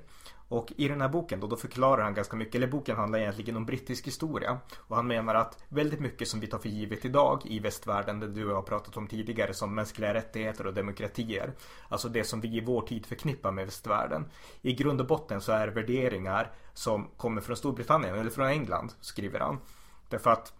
Och 0.49 0.73
i 0.77 0.87
den 0.87 1.01
här 1.01 1.09
boken 1.09 1.39
då, 1.39 1.47
då 1.47 1.55
förklarar 1.55 2.03
han 2.03 2.13
ganska 2.13 2.35
mycket, 2.35 2.55
eller 2.55 2.67
boken 2.67 2.95
handlar 2.95 3.19
egentligen 3.19 3.57
om 3.57 3.65
brittisk 3.65 4.07
historia. 4.07 4.59
Och 4.77 4.95
han 4.95 5.07
menar 5.07 5.35
att 5.35 5.63
väldigt 5.69 5.99
mycket 5.99 6.27
som 6.27 6.39
vi 6.39 6.47
tar 6.47 6.57
för 6.59 6.69
givet 6.69 7.05
idag 7.05 7.41
i 7.45 7.59
västvärlden, 7.59 8.19
det 8.19 8.27
du 8.27 8.45
och 8.45 8.51
jag 8.51 8.55
har 8.55 8.61
pratat 8.61 8.97
om 8.97 9.07
tidigare, 9.07 9.53
som 9.53 9.75
mänskliga 9.75 10.13
rättigheter 10.13 10.67
och 10.67 10.73
demokratier. 10.73 11.53
Alltså 11.89 12.09
det 12.09 12.23
som 12.23 12.41
vi 12.41 12.57
i 12.57 12.61
vår 12.61 12.81
tid 12.81 13.05
förknippar 13.05 13.51
med 13.51 13.65
västvärlden. 13.65 14.25
I 14.61 14.73
grund 14.73 15.01
och 15.01 15.07
botten 15.07 15.41
så 15.41 15.51
är 15.51 15.67
det 15.67 15.73
värderingar 15.73 16.51
som 16.73 17.07
kommer 17.17 17.41
från 17.41 17.55
Storbritannien, 17.57 18.15
eller 18.15 18.31
från 18.31 18.47
England, 18.47 18.93
skriver 19.01 19.39
han. 19.39 19.57
Därför 20.09 20.31
att 20.31 20.53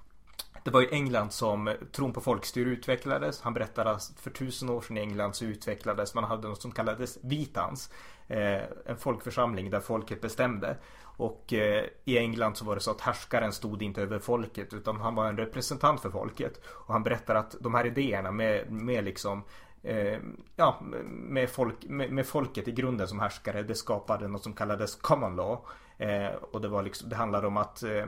det 0.68 0.72
var 0.72 0.82
i 0.82 0.90
England 0.92 1.32
som 1.32 1.74
tron 1.92 2.14
på 2.14 2.22
folkstyre 2.22 2.70
utvecklades. 2.70 3.42
Han 3.42 3.54
berättade 3.54 3.90
att 3.90 4.14
för 4.16 4.32
tusen 4.32 4.70
år 4.70 4.82
sedan 4.82 4.98
i 4.98 5.00
England 5.00 5.34
så 5.34 5.46
utvecklades, 5.46 6.16
man 6.16 6.24
hade 6.24 6.48
något 6.48 6.62
som 6.62 6.72
kallades 6.72 7.18
vitans. 7.22 7.90
Eh, 8.28 8.62
en 8.86 8.98
folkförsamling 8.98 9.70
där 9.70 9.80
folket 9.80 10.22
bestämde. 10.22 10.78
Och 11.02 11.54
eh, 11.54 11.86
i 12.06 12.18
England 12.18 12.58
så 12.58 12.66
var 12.66 12.76
det 12.76 12.82
så 12.82 12.92
att 12.92 13.02
härskaren 13.02 13.54
stod 13.54 13.84
inte 13.84 14.02
över 14.02 14.20
folket 14.20 14.74
utan 14.74 15.02
han 15.02 15.16
var 15.16 15.28
en 15.28 15.38
representant 15.38 16.02
för 16.02 16.10
folket. 16.10 16.62
Och 16.68 16.94
han 16.94 17.04
berättar 17.04 17.36
att 17.36 17.56
de 17.60 17.74
här 17.74 17.86
idéerna 17.86 18.32
med, 18.32 18.72
med 18.72 19.04
liksom 19.04 19.44
eh, 19.84 20.20
ja, 20.56 20.80
med, 21.06 21.50
folk, 21.50 21.76
med, 21.84 22.12
med, 22.12 22.26
folket 22.26 22.68
i 22.68 22.72
grunden 22.72 23.08
som 23.08 23.20
härskare 23.20 23.64
det 23.64 23.76
skapade 23.76 24.28
något 24.28 24.44
som 24.44 24.54
kallades 24.54 24.96
common 24.96 25.36
law. 25.36 25.60
Eh, 25.98 26.36
och 26.52 26.62
det 26.62 26.68
var 26.68 26.84
liksom, 26.84 27.10
det 27.10 27.16
handlade 27.16 27.48
om 27.48 27.58
att 27.58 27.84
eh, 27.84 28.06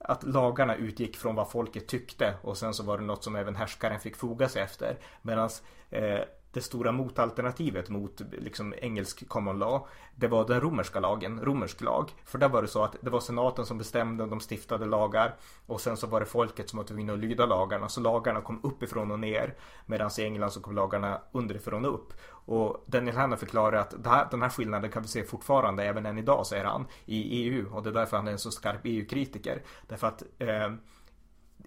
att 0.00 0.22
lagarna 0.22 0.74
utgick 0.76 1.16
från 1.16 1.34
vad 1.34 1.50
folket 1.50 1.88
tyckte 1.88 2.34
och 2.42 2.56
sen 2.56 2.74
så 2.74 2.82
var 2.82 2.98
det 2.98 3.04
något 3.04 3.24
som 3.24 3.36
även 3.36 3.56
härskaren 3.56 4.00
fick 4.00 4.16
foga 4.16 4.48
sig 4.48 4.62
efter. 4.62 4.98
Medan 5.22 5.50
eh, 5.90 6.20
det 6.52 6.60
stora 6.60 6.92
motalternativet 6.92 7.88
mot 7.88 8.20
liksom 8.32 8.74
engelsk 8.80 9.28
common 9.28 9.58
law 9.58 9.86
det 10.20 10.28
var 10.28 10.46
den 10.46 10.60
romerska 10.60 11.00
lagen, 11.00 11.40
romersk 11.42 11.80
lag. 11.80 12.14
För 12.24 12.38
där 12.38 12.48
var 12.48 12.62
det 12.62 12.68
så 12.68 12.84
att 12.84 12.96
det 13.00 13.10
var 13.10 13.20
senaten 13.20 13.66
som 13.66 13.78
bestämde, 13.78 14.26
de 14.26 14.40
stiftade 14.40 14.86
lagar 14.86 15.34
och 15.66 15.80
sen 15.80 15.96
så 15.96 16.06
var 16.06 16.20
det 16.20 16.26
folket 16.26 16.68
som 16.68 16.76
var 16.76 16.84
tvungna 16.84 17.12
att 17.12 17.18
lyda 17.18 17.46
lagarna. 17.46 17.88
Så 17.88 18.00
lagarna 18.00 18.40
kom 18.40 18.60
uppifrån 18.62 19.10
och 19.10 19.18
ner 19.18 19.54
medan 19.86 20.10
i 20.18 20.22
England 20.22 20.50
så 20.50 20.60
kom 20.60 20.74
lagarna 20.74 21.20
underifrån 21.32 21.84
och 21.84 21.94
upp. 21.94 22.12
Och 22.30 22.84
Daniel 22.86 23.16
Hanna 23.16 23.36
förklarar 23.36 23.76
att 23.80 24.06
här, 24.06 24.28
den 24.30 24.42
här 24.42 24.48
skillnaden 24.48 24.90
kan 24.90 25.02
vi 25.02 25.08
se 25.08 25.24
fortfarande 25.24 25.84
även 25.84 26.06
än 26.06 26.18
idag, 26.18 26.46
säger 26.46 26.64
han, 26.64 26.86
i 27.04 27.44
EU. 27.44 27.74
Och 27.74 27.82
det 27.82 27.90
är 27.90 27.94
därför 27.94 28.16
han 28.16 28.28
är 28.28 28.32
en 28.32 28.38
så 28.38 28.50
skarp 28.50 28.80
EU-kritiker. 28.84 29.62
Därför 29.88 30.06
att 30.06 30.22
eh, 30.38 30.70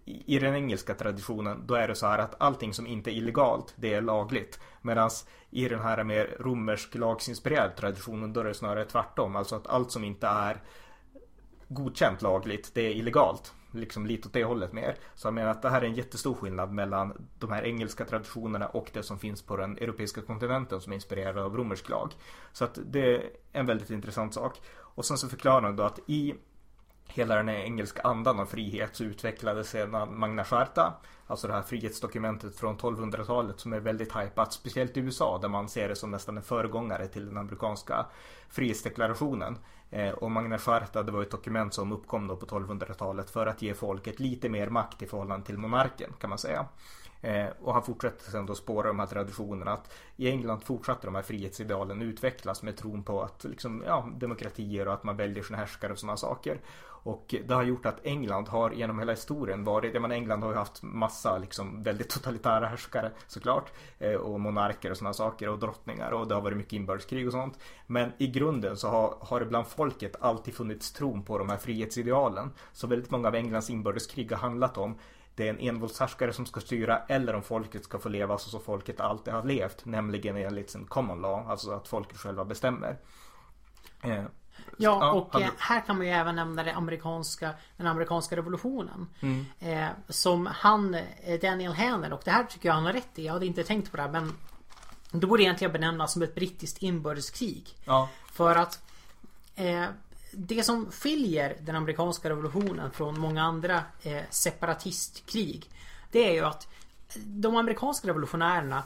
i 0.06 0.39
den 0.39 0.56
engelska 0.56 0.94
traditionen 0.94 1.63
då 1.66 1.76
är 1.76 1.88
det 1.88 1.96
så 1.96 2.08
här 2.08 2.20
att 2.20 2.36
allting 2.38 2.74
som 2.74 2.88
inte 2.88 3.12
är 3.12 3.13
illegalt 3.13 3.74
det 3.76 3.94
är 3.94 4.02
lagligt. 4.02 4.60
Medan 4.82 5.10
i 5.50 5.70
den 5.70 5.80
här 5.80 6.04
mer 6.04 6.38
romersk 6.39 6.96
lagsinspirerad 6.96 7.76
traditionen 7.76 8.34
då 8.34 8.39
är 8.39 8.44
det 8.44 8.54
snarare 8.54 8.86
tvärtom. 8.86 9.36
Alltså 9.36 9.56
att 9.56 9.68
allt 9.68 9.92
som 9.92 10.04
inte 10.04 10.28
är 10.28 10.62
godkänt 11.68 12.22
lagligt 12.22 12.72
det 12.74 12.82
är 12.82 12.92
illegalt. 12.92 13.54
Liksom 13.72 14.06
lite 14.06 14.28
åt 14.28 14.34
det 14.34 14.44
hållet 14.44 14.74
mer. 14.74 14.96
Så 15.16 15.28
jag 15.28 15.34
menar 15.34 15.52
att 15.52 15.62
det 15.62 15.70
här 15.70 15.82
är 15.82 15.86
en 15.86 15.94
jättestor 15.94 16.34
skillnad 16.34 16.72
mellan 16.72 17.28
de 17.39 17.52
här 17.52 17.63
engelska 17.63 18.06
traditionerna 18.06 18.68
och 18.68 18.89
det 18.94 19.04
som 19.04 19.20
finns 19.20 19.42
på 19.42 19.58
den 19.58 19.78
europeiska 19.78 20.22
kontinenten 20.22 20.82
som 20.82 20.92
är 20.92 20.96
inspirerad 20.96 21.38
av 21.38 21.58
romersk 21.58 21.89
lag. 21.89 22.12
Så 22.52 22.66
att 22.66 22.80
det 22.86 23.16
är 23.16 23.30
en 23.52 23.66
väldigt 23.66 23.89
intressant 23.89 24.34
sak. 24.34 24.62
Och 24.76 25.06
sen 25.06 25.18
så 25.18 25.30
förklarar 25.30 25.62
han 25.62 25.76
då 25.76 25.84
att 25.84 26.00
i 26.08 26.36
hela 27.08 27.36
den 27.36 27.50
engelska 27.50 28.02
andan 28.02 28.39
av 28.39 28.46
frihet 28.46 28.96
så 28.96 29.04
utvecklades 29.04 29.70
sedan 29.70 30.20
Magna 30.20 30.44
Charta. 30.44 30.94
Alltså 31.28 31.48
det 31.48 31.54
här 31.54 31.62
frihetsdokumentet 31.62 32.56
från 32.56 32.78
1200-talet 32.78 33.60
som 33.60 33.74
är 33.74 33.80
väldigt 33.80 34.16
hypat. 34.16 34.54
Speciellt 34.54 34.98
i 34.98 35.00
USA 35.00 35.39
där 35.42 35.50
man 35.50 35.70
ser 35.70 35.89
det 35.89 35.96
som 35.96 36.12
nästan 36.12 36.38
en 36.38 36.44
föregångare 36.44 37.08
till 37.08 37.26
den 37.26 37.38
amerikanska 37.38 38.06
frihetsdeklarationen. 38.50 39.58
Eh, 39.89 40.12
och 40.12 40.32
Magna 40.32 40.58
Charta 40.58 41.04
det 41.04 41.12
var 41.12 41.22
ett 41.22 41.32
dokument 41.32 41.74
som 41.74 41.92
uppkom 41.92 42.28
då 42.28 42.36
på 42.36 42.46
1200-talet 42.46 43.30
för 43.30 43.46
att 43.46 43.62
ge 43.62 43.74
folket 43.74 44.20
lite 44.20 44.50
mer 44.50 44.70
makt 44.70 45.02
i 45.02 45.08
förhållande 45.08 45.46
till 45.46 45.58
monarken 45.58 46.13
kan 46.20 46.30
man 46.30 46.39
säga. 46.39 46.66
Eh, 47.24 47.48
och 47.62 47.74
han 47.74 47.84
fortsätter 47.84 48.32
sen 48.32 48.46
då 48.46 48.56
spåra 48.56 48.88
de 48.88 49.00
här 49.00 49.08
traditionerna. 49.08 49.72
Att 49.72 49.94
I 50.16 50.30
England 50.30 50.60
fortsatte 50.60 51.08
de 51.08 51.16
här 51.16 51.22
frihetsidealen 51.22 52.02
utvecklas 52.02 52.63
med 52.63 52.78
tron 52.78 53.04
på 53.04 53.22
att 53.22 53.44
liksom, 53.44 53.84
ja, 53.88 54.10
demokratier 54.16 54.88
och 54.88 54.94
att 54.94 55.04
man 55.04 55.18
väljer 55.18 55.44
sina 55.44 55.58
härskare 55.58 55.92
och 55.92 56.00
sådana 56.00 56.18
saker. 56.18 56.60
Och 57.04 57.36
det 57.46 57.54
har 57.54 57.63
gjort 57.63 57.86
att 57.86 58.06
England 58.06 58.48
har 58.48 58.72
genom 58.72 59.00
hela 59.00 59.12
historien 59.12 59.63
varit, 59.63 59.94
jag 59.94 60.12
England 60.12 60.44
har 60.44 60.50
ju 60.50 60.58
haft 60.58 60.84
massa 60.84 61.38
liksom 61.38 61.84
väldigt 61.84 62.10
totalitära 62.10 62.68
härskare 62.68 63.12
såklart. 63.28 63.72
Eh, 64.00 64.13
och 64.13 64.39
monarker 64.39 64.92
och 64.92 64.98
sådana 64.98 65.13
saker 65.13 65.50
och 65.50 65.60
drottningar 65.60 66.12
och 66.12 66.28
det 66.28 66.36
har 66.36 66.42
varit 66.42 66.58
mycket 66.58 66.74
inbördeskrig 66.74 67.28
och 67.28 67.34
sånt. 67.34 67.60
Men 67.88 68.12
i 68.18 68.28
grunden 68.28 68.78
så 68.78 68.88
har, 68.88 69.18
har 69.20 69.39
det 69.39 69.46
bland 69.46 69.68
folket 69.68 70.16
alltid 70.20 70.54
funnits 70.54 70.92
tron 70.92 71.24
på 71.24 71.38
de 71.38 71.50
här 71.50 71.58
frihetsidealen. 71.58 72.52
Så 72.72 72.88
väldigt 72.88 73.12
många 73.12 73.28
av 73.28 73.36
Englands 73.36 73.70
inbördeskrig 73.70 74.32
har 74.32 74.38
handlat 74.38 74.78
om 74.78 74.98
det 75.36 75.48
är 75.48 75.50
en 75.50 75.60
envåldshärskare 75.60 76.34
som 76.34 76.46
ska 76.46 76.60
styra 76.60 76.98
eller 76.98 77.36
om 77.36 77.44
folket 77.44 77.84
ska 77.84 78.00
få 78.00 78.10
leva 78.10 78.38
så 78.38 78.50
som 78.50 78.62
folket 78.62 79.00
alltid 79.00 79.34
har 79.34 79.44
levt. 79.44 79.86
Nämligen 79.86 80.38
enligt 80.38 80.70
sin 80.70 80.86
common 80.86 81.22
law, 81.22 81.50
alltså 81.50 81.72
att 81.72 81.88
folket 81.88 82.18
själva 82.18 82.46
bestämmer. 82.46 82.98
Eh, 84.04 84.24
Eh, 84.80 84.84
Ja, 84.84 85.12
och 85.12 85.30
ja, 85.34 85.50
här 85.58 85.82
kan 85.86 85.98
man 85.98 86.06
ju 86.06 86.12
även 86.12 86.36
nämna 86.36 86.64
det 86.64 86.74
amerikanska, 86.74 87.52
den 87.78 87.88
amerikanska 87.88 88.36
revolutionen. 88.36 89.08
Mm. 89.20 89.46
Eh, 89.60 89.88
som 90.10 90.46
han, 90.46 90.94
eh, 90.94 91.40
Daniel 91.42 91.74
Hanner, 91.74 92.14
och 92.14 92.22
det 92.26 92.32
här 92.32 92.44
tycker 92.44 92.70
jag 92.70 92.74
han 92.74 92.86
har 92.86 92.94
rätt 92.94 93.20
i. 93.20 93.26
Jag 93.26 93.34
hade 93.34 93.46
inte 93.46 93.64
tänkt 93.64 93.92
på 93.92 93.98
det 93.98 94.04
här, 94.04 94.12
men 94.12 94.34
det 95.12 95.28
borde 95.28 95.44
egentligen 95.44 95.74
benämnas 95.74 96.14
som 96.14 96.22
ett 96.22 96.36
brittiskt 96.36 96.78
inbördeskrig. 96.82 97.76
Ja. 97.86 98.10
För 98.32 98.56
att 98.56 98.84
eh, 99.56 99.86
det 100.32 100.64
som 100.64 100.92
skiljer 100.92 101.58
den 101.62 101.76
amerikanska 101.76 102.30
revolutionen 102.30 102.92
från 102.92 103.20
många 103.20 103.44
andra 103.44 103.84
eh, 104.02 104.22
separatistkrig 104.30 105.70
Det 106.12 106.30
är 106.30 106.34
ju 106.34 106.46
att 106.46 106.68
de 107.16 107.56
amerikanska 107.56 108.08
revolutionärerna 108.08 108.84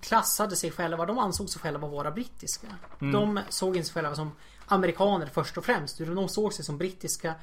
klassade 0.00 0.56
sig 0.56 0.70
själva, 0.70 1.06
de 1.06 1.18
ansåg 1.18 1.48
sig 1.48 1.60
själva 1.60 1.88
vara 1.88 2.10
brittiska. 2.10 2.66
Mm. 3.00 3.12
De 3.12 3.40
såg 3.48 3.76
inte 3.76 3.88
sig 3.88 3.94
själva 3.94 4.14
som 4.14 4.32
amerikaner 4.68 5.26
först 5.26 5.58
och 5.58 5.64
främst. 5.64 5.98
De 5.98 6.28
såg 6.28 6.52
sig 6.52 6.64
som 6.64 6.78
brittiska. 6.78 7.34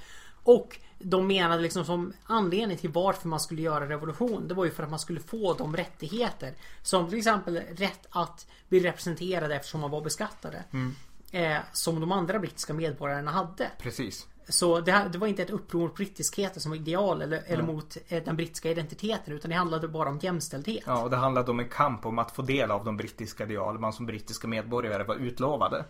Och 0.43 0.79
de 0.99 1.27
menade 1.27 1.61
liksom 1.61 1.85
som 1.85 2.13
anledning 2.25 2.77
till 2.77 2.89
varför 2.89 3.27
man 3.27 3.39
skulle 3.39 3.61
göra 3.61 3.89
revolution. 3.89 4.47
Det 4.47 4.53
var 4.53 4.65
ju 4.65 4.71
för 4.71 4.83
att 4.83 4.89
man 4.89 4.99
skulle 4.99 5.19
få 5.19 5.53
de 5.53 5.75
rättigheter. 5.75 6.53
Som 6.81 7.09
till 7.09 7.17
exempel 7.17 7.57
rätt 7.57 8.05
att 8.09 8.47
bli 8.69 8.79
representerade 8.79 9.55
eftersom 9.55 9.81
man 9.81 9.91
var 9.91 10.01
beskattade. 10.01 10.63
Mm. 10.71 10.95
Eh, 11.31 11.57
som 11.71 11.99
de 11.99 12.11
andra 12.11 12.39
brittiska 12.39 12.73
medborgarna 12.73 13.31
hade. 13.31 13.71
Precis. 13.79 14.27
Så 14.49 14.79
det, 14.79 15.09
det, 15.11 15.17
var 15.17 15.27
inte 15.27 15.41
ett 15.41 15.49
uppror 15.49 15.81
mot 15.81 15.95
brittiskheten 15.95 16.61
som 16.61 16.73
ideal 16.73 17.21
eller, 17.21 17.43
eller 17.47 17.63
mot 17.63 17.97
eh, 18.07 18.23
den 18.23 18.35
brittiska 18.35 18.71
identiteten 18.71 19.33
utan 19.33 19.49
det 19.49 19.55
handlade 19.57 19.87
bara 19.87 20.09
om 20.09 20.19
jämställdhet. 20.19 20.83
Ja, 20.85 21.03
och 21.03 21.09
det 21.09 21.15
handlade 21.15 21.51
om 21.51 21.59
en 21.59 21.69
kamp 21.69 22.05
om 22.05 22.19
att 22.19 22.31
få 22.31 22.41
del 22.41 22.71
av 22.71 22.85
de 22.85 22.97
brittiska 22.97 23.43
ideal 23.43 23.79
man 23.79 23.93
som 23.93 24.05
brittiska 24.05 24.47
medborgare 24.47 25.03
var 25.03 25.15
utlovade. 25.15 25.85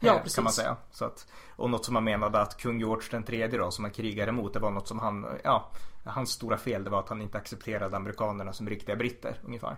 Ja, 0.00 0.18
precis. 0.18 0.34
Kan 0.34 0.44
man 0.44 0.52
säga. 0.52 0.76
Så 0.90 1.04
att, 1.04 1.26
och 1.56 1.70
något 1.70 1.84
som 1.84 1.94
man 1.94 2.04
menade 2.04 2.40
att 2.40 2.56
kung 2.56 2.78
George 2.78 3.08
den 3.10 3.22
tredje 3.22 3.58
då 3.58 3.70
som 3.70 3.84
han 3.84 3.92
krigade 3.92 4.28
emot 4.28 4.52
det 4.52 4.58
var 4.58 4.70
något 4.70 4.88
som 4.88 4.98
han, 4.98 5.26
ja, 5.44 5.70
hans 6.04 6.30
stora 6.30 6.58
fel 6.58 6.84
det 6.84 6.90
var 6.90 7.00
att 7.00 7.08
han 7.08 7.22
inte 7.22 7.38
accepterade 7.38 7.96
amerikanerna 7.96 8.52
som 8.52 8.68
riktiga 8.68 8.96
britter 8.96 9.40
ungefär. 9.44 9.76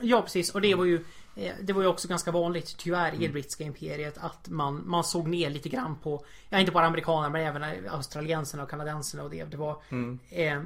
Ja 0.00 0.22
precis 0.22 0.54
och 0.54 0.60
det 0.60 0.74
var 0.74 0.84
ju 0.84 1.04
eh, 1.36 1.54
Det 1.62 1.72
var 1.72 1.82
ju 1.82 1.88
också 1.88 2.08
ganska 2.08 2.30
vanligt 2.30 2.76
tyvärr 2.78 3.08
i 3.08 3.16
det 3.16 3.24
mm. 3.24 3.32
brittiska 3.32 3.64
imperiet 3.64 4.18
att 4.18 4.48
man, 4.48 4.82
man 4.86 5.04
såg 5.04 5.28
ner 5.28 5.50
lite 5.50 5.68
grann 5.68 5.96
på 5.96 6.24
Ja 6.48 6.58
inte 6.58 6.72
bara 6.72 6.86
amerikaner 6.86 7.30
men 7.30 7.42
även 7.42 7.88
australienserna 7.88 8.62
och 8.62 8.70
kanadenserna 8.70 9.22
och 9.22 9.30
det. 9.30 9.44
Det 9.44 9.56
var 9.56 9.82
mm. 9.88 10.18
eh, 10.30 10.62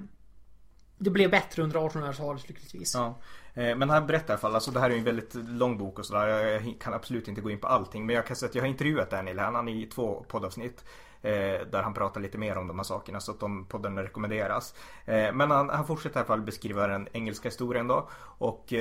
Det 0.99 1.11
blev 1.11 1.31
bättre 1.31 1.63
under 1.63 1.81
1800-talet 1.81 2.49
lyckligtvis. 2.49 2.95
Ja. 2.95 3.19
Eh, 3.55 3.77
men 3.77 3.91
han 3.91 4.07
berättar 4.07 4.29
i 4.29 4.33
alla 4.33 4.41
fall, 4.41 4.55
alltså 4.55 4.71
det 4.71 4.81
här 4.81 4.91
är 4.91 4.95
ju 4.95 4.99
en 4.99 5.05
väldigt 5.05 5.35
lång 5.35 5.79
bok 5.79 5.99
och 5.99 6.07
sådär. 6.07 6.29
Jag 6.29 6.75
kan 6.81 6.95
absolut 6.95 7.29
inte 7.29 7.41
gå 7.41 7.51
in 7.51 7.59
på 7.59 7.67
allting. 7.67 8.07
Men 8.07 8.17
jag 8.17 8.27
kan 8.27 8.37
säga 8.37 8.49
att 8.49 8.55
jag 8.55 8.63
har 8.63 8.69
intervjuat 8.69 9.11
Daniel 9.11 9.39
Hannan 9.39 9.69
i 9.69 9.87
två 9.87 10.25
poddavsnitt. 10.29 10.85
Eh, 11.23 11.67
där 11.71 11.83
han 11.83 11.95
pratar 11.95 12.21
lite 12.21 12.39
mer 12.39 12.59
om 12.59 12.67
de 12.67 12.79
här 12.79 12.85
sakerna 12.85 13.21
så 13.21 13.33
att 13.33 13.41
de 13.41 13.67
podden 13.67 13.99
rekommenderas. 13.99 14.75
Eh, 15.05 15.33
men 15.33 15.51
han, 15.51 15.69
han 15.69 15.87
fortsätter 15.87 16.17
i 16.17 16.19
alla 16.19 16.27
fall 16.27 16.41
beskriva 16.41 16.87
den 16.87 17.09
engelska 17.13 17.49
historien 17.49 17.89
då. 17.89 18.09
Och 18.39 18.73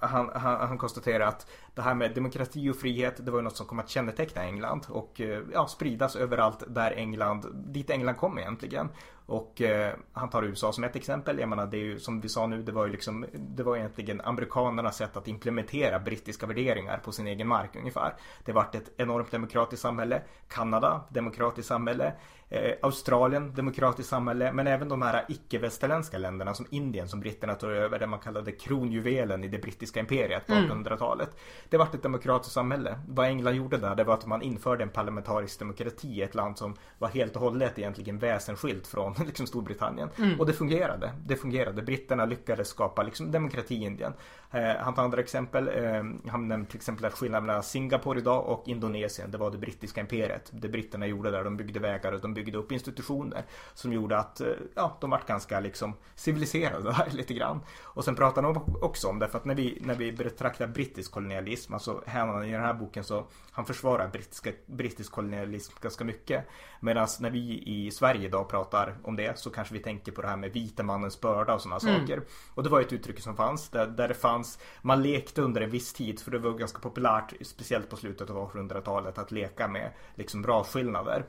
han, 0.00 0.30
han, 0.34 0.68
han, 0.68 0.78
konstaterar 0.78 1.26
att 1.26 1.46
det 1.74 1.82
här 1.82 1.94
med 1.94 2.14
demokrati 2.14 2.70
och 2.70 2.76
frihet, 2.76 3.26
det 3.26 3.30
var 3.30 3.38
ju 3.38 3.42
något 3.42 3.56
som 3.56 3.66
kom 3.66 3.78
att 3.78 3.88
känneteckna 3.88 4.42
England 4.42 4.86
och 4.88 5.20
ja, 5.52 5.66
spridas 5.66 6.16
överallt 6.16 6.64
där 6.66 6.90
England, 6.90 7.46
dit 7.54 7.90
England 7.90 8.14
kom 8.14 8.38
egentligen. 8.38 8.88
Och 9.26 9.62
eh, 9.62 9.94
han 10.12 10.30
tar 10.30 10.42
USA 10.42 10.72
som 10.72 10.84
ett 10.84 10.96
exempel. 10.96 11.38
Jag 11.38 11.48
menar 11.48 11.66
det 11.66 11.76
är 11.76 11.84
ju 11.84 11.98
som 11.98 12.20
vi 12.20 12.28
sa 12.28 12.46
nu, 12.46 12.62
det 12.62 12.72
var 12.72 12.86
ju 12.86 12.92
liksom 12.92 13.26
Det 13.32 13.62
var 13.62 13.76
egentligen 13.76 14.20
amerikanernas 14.20 14.96
sätt 14.96 15.16
att 15.16 15.28
implementera 15.28 15.98
brittiska 15.98 16.46
värderingar 16.46 16.98
på 16.98 17.12
sin 17.12 17.26
egen 17.26 17.48
mark 17.48 17.76
ungefär. 17.76 18.14
Det 18.44 18.52
vart 18.52 18.74
ett 18.74 18.90
enormt 18.96 19.30
demokratiskt 19.30 19.82
samhälle. 19.82 20.22
Kanada, 20.48 21.04
demokratiskt 21.10 21.68
samhälle. 21.68 22.12
Eh, 22.48 22.72
Australien, 22.82 23.54
demokratiskt 23.54 24.10
samhälle. 24.10 24.52
Men 24.52 24.66
även 24.66 24.88
de 24.88 25.02
här 25.02 25.24
icke-västerländska 25.28 26.18
länderna 26.18 26.54
som 26.54 26.66
Indien 26.70 27.08
som 27.08 27.20
britterna 27.20 27.54
tog 27.54 27.70
över. 27.70 27.98
Det 27.98 28.06
man 28.06 28.18
kallade 28.18 28.52
kronjuvelen 28.52 29.44
i 29.44 29.48
det 29.48 29.58
brittiska 29.58 30.00
imperiet 30.00 30.46
på 30.46 30.52
1800-talet. 30.52 31.36
Det 31.68 31.76
vart 31.76 31.94
ett 31.94 32.02
demokratiskt 32.02 32.54
samhälle. 32.54 32.98
Vad 33.08 33.26
England 33.26 33.54
gjorde 33.54 33.76
där, 33.76 33.94
det 33.94 34.04
var 34.04 34.14
att 34.14 34.26
man 34.26 34.42
införde 34.42 34.82
en 34.82 34.88
parlamentarisk 34.88 35.58
demokrati 35.58 36.08
i 36.08 36.22
ett 36.22 36.34
land 36.34 36.58
som 36.58 36.76
var 36.98 37.08
helt 37.08 37.36
och 37.36 37.42
hållet 37.42 37.78
egentligen 37.78 38.18
väsensskilt 38.18 38.86
från 38.86 39.14
liksom 39.26 39.46
Storbritannien. 39.46 40.08
Och 40.38 40.46
det 40.46 40.52
fungerade. 40.52 41.12
Det 41.26 41.36
fungerade. 41.36 41.82
Britterna 41.82 42.24
lyckades 42.24 42.68
skapa 42.68 43.02
liksom 43.02 43.30
demokrati 43.30 43.74
i 43.74 43.84
Indien. 43.84 44.12
Eh, 44.50 44.76
han 44.80 44.94
tar 44.94 45.02
andra 45.04 45.20
exempel. 45.20 45.68
Eh, 45.68 46.30
han 46.30 46.48
nämnde 46.48 46.70
till 46.70 46.76
exempel 46.76 47.04
att 47.04 47.12
skillnaden 47.12 47.46
mellan 47.46 47.62
Singapore 47.62 48.18
idag 48.18 48.48
och 48.48 48.68
Indonesien, 48.68 49.30
det 49.30 49.38
var 49.38 49.50
det 49.50 49.58
brittiska 49.58 50.00
imperiet. 50.00 50.50
Det 50.52 50.68
britterna 50.68 51.06
gjorde 51.06 51.30
där, 51.30 51.44
de 51.44 51.56
byggde 51.56 51.80
vägar 51.80 52.12
och 52.12 52.20
de 52.20 52.33
byggde 52.34 52.58
upp 52.58 52.72
institutioner 52.72 53.44
som 53.74 53.92
gjorde 53.92 54.18
att 54.18 54.40
eh, 54.40 54.48
ja, 54.74 54.98
de 55.00 55.10
vart 55.10 55.26
ganska 55.26 55.60
liksom 55.60 55.94
civiliserade 56.14 56.82
där 56.82 57.08
lite 57.12 57.34
grann. 57.34 57.60
Och 57.82 58.04
sen 58.04 58.14
pratar 58.14 58.42
han 58.42 58.56
också 58.82 59.08
om 59.08 59.18
det, 59.18 59.28
för 59.28 59.38
att 59.38 59.44
när 59.44 59.54
vi, 59.54 59.78
när 59.80 59.94
vi 59.94 60.12
betraktar 60.12 60.66
brittisk 60.66 61.12
kolonialism, 61.12 61.74
alltså 61.74 62.02
här 62.06 62.44
i 62.44 62.50
den 62.50 62.60
här 62.60 62.74
boken 62.74 63.04
så 63.04 63.26
han 63.50 63.66
försvarar 63.66 64.08
brittiska, 64.08 64.50
brittisk 64.66 65.12
kolonialism 65.12 65.72
ganska 65.80 66.04
mycket. 66.04 66.44
Medan 66.80 67.08
när 67.20 67.30
vi 67.30 67.62
i 67.66 67.90
Sverige 67.90 68.26
idag 68.26 68.48
pratar 68.48 68.96
om 69.02 69.16
det 69.16 69.38
så 69.38 69.50
kanske 69.50 69.74
vi 69.74 69.80
tänker 69.80 70.12
på 70.12 70.22
det 70.22 70.28
här 70.28 70.36
med 70.36 70.52
vita 70.52 70.82
mannens 70.82 71.20
börda 71.20 71.54
och 71.54 71.60
sådana 71.60 71.80
mm. 71.88 72.00
saker. 72.00 72.22
Och 72.54 72.62
det 72.62 72.68
var 72.68 72.80
ett 72.80 72.92
uttryck 72.92 73.20
som 73.20 73.36
fanns 73.36 73.68
där, 73.68 73.86
där 73.86 74.08
det 74.08 74.14
fanns, 74.14 74.58
man 74.82 75.02
lekte 75.02 75.42
under 75.42 75.60
en 75.60 75.70
viss 75.70 75.92
tid 75.92 76.20
för 76.20 76.30
det 76.30 76.38
var 76.38 76.52
ganska 76.52 76.78
populärt, 76.78 77.32
speciellt 77.40 77.90
på 77.90 77.96
slutet 77.96 78.30
av 78.30 78.50
1800-talet, 78.50 79.18
att 79.18 79.32
leka 79.32 79.68
med 79.68 79.90
liksom 80.14 80.46
rasskillnader. 80.46 81.24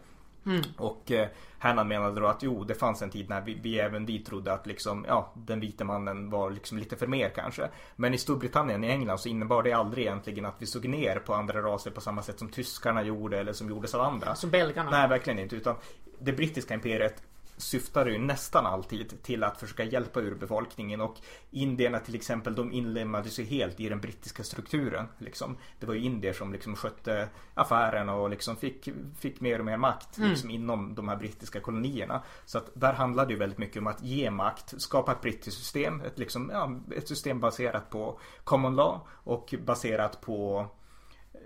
Mm. 0.46 0.62
Och 0.78 1.12
eh, 1.12 1.28
Hannan 1.60 1.88
menade 1.88 2.22
då 2.22 2.28
att 2.28 2.44
jo, 2.44 2.64
det 2.64 2.76
fanns 2.76 3.02
en 3.02 3.10
tid 3.10 3.30
när 3.30 3.42
vi, 3.42 3.54
vi, 3.54 3.80
även 3.80 4.06
vi 4.06 4.20
trodde 4.20 4.54
att 4.54 4.68
liksom, 4.68 5.06
ja, 5.08 5.32
den 5.34 5.60
vita 5.60 5.84
mannen 5.84 6.30
var 6.30 6.52
liksom 6.52 6.78
lite 6.78 6.96
för 6.96 7.08
mer 7.08 7.30
kanske. 7.30 7.70
Men 7.96 8.14
i 8.14 8.18
Storbritannien, 8.18 8.84
i 8.84 8.88
England 8.88 9.18
så 9.18 9.30
innebar 9.30 9.64
det 9.64 9.74
aldrig 9.74 10.06
egentligen 10.06 10.46
att 10.46 10.56
vi 10.60 10.66
såg 10.66 10.88
ner 10.88 11.20
på 11.20 11.34
andra 11.34 11.62
raser 11.62 11.92
på 11.92 12.02
samma 12.02 12.22
sätt 12.22 12.40
som 12.40 12.50
tyskarna 12.50 13.04
gjorde 13.04 13.40
eller 13.40 13.54
som 13.54 13.70
gjordes 13.70 13.96
av 13.96 14.02
andra. 14.02 14.36
Som 14.36 14.50
belgarna? 14.50 14.92
Nej, 14.92 15.10
verkligen 15.10 15.40
inte. 15.40 15.56
Utan 15.56 15.76
det 16.20 16.34
brittiska 16.34 16.74
imperiet 16.74 17.24
syftar 17.58 18.06
ju 18.06 18.18
nästan 18.18 18.66
alltid 18.66 19.24
till 19.24 19.44
att 19.44 19.60
försöka 19.60 19.84
hjälpa 19.84 20.20
urbefolkningen 20.20 21.02
och 21.02 21.16
indierna 21.52 22.00
till 22.00 22.16
exempel 22.16 22.56
de 22.56 22.72
inlemmades 22.72 23.40
ju 23.40 23.44
helt 23.44 23.80
i 23.80 23.90
den 23.90 24.02
brittiska 24.02 24.44
strukturen. 24.44 25.08
Liksom. 25.18 25.58
Det 25.80 25.86
var 25.86 25.94
ju 25.94 26.02
indier 26.02 26.34
som 26.34 26.54
liksom 26.54 26.76
skötte 26.76 27.30
affärerna 27.54 28.16
och 28.16 28.30
liksom 28.30 28.56
fick, 28.56 28.90
fick 29.20 29.42
mer 29.42 29.60
och 29.60 29.66
mer 29.66 29.78
makt 29.78 30.18
mm. 30.18 30.30
liksom, 30.30 30.50
inom 30.50 30.96
de 30.96 31.08
här 31.08 31.16
brittiska 31.16 31.60
kolonierna. 31.60 32.24
Så 32.46 32.58
att 32.58 32.70
där 32.74 32.94
handlade 32.94 33.34
det 33.34 33.40
väldigt 33.40 33.60
mycket 33.60 33.78
om 33.78 33.88
att 33.88 34.04
ge 34.04 34.32
makt, 34.32 34.82
skapa 34.82 35.12
ett 35.12 35.22
brittiskt 35.22 35.60
system, 35.60 36.02
ett, 36.02 36.20
liksom, 36.20 36.50
ja, 36.54 36.96
ett 36.96 37.08
system 37.08 37.40
baserat 37.40 37.90
på 37.90 38.20
common 38.44 38.76
law 38.76 39.00
och 39.10 39.56
baserat 39.66 40.22
på 40.22 40.68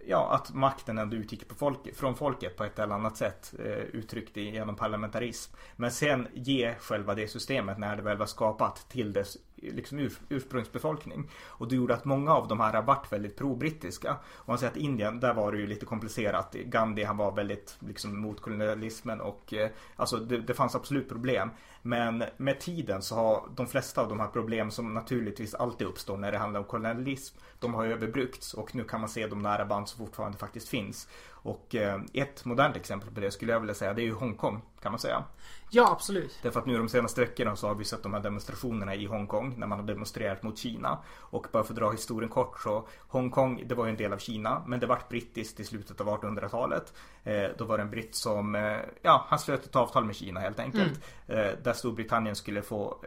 ja, 0.09 0.29
att 0.31 0.53
makten 0.53 0.97
ändå 0.97 1.17
utgick 1.17 1.47
på 1.47 1.55
folk, 1.55 1.95
från 1.95 2.15
folket 2.15 2.57
på 2.57 2.63
ett 2.63 2.79
eller 2.79 2.95
annat 2.95 3.17
sätt 3.17 3.53
eh, 3.59 3.65
uttryckt 3.65 4.37
genom 4.37 4.75
parlamentarism. 4.75 5.55
Men 5.75 5.91
sen 5.91 6.27
ge 6.33 6.75
själva 6.79 7.15
det 7.15 7.27
systemet 7.27 7.77
när 7.77 7.95
det 7.95 8.01
väl 8.01 8.17
var 8.17 8.25
skapat 8.25 8.89
till 8.89 9.13
dess 9.13 9.37
liksom 9.61 9.99
ur, 9.99 10.13
ursprungsbefolkning. 10.29 11.29
Och 11.45 11.67
det 11.67 11.75
gjorde 11.75 11.93
att 11.93 12.05
många 12.05 12.33
av 12.33 12.47
de 12.47 12.59
här 12.59 12.81
varit 12.81 13.11
väldigt 13.11 13.37
pro-brittiska. 13.37 14.17
Och 14.33 14.47
man 14.47 14.57
säger 14.57 14.71
att 14.71 14.77
Indien, 14.77 15.19
där 15.19 15.33
var 15.33 15.51
det 15.51 15.57
ju 15.57 15.67
lite 15.67 15.85
komplicerat. 15.85 16.53
Gandhi 16.53 17.03
han 17.03 17.17
var 17.17 17.31
väldigt 17.31 17.77
liksom 17.79 18.19
mot 18.19 18.41
kolonialismen 18.41 19.21
och 19.21 19.53
eh, 19.53 19.69
alltså 19.95 20.17
det, 20.17 20.37
det 20.37 20.53
fanns 20.53 20.75
absolut 20.75 21.09
problem. 21.09 21.49
Men 21.81 22.23
med 22.37 22.59
tiden 22.59 23.01
så 23.01 23.15
har 23.15 23.49
de 23.55 23.67
flesta 23.67 24.01
av 24.01 24.09
de 24.09 24.19
här 24.19 24.27
problemen 24.27 24.71
som 24.71 24.93
naturligtvis 24.93 25.53
alltid 25.53 25.87
uppstår 25.87 26.17
när 26.17 26.31
det 26.31 26.37
handlar 26.37 26.59
om 26.59 26.65
kolonialism, 26.65 27.37
de 27.59 27.73
har 27.73 27.85
överbrukts 27.85 28.53
och 28.53 28.75
nu 28.75 28.83
kan 28.83 28.99
man 28.99 29.09
se 29.09 29.27
de 29.27 29.41
nära 29.41 29.65
band 29.65 29.89
som 29.89 30.05
fortfarande 30.05 30.37
faktiskt 30.37 30.69
finns. 30.69 31.07
Och 31.41 31.75
eh, 31.75 32.01
ett 32.13 32.45
modernt 32.45 32.75
exempel 32.75 33.11
på 33.13 33.19
det 33.19 33.31
skulle 33.31 33.51
jag 33.51 33.59
vilja 33.59 33.75
säga 33.75 33.93
det 33.93 34.01
är 34.01 34.05
ju 34.05 34.13
Hongkong 34.13 34.61
kan 34.81 34.91
man 34.91 34.99
säga. 34.99 35.23
Ja 35.71 35.91
absolut. 35.91 36.39
Därför 36.41 36.59
att 36.59 36.65
nu 36.65 36.77
de 36.77 36.89
senaste 36.89 37.21
veckorna 37.21 37.55
så 37.55 37.67
har 37.67 37.75
vi 37.75 37.85
sett 37.85 38.03
de 38.03 38.13
här 38.13 38.21
demonstrationerna 38.21 38.95
i 38.95 39.05
Hongkong 39.05 39.53
när 39.57 39.67
man 39.67 39.79
har 39.79 39.85
demonstrerat 39.85 40.43
mot 40.43 40.57
Kina. 40.57 40.97
Och 41.19 41.47
bara 41.51 41.63
för 41.63 41.73
att 41.73 41.79
dra 41.79 41.91
historien 41.91 42.29
kort 42.29 42.59
så 42.59 42.87
Hongkong 43.07 43.63
det 43.67 43.75
var 43.75 43.85
ju 43.85 43.89
en 43.91 43.97
del 43.97 44.13
av 44.13 44.17
Kina 44.17 44.63
men 44.67 44.79
det 44.79 44.85
vart 44.85 45.09
brittiskt 45.09 45.59
i 45.59 45.63
slutet 45.63 46.01
av 46.01 46.07
1800-talet. 46.07 46.93
Eh, 47.23 47.43
då 47.57 47.65
var 47.65 47.77
det 47.77 47.83
en 47.83 47.89
britt 47.89 48.15
som, 48.15 48.55
eh, 48.55 48.77
ja 49.01 49.25
han 49.29 49.39
slöt 49.39 49.65
ett 49.65 49.75
avtal 49.75 50.05
med 50.05 50.15
Kina 50.15 50.39
helt 50.39 50.59
enkelt. 50.59 51.01
Mm. 51.27 51.45
Eh, 51.45 51.53
där 51.63 51.73
Storbritannien 51.73 52.35
skulle 52.35 52.61
få 52.61 52.97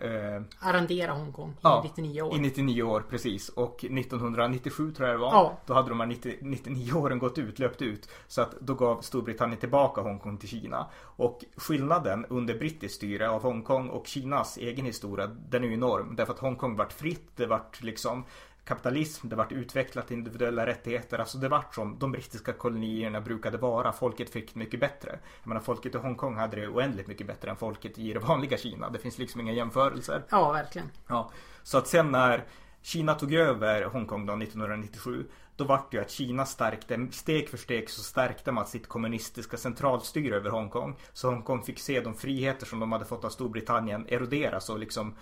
Arrendera 0.61 1.13
Hongkong 1.13 1.51
i 1.51 1.57
ja, 1.61 1.83
99 1.85 2.23
år. 2.23 2.37
I 2.37 2.39
99 2.39 2.83
år 2.83 3.05
precis. 3.11 3.49
Och 3.49 3.85
1997 3.85 4.93
tror 4.93 5.09
jag 5.09 5.19
det 5.19 5.21
var. 5.21 5.33
Ja. 5.33 5.59
Då 5.67 5.75
hade 5.75 5.89
de 5.89 6.01
här 6.01 6.07
90, 6.07 6.37
99 6.41 6.93
åren 6.95 7.19
gått 7.19 7.39
ut, 7.39 7.59
löpt 7.59 7.83
ut. 7.83 8.09
Så 8.33 8.43
att 8.43 8.61
då 8.61 8.75
gav 8.75 9.01
Storbritannien 9.01 9.61
tillbaka 9.61 10.01
Hongkong 10.01 10.39
till 10.39 10.49
Kina. 10.49 10.87
Och 10.97 11.45
skillnaden 11.57 12.27
under 12.29 12.59
brittiskt 12.59 12.97
styre 12.97 13.31
av 13.31 13.43
Hongkong 13.43 13.89
och 13.89 14.07
Kinas 14.07 14.57
egen 14.57 14.85
historia, 14.85 15.27
den 15.27 15.65
är 15.65 15.69
ju 15.69 15.75
enorm. 15.75 16.17
Därför 16.17 16.33
att 16.33 16.39
Hongkong 16.39 16.77
vart 16.77 16.93
fritt, 16.93 17.31
det 17.37 17.47
vart 17.47 17.83
liksom 17.83 18.25
kapitalism, 18.65 19.29
det 19.29 19.37
vart 19.37 19.53
utvecklat 19.53 20.11
individuella 20.11 20.67
rättigheter. 20.67 21.19
Alltså 21.19 21.39
det 21.39 21.49
vart 21.49 21.75
som 21.75 21.99
de 21.99 22.13
brittiska 22.13 22.53
kolonierna 22.53 23.21
brukade 23.21 23.59
vara. 23.59 23.93
Folket 23.93 24.31
fick 24.31 24.55
mycket 24.55 24.81
bättre. 24.81 25.19
Jag 25.43 25.49
menar 25.49 25.61
folket 25.61 25.95
i 25.95 25.99
Hongkong 25.99 26.37
hade 26.37 26.57
det 26.57 26.69
oändligt 26.69 27.07
mycket 27.07 27.27
bättre 27.27 27.51
än 27.51 27.57
folket 27.57 27.99
i 27.99 28.13
det 28.13 28.21
vanliga 28.21 28.59
Kina. 28.59 28.91
Det 28.91 28.99
finns 28.99 29.19
liksom 29.19 29.41
inga 29.41 29.53
jämförelser. 29.53 30.23
Ja, 30.31 30.53
verkligen. 30.53 30.89
Ja, 31.09 31.31
så 31.63 31.79
att 31.79 31.87
sen 31.87 32.11
när 32.11 32.45
Kina 32.83 33.15
tog 33.15 33.35
över 33.35 33.85
Hongkong 33.85 34.27
då 34.27 34.33
1997 34.33 35.25
då 35.57 35.65
vart 35.65 35.91
det 35.91 35.97
ju 35.97 36.03
att 36.03 36.11
Kina 36.11 36.47
stärkte, 36.47 37.07
steg 37.11 37.49
för 37.49 37.57
steg 37.57 37.91
så 37.91 38.03
stärkte 38.03 38.53
man 38.53 38.67
sitt 38.67 38.89
kommunistiska 38.89 39.57
centralstyre 39.57 40.37
över 40.37 40.51
Hongkong. 40.51 40.97
Så 41.13 41.31
Hongkong 41.31 41.63
fick 41.63 41.79
se 41.79 42.01
de 42.01 42.15
friheter 42.15 42.67
som 42.67 42.81
de 42.81 42.93
hade 42.93 43.05
fått 43.05 43.25
av 43.25 43.31
Storbritannien 43.31 44.07
eroderas 44.09 44.71
och 44.71 44.79
liksom 44.79 45.15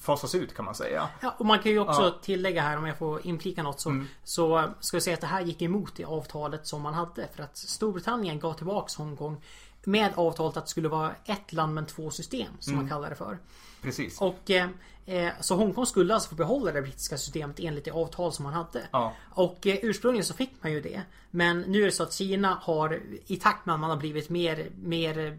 fasas 0.00 0.34
ut 0.34 0.54
kan 0.54 0.64
man 0.64 0.74
säga. 0.74 1.08
Ja, 1.20 1.34
och 1.38 1.46
man 1.46 1.58
kan 1.58 1.72
ju 1.72 1.78
också 1.78 2.02
ja. 2.02 2.18
tillägga 2.22 2.62
här 2.62 2.76
om 2.78 2.86
jag 2.86 2.98
får 2.98 3.26
inflika 3.26 3.62
något 3.62 3.80
så, 3.80 3.90
mm. 3.90 4.06
så 4.24 4.70
ska 4.80 4.96
jag 4.96 5.02
säga 5.02 5.14
att 5.14 5.20
det 5.20 5.26
här 5.26 5.40
gick 5.40 5.62
emot 5.62 5.96
det 5.96 6.04
avtalet 6.04 6.66
som 6.66 6.82
man 6.82 6.94
hade. 6.94 7.28
För 7.34 7.42
att 7.42 7.56
Storbritannien 7.56 8.38
gav 8.38 8.54
tillbaks 8.54 8.96
Hongkong 8.96 9.42
med 9.86 10.12
avtalet 10.14 10.56
att 10.56 10.64
det 10.64 10.70
skulle 10.70 10.88
vara 10.88 11.14
ett 11.24 11.52
land 11.52 11.74
men 11.74 11.86
två 11.86 12.10
system 12.10 12.52
som 12.60 12.72
mm. 12.72 12.84
man 12.84 12.90
kallar 12.90 13.10
det 13.10 13.16
för. 13.16 13.38
Precis. 13.82 14.20
Och 14.20 14.50
eh, 14.50 14.68
eh, 15.06 15.32
Så 15.40 15.56
Hongkong 15.56 15.86
skulle 15.86 16.14
alltså 16.14 16.28
få 16.28 16.34
behålla 16.34 16.72
det 16.72 16.82
brittiska 16.82 17.18
systemet 17.18 17.60
enligt 17.60 17.84
det 17.84 17.90
avtal 17.90 18.32
som 18.32 18.42
man 18.42 18.52
hade. 18.52 18.82
Ja. 18.90 19.14
Och 19.30 19.66
eh, 19.66 19.76
ursprungligen 19.82 20.24
så 20.24 20.34
fick 20.34 20.52
man 20.60 20.72
ju 20.72 20.80
det. 20.80 21.02
Men 21.30 21.60
nu 21.60 21.80
är 21.80 21.86
det 21.86 21.92
så 21.92 22.02
att 22.02 22.12
Kina 22.12 22.58
har 22.62 23.00
i 23.26 23.36
takt 23.36 23.66
med 23.66 23.74
att 23.74 23.80
man 23.80 23.90
har 23.90 23.96
blivit 23.96 24.30
mer, 24.30 24.70
mer 24.82 25.38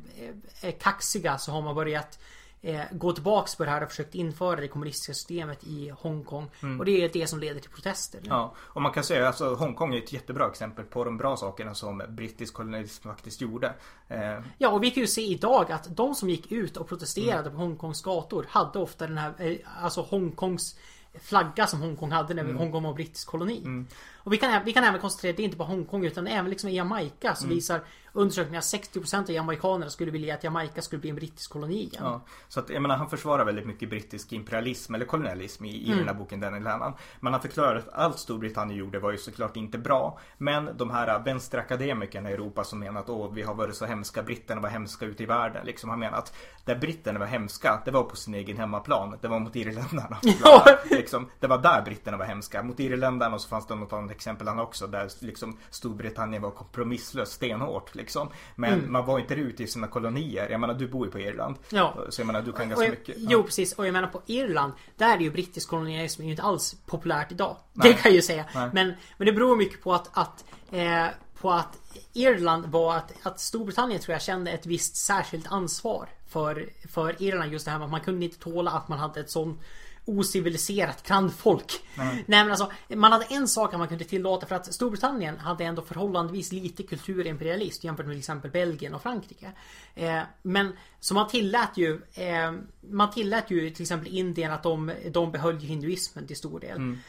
eh, 0.62 0.74
kaxiga 0.80 1.38
så 1.38 1.52
har 1.52 1.62
man 1.62 1.76
börjat 1.76 2.20
eh, 2.64 2.82
gå 2.92 3.12
tillbaks 3.12 3.56
på 3.56 3.66
det 3.66 3.72
här 3.72 3.84
och 3.84 3.90
försökt 3.90 4.16
införa 4.16 4.56
det 4.56 4.68
kommunistiska 4.68 5.14
systemet 5.14 5.64
i 5.64 5.90
Hongkong. 5.90 6.50
Mm. 6.62 6.80
Och 6.80 6.86
det 6.86 7.04
är 7.04 7.10
det 7.14 7.28
som 7.28 7.40
leder 7.40 7.60
till 7.60 7.70
protester. 7.70 8.22
Ja, 8.24 8.54
och 8.58 8.82
man 8.82 8.92
kan 8.92 9.04
säga 9.04 9.22
att 9.22 9.28
alltså, 9.28 9.56
Hongkong 9.56 9.94
är 9.94 9.98
ett 9.98 10.14
jättebra 10.14 10.48
exempel 10.48 10.86
på 10.86 11.04
de 11.04 11.18
bra 11.18 11.38
sakerna 11.38 11.76
som 11.76 12.04
brittisk 12.10 12.54
kolonialism 12.54 13.08
faktiskt 13.08 13.42
gjorde. 13.42 13.74
Eh. 14.08 14.40
Ja, 14.58 14.70
och 14.70 14.84
vi 14.84 14.92
kan 14.92 15.02
ju 15.02 15.08
se 15.08 15.22
idag 15.22 15.72
att 15.72 15.96
de 15.96 16.16
som 16.16 16.30
gick 16.30 16.52
ut 16.52 16.78
och 16.78 16.88
protesterade 16.88 17.40
mm. 17.40 17.52
på 17.52 17.58
Hongkongs 17.58 18.02
gator 18.02 18.46
hade 18.50 18.80
ofta 18.80 19.08
den 19.08 19.18
här, 19.18 19.34
eh, 19.38 19.58
alltså 19.84 20.02
Hongkongs 20.02 20.76
flagga 21.22 21.68
som 21.68 21.82
Hongkong 21.82 22.12
hade 22.12 22.34
när 22.34 22.44
mm. 22.44 22.58
Hongkong 22.58 22.84
var 22.84 22.94
brittisk 22.94 23.28
koloni. 23.28 23.58
Mm. 23.58 23.88
Och 24.16 24.34
vi 24.34 24.38
kan, 24.38 24.66
vi 24.66 24.74
kan 24.74 24.84
även 24.84 25.02
konstatera 25.02 25.30
att 25.30 25.38
det 25.38 25.44
är 25.44 25.46
inte 25.46 25.58
bara 25.58 25.68
Hongkong 25.68 26.06
utan 26.06 26.28
även 26.28 26.50
liksom 26.50 26.72
Jamaica 26.72 27.36
så 27.36 27.44
mm. 27.44 27.56
visar 27.56 27.82
undersökningar 28.14 28.62
60% 28.62 29.20
av 29.20 29.30
jamaikanerna 29.30 29.90
skulle 29.90 30.12
vilja 30.12 30.34
att 30.34 30.44
Jamaica 30.44 30.82
skulle 30.82 31.00
bli 31.00 31.10
en 31.10 31.16
brittisk 31.16 31.52
koloni 31.52 31.82
igen. 31.82 32.04
Ja, 32.04 32.22
så 32.48 32.60
att 32.60 32.70
jag 32.70 32.82
menar 32.82 32.98
han 32.98 33.10
försvarar 33.10 33.46
väldigt 33.46 33.66
mycket 33.66 33.90
brittisk 33.90 34.34
imperialism 34.34 34.96
eller 34.96 35.06
kolonialism 35.06 35.66
i, 35.66 35.70
i 35.70 35.86
mm. 35.86 35.98
den 35.98 36.08
här 36.08 36.16
boken 36.16 36.40
Daniel 36.40 36.68
Hannan. 36.68 36.94
Men 37.20 37.34
han 37.34 37.42
förklarar 37.42 37.76
att 37.76 37.94
allt 37.94 38.20
Storbritannien 38.20 38.80
gjorde 38.80 39.00
var 39.00 39.12
ju 39.12 39.18
såklart 39.18 39.58
inte 39.58 39.78
bra. 39.78 40.20
Men 40.38 40.78
de 40.78 40.92
här 40.92 41.20
vänsterakademikerna 41.24 42.30
i 42.30 42.34
Europa 42.34 42.64
som 42.64 42.80
menar 42.80 43.02
att 43.02 43.10
åh, 43.10 43.34
vi 43.34 43.42
har 43.42 43.54
varit 43.54 43.76
så 43.76 43.86
hemska, 43.86 44.24
britterna 44.24 44.62
var 44.62 44.70
hemska 44.70 45.06
ute 45.06 45.24
i 45.24 45.26
världen. 45.26 45.66
Liksom, 45.66 45.90
han 45.90 46.00
menar 46.00 46.18
att 46.18 46.36
där 46.66 46.76
britterna 46.76 47.20
var 47.20 47.26
hemska, 47.26 47.82
det 47.86 47.92
var 47.92 48.04
på 48.04 48.16
sin 48.16 48.34
egen 48.34 48.58
hemmaplan. 48.58 49.18
Det 49.22 49.28
var 49.28 49.40
mot 49.40 49.56
irländarna. 49.56 50.18
Ja. 50.44 50.66
liksom, 50.92 51.30
det 51.40 51.48
var 51.48 51.58
där 51.58 51.82
britterna 51.82 52.18
var 52.18 52.26
hemska. 52.26 52.64
Mot 52.64 52.80
irländarna 52.80 53.36
och 53.36 53.42
så 53.42 53.50
fanns 53.50 53.68
det 53.68 53.76
något 53.76 53.94
annat 53.94 54.12
exempel 54.12 54.48
han 54.48 54.60
också 54.60 54.88
där 54.88 55.10
liksom 55.20 55.58
Storbritannien 55.70 56.42
var 56.42 56.52
kompromisslöst 56.52 57.32
stenhårt 57.32 57.96
liksom. 58.04 58.30
Men 58.56 58.74
mm. 58.74 58.92
man 58.92 59.06
var 59.06 59.20
inte 59.20 59.34
ute 59.34 59.64
i 59.64 59.68
sina 59.68 59.88
kolonier. 59.88 60.50
Jag 60.50 60.60
menar 60.60 60.74
du 60.74 60.88
bor 60.88 61.06
ju 61.06 61.12
på 61.12 61.20
Irland. 61.20 61.56
Ja. 61.70 61.98
Så 62.10 62.22
jag 62.22 62.28
menar 62.28 62.42
du 62.42 62.52
kan 62.52 62.70
ganska 62.70 62.86
jag, 62.86 62.92
mycket. 62.92 63.16
Ja. 63.18 63.28
Jo 63.32 63.44
precis 63.44 63.74
och 63.74 63.88
jag 63.88 63.94
menar 63.94 64.08
på 64.08 64.22
Irland 64.26 64.74
Där 64.98 65.18
är 65.18 65.22
ju 65.22 65.32
brittisk 65.32 65.70
kolonialism 65.70 66.22
inte 66.22 66.42
alls 66.42 66.76
populärt 66.86 67.32
idag. 67.32 67.58
Nej. 67.74 67.88
Det 67.88 67.94
kan 67.94 68.12
jag 68.12 68.16
ju 68.16 68.22
säga. 68.22 68.46
Men, 68.54 68.94
men 69.18 69.26
det 69.26 69.34
beror 69.34 69.56
mycket 69.56 69.82
på 69.84 69.94
att, 69.94 70.10
att 70.14 70.46
eh, 70.72 71.08
på 71.42 71.52
att 71.52 71.78
Irland 72.14 72.66
var 72.66 72.96
att, 72.96 73.14
att 73.24 73.40
Storbritannien 73.40 74.02
tror 74.02 74.14
jag 74.14 74.22
kände 74.22 74.52
ett 74.52 74.66
visst 74.66 74.96
särskilt 74.96 75.48
ansvar 75.52 76.10
för, 76.28 76.70
för 76.90 77.22
Irland 77.22 77.52
just 77.52 77.66
det 77.66 77.72
här 77.72 77.78
med 77.78 77.86
att 77.86 77.92
man 77.92 78.02
kunde 78.02 78.26
inte 78.26 78.40
tåla 78.40 78.72
att 78.72 78.88
man 78.88 79.00
hade 79.00 79.20
ett 79.20 79.30
sånt 79.30 79.62
ociviliserat 80.06 81.08
grannfolk. 81.08 81.72
Mm. 81.98 82.16
Nej 82.16 82.24
men 82.26 82.50
alltså, 82.50 82.72
man 82.96 83.12
hade 83.12 83.26
en 83.26 83.48
sak 83.48 83.74
man 83.74 83.88
kunde 83.88 84.04
tillåta 84.04 84.46
för 84.46 84.56
att 84.56 84.74
Storbritannien 84.74 85.38
hade 85.38 85.64
ändå 85.64 85.82
förhållandevis 85.82 86.52
lite 86.52 86.84
kulturimperialist 86.84 87.84
jämfört 87.84 88.06
med 88.06 88.14
till 88.14 88.20
exempel 88.20 88.52
Belgien 88.52 88.94
och 88.94 89.02
Frankrike. 89.02 89.52
Eh, 89.96 90.22
men 90.42 90.74
så 91.00 91.14
man 91.14 91.28
tillät 91.28 91.72
ju 91.76 92.02
eh, 92.14 92.54
Man 92.90 93.12
tillät 93.12 93.52
ju 93.52 93.70
till 93.70 93.82
exempel 93.82 94.08
Indien 94.14 94.52
att 94.52 94.64
de, 94.64 94.92
de 95.12 95.32
behöll 95.32 95.60
hinduismen 95.60 96.28
till 96.28 96.38
stor 96.38 96.60
del. 96.60 96.78
Mm. 96.78 97.00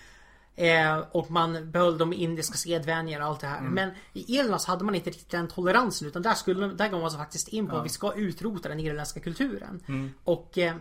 Eh, 0.56 0.98
och 0.98 1.30
man 1.30 1.70
behöll 1.70 1.98
de 1.98 2.12
indiska 2.12 2.54
sedvänjor 2.56 3.20
och 3.20 3.26
allt 3.26 3.40
det 3.40 3.46
här. 3.46 3.58
Mm. 3.58 3.74
Men 3.74 3.90
i 4.12 4.38
Irland 4.38 4.60
så 4.60 4.70
hade 4.70 4.84
man 4.84 4.94
inte 4.94 5.10
riktigt 5.10 5.30
den 5.30 5.48
toleransen 5.48 6.08
utan 6.08 6.22
där, 6.22 6.34
skulle, 6.34 6.66
där 6.66 6.88
gav 6.88 7.00
man 7.00 7.10
sig 7.10 7.20
faktiskt 7.20 7.48
in 7.48 7.66
på 7.66 7.74
ja. 7.74 7.78
att 7.78 7.84
vi 7.84 7.88
ska 7.88 8.12
utrota 8.12 8.68
den 8.68 8.80
irländska 8.80 9.20
kulturen. 9.20 9.80
Mm. 9.88 10.10
Och 10.24 10.58
Eh, 10.58 10.74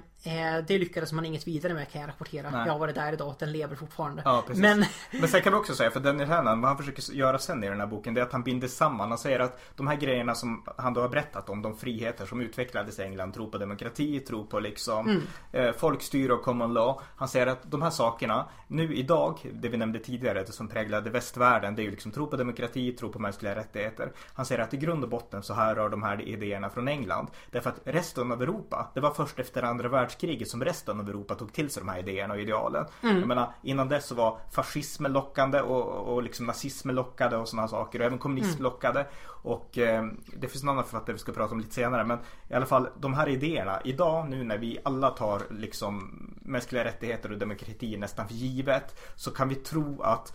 det 0.67 0.77
lyckades 0.77 1.11
man 1.11 1.25
inget 1.25 1.47
vidare 1.47 1.73
med 1.73 1.91
kan 1.91 2.01
jag 2.01 2.07
rapportera. 2.07 2.49
Nej. 2.49 2.63
Jag 2.65 2.73
har 2.73 2.79
varit 2.79 2.95
där 2.95 3.13
idag, 3.13 3.35
den 3.39 3.51
lever 3.51 3.75
fortfarande. 3.75 4.21
Ja, 4.25 4.43
men... 4.55 4.85
men 5.11 5.27
sen 5.27 5.41
kan 5.41 5.53
vi 5.53 5.59
också 5.59 5.75
säga, 5.75 5.91
för 5.91 5.99
Daniel 5.99 6.29
Hannan, 6.29 6.61
vad 6.61 6.69
han 6.69 6.77
försöker 6.77 7.13
göra 7.13 7.39
sen 7.39 7.63
i 7.63 7.69
den 7.69 7.79
här 7.79 7.87
boken, 7.87 8.13
det 8.13 8.21
är 8.21 8.25
att 8.25 8.31
han 8.31 8.43
binder 8.43 8.67
samman. 8.67 9.09
Han 9.09 9.17
säger 9.17 9.39
att 9.39 9.61
de 9.75 9.87
här 9.87 9.95
grejerna 9.95 10.35
som 10.35 10.65
han 10.77 10.93
då 10.93 11.01
har 11.01 11.09
berättat 11.09 11.49
om, 11.49 11.61
de 11.61 11.77
friheter 11.77 12.25
som 12.25 12.41
utvecklades 12.41 12.99
i 12.99 13.01
England, 13.01 13.33
tro 13.33 13.51
på 13.51 13.57
demokrati, 13.57 14.19
tro 14.19 14.45
på 14.45 14.59
liksom 14.59 15.09
mm. 15.09 15.21
eh, 15.51 15.73
folkstyre 15.73 16.33
och 16.33 16.41
common 16.41 16.73
law. 16.73 17.01
Han 17.15 17.27
säger 17.27 17.47
att 17.47 17.71
de 17.71 17.81
här 17.81 17.89
sakerna, 17.89 18.47
nu 18.67 18.95
idag, 18.95 19.39
det 19.53 19.69
vi 19.69 19.77
nämnde 19.77 19.99
tidigare, 19.99 20.43
det 20.43 20.51
som 20.51 20.67
präglade 20.67 21.09
västvärlden, 21.09 21.75
det 21.75 21.81
är 21.81 21.83
ju 21.83 21.91
liksom 21.91 22.11
tro 22.11 22.27
på 22.27 22.37
demokrati, 22.37 22.91
tro 22.91 23.11
på 23.11 23.19
mänskliga 23.19 23.55
rättigheter. 23.55 24.11
Han 24.33 24.45
säger 24.45 24.61
att 24.61 24.73
i 24.73 24.77
grund 24.77 25.03
och 25.03 25.09
botten 25.09 25.43
så 25.43 25.53
här 25.53 25.75
rör 25.75 25.89
de 25.89 26.03
här 26.03 26.21
idéerna 26.21 26.69
från 26.69 26.87
England. 26.87 27.27
Därför 27.51 27.69
att 27.69 27.79
resten 27.83 28.31
av 28.31 28.41
Europa, 28.41 28.91
det 28.93 28.99
var 28.99 29.11
först 29.11 29.39
efter 29.39 29.63
andra 29.63 29.89
världskriget 29.89 30.12
världskriget 30.13 30.49
som 30.49 30.63
resten 30.63 30.99
av 30.99 31.09
Europa 31.09 31.35
tog 31.35 31.53
till 31.53 31.69
sig 31.69 31.83
de 31.83 31.89
här 31.89 31.99
idéerna 31.99 32.33
och 32.33 32.39
idealen. 32.39 32.85
Mm. 33.03 33.19
Jag 33.19 33.27
menar, 33.27 33.53
innan 33.63 33.89
dess 33.89 34.07
så 34.07 34.15
var 34.15 34.39
fascismen 34.51 35.13
lockande 35.13 35.61
och, 35.61 36.13
och 36.13 36.23
liksom 36.23 36.45
nazismen 36.45 36.95
lockade 36.95 37.37
och 37.37 37.47
sådana 37.47 37.67
saker. 37.67 37.99
Och 37.99 38.05
även 38.05 38.19
kommunism 38.19 38.59
mm. 38.59 38.63
lockade. 38.63 39.07
Och 39.43 39.77
eh, 39.77 40.05
det 40.37 40.47
finns 40.47 40.63
en 40.63 40.69
annan 40.69 40.83
författare 40.83 41.13
vi 41.13 41.19
ska 41.19 41.31
prata 41.31 41.53
om 41.53 41.59
lite 41.59 41.73
senare. 41.73 42.05
Men 42.05 42.19
i 42.49 42.53
alla 42.53 42.65
fall 42.65 42.87
de 42.99 43.13
här 43.13 43.29
idéerna. 43.29 43.81
Idag 43.83 44.29
nu 44.29 44.43
när 44.43 44.57
vi 44.57 44.79
alla 44.83 45.09
tar 45.09 45.41
liksom 45.49 46.19
mänskliga 46.41 46.83
rättigheter 46.83 47.31
och 47.31 47.37
demokrati 47.37 47.97
nästan 47.97 48.27
för 48.27 48.35
givet. 48.35 48.99
Så 49.15 49.31
kan 49.31 49.49
vi 49.49 49.55
tro 49.55 50.01
att 50.01 50.33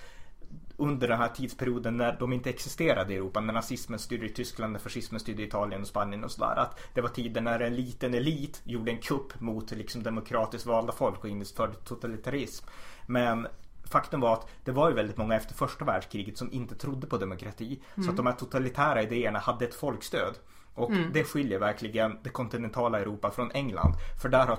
under 0.81 1.09
den 1.09 1.18
här 1.18 1.29
tidsperioden 1.29 1.97
när 1.97 2.16
de 2.20 2.33
inte 2.33 2.51
existerade 2.51 3.12
i 3.12 3.16
Europa, 3.16 3.41
när 3.41 3.53
nazismen 3.53 3.99
styrde 3.99 4.26
i 4.26 4.29
Tyskland, 4.29 4.72
när 4.72 4.81
fascismen 4.81 5.20
styrde 5.20 5.43
i 5.43 5.47
Italien 5.47 5.81
och 5.81 5.87
Spanien 5.87 6.24
och 6.24 6.31
sådär. 6.31 6.57
Att 6.57 6.79
det 6.95 7.01
var 7.01 7.09
tider 7.09 7.41
när 7.41 7.61
en 7.61 7.76
liten 7.76 8.14
elit 8.14 8.61
gjorde 8.64 8.91
en 8.91 8.99
kupp 8.99 9.41
mot 9.41 9.70
liksom 9.70 10.03
demokratiskt 10.03 10.66
valda 10.66 10.93
folk 10.93 11.24
och 11.24 11.31
införde 11.31 11.74
totalitarism. 11.74 12.66
Men 13.07 13.47
faktum 13.85 14.20
var 14.20 14.33
att 14.33 14.49
det 14.64 14.72
var 14.72 14.89
ju 14.89 14.95
väldigt 14.95 15.16
många 15.16 15.37
efter 15.37 15.55
första 15.55 15.85
världskriget 15.85 16.39
som 16.39 16.53
inte 16.53 16.74
trodde 16.74 17.07
på 17.07 17.18
demokrati. 17.18 17.83
Mm. 17.95 18.05
Så 18.05 18.11
att 18.11 18.16
de 18.16 18.26
här 18.26 18.35
totalitära 18.35 19.03
idéerna 19.03 19.39
hade 19.39 19.64
ett 19.64 19.74
folkstöd. 19.74 20.35
Och 20.79 20.91
mm. 20.91 21.12
det 21.12 21.24
skiljer 21.24 21.59
verkligen 21.59 22.18
det 22.22 22.31
kontinentala 22.31 23.01
Europa 23.01 23.31
från 23.31 23.51
England. 23.51 23.95
För 24.22 24.29
där 24.29 24.47
har 24.47 24.57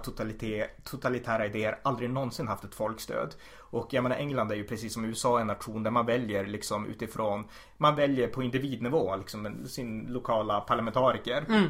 totalitära 0.83 1.45
idéer 1.45 1.79
aldrig 1.83 2.09
någonsin 2.09 2.47
haft 2.47 2.63
ett 2.63 2.75
folkstöd. 2.75 3.35
Och 3.57 3.93
jag 3.93 4.03
menar 4.03 4.15
England 4.15 4.51
är 4.51 4.55
ju 4.55 4.63
precis 4.63 4.93
som 4.93 5.05
USA 5.05 5.39
en 5.39 5.47
nation 5.47 5.83
där 5.83 5.91
man 5.91 6.05
väljer 6.05 6.45
liksom 6.45 6.85
utifrån 6.85 7.47
Man 7.77 7.95
väljer 7.95 8.27
på 8.27 8.43
individnivå 8.43 9.15
liksom 9.15 9.65
sin 9.67 10.05
lokala 10.09 10.61
parlamentariker. 10.61 11.45
Mm. 11.49 11.65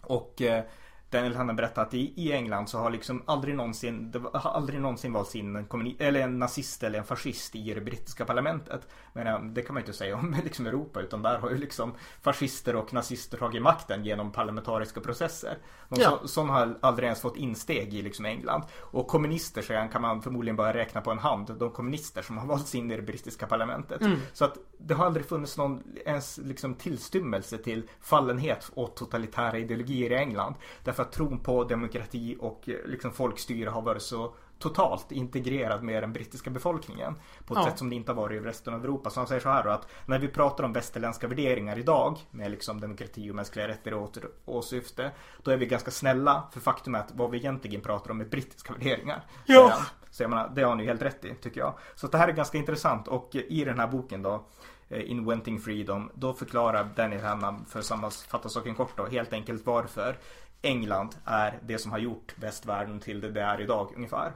Och 0.00 0.42
eh, 0.42 0.64
Daniel 1.10 1.36
Hanna 1.36 1.54
berättade 1.54 1.86
att 1.86 1.94
i, 1.94 2.12
i 2.16 2.32
England 2.32 2.68
så 2.68 2.78
har 2.78 2.90
liksom 2.90 3.22
aldrig 3.26 3.54
någonsin, 3.54 4.10
det 4.10 4.18
har 4.34 4.50
aldrig 4.50 4.80
någonsin 4.80 5.12
valts 5.12 5.36
in 5.36 5.56
en, 5.56 5.96
eller 5.98 6.20
en 6.20 6.38
nazist 6.38 6.82
eller 6.82 6.98
en 6.98 7.04
fascist 7.04 7.56
i 7.56 7.74
det 7.74 7.80
brittiska 7.80 8.24
parlamentet. 8.24 8.88
Men 9.12 9.54
det 9.54 9.62
kan 9.62 9.74
man 9.74 9.80
ju 9.80 9.86
inte 9.86 9.98
säga 9.98 10.16
om 10.16 10.36
liksom 10.44 10.66
Europa 10.66 11.00
utan 11.00 11.22
där 11.22 11.38
har 11.38 11.50
ju 11.50 11.56
liksom 11.56 11.94
fascister 12.22 12.76
och 12.76 12.92
nazister 12.92 13.38
tagit 13.38 13.62
makten 13.62 14.04
genom 14.04 14.32
parlamentariska 14.32 15.00
processer. 15.00 15.58
Någon 15.88 16.00
ja. 16.00 16.18
så, 16.22 16.28
sån 16.28 16.48
har 16.48 16.78
aldrig 16.80 17.06
ens 17.06 17.20
fått 17.20 17.36
insteg 17.36 17.94
i 17.94 18.02
liksom 18.02 18.24
England. 18.24 18.62
Och 18.78 19.06
kommunister 19.06 19.62
så 19.62 19.88
kan 19.92 20.02
man 20.02 20.22
förmodligen 20.22 20.56
bara 20.56 20.74
räkna 20.74 21.00
på 21.00 21.10
en 21.10 21.18
hand. 21.18 21.56
De 21.58 21.70
kommunister 21.70 22.22
som 22.22 22.38
har 22.38 22.46
valts 22.54 22.74
in 22.74 22.90
i 22.90 22.96
det 22.96 23.02
brittiska 23.02 23.46
parlamentet. 23.46 24.00
Mm. 24.00 24.18
Så 24.32 24.44
att 24.44 24.58
det 24.78 24.94
har 24.94 25.06
aldrig 25.06 25.26
funnits 25.26 25.56
någon 25.56 25.82
ens 26.06 26.38
liksom 26.38 26.74
tillstymmelse 26.74 27.58
till 27.58 27.88
fallenhet 28.00 28.70
åt 28.74 28.96
totalitära 28.96 29.58
ideologier 29.58 30.12
i 30.12 30.14
England. 30.14 30.54
Därför 30.84 30.99
att 31.00 31.12
tron 31.12 31.38
på 31.38 31.64
demokrati 31.64 32.36
och 32.40 32.68
liksom 32.86 33.12
folkstyre 33.12 33.70
har 33.70 33.82
varit 33.82 34.02
så 34.02 34.34
totalt 34.60 35.12
integrerad 35.12 35.82
med 35.82 36.02
den 36.02 36.12
brittiska 36.12 36.50
befolkningen. 36.50 37.14
På 37.46 37.54
ett 37.54 37.60
ja. 37.60 37.66
sätt 37.66 37.78
som 37.78 37.90
det 37.90 37.96
inte 37.96 38.12
har 38.12 38.16
varit 38.16 38.42
i 38.42 38.44
resten 38.44 38.74
av 38.74 38.84
Europa. 38.84 39.10
Så 39.10 39.20
han 39.20 39.26
säger 39.26 39.40
så 39.40 39.48
här 39.48 39.64
då 39.64 39.70
att 39.70 39.86
när 40.06 40.18
vi 40.18 40.28
pratar 40.28 40.64
om 40.64 40.72
västerländska 40.72 41.28
värderingar 41.28 41.78
idag 41.78 42.18
med 42.30 42.50
liksom 42.50 42.80
demokrati 42.80 43.30
och 43.30 43.34
mänskliga 43.34 43.68
rättigheter 43.68 44.24
och 44.24 44.56
åsyfte. 44.56 45.10
Då 45.42 45.50
är 45.50 45.56
vi 45.56 45.66
ganska 45.66 45.90
snälla 45.90 46.48
för 46.52 46.60
faktum 46.60 46.94
är 46.94 46.98
att 46.98 47.12
vad 47.14 47.30
vi 47.30 47.38
egentligen 47.38 47.80
pratar 47.80 48.10
om 48.10 48.20
är 48.20 48.24
brittiska 48.24 48.72
värderingar. 48.72 49.24
Ja. 49.46 49.78
Så 50.10 50.22
jag 50.22 50.30
menar, 50.30 50.52
det 50.54 50.62
har 50.62 50.74
ni 50.74 50.84
helt 50.84 51.02
rätt 51.02 51.24
i 51.24 51.34
tycker 51.34 51.60
jag. 51.60 51.74
Så 51.94 52.06
det 52.06 52.18
här 52.18 52.28
är 52.28 52.32
ganska 52.32 52.58
intressant 52.58 53.08
och 53.08 53.34
i 53.34 53.64
den 53.64 53.78
här 53.78 53.86
boken 53.86 54.22
då 54.22 54.44
eh, 54.88 55.10
Inventing 55.10 55.60
Freedom. 55.60 56.10
Då 56.14 56.34
förklarar 56.34 56.88
Daniel 56.96 57.22
Hanna 57.22 57.60
för 57.68 57.82
sammanfatta 57.82 58.48
saken 58.48 58.74
kort 58.74 58.96
då 58.96 59.06
helt 59.06 59.32
enkelt 59.32 59.66
varför 59.66 60.16
England 60.62 61.16
är 61.24 61.58
det 61.66 61.78
som 61.78 61.90
har 61.90 61.98
gjort 61.98 62.34
västvärlden 62.38 63.00
till 63.00 63.20
det 63.20 63.30
det 63.30 63.42
är 63.42 63.60
idag 63.60 63.92
ungefär. 63.96 64.32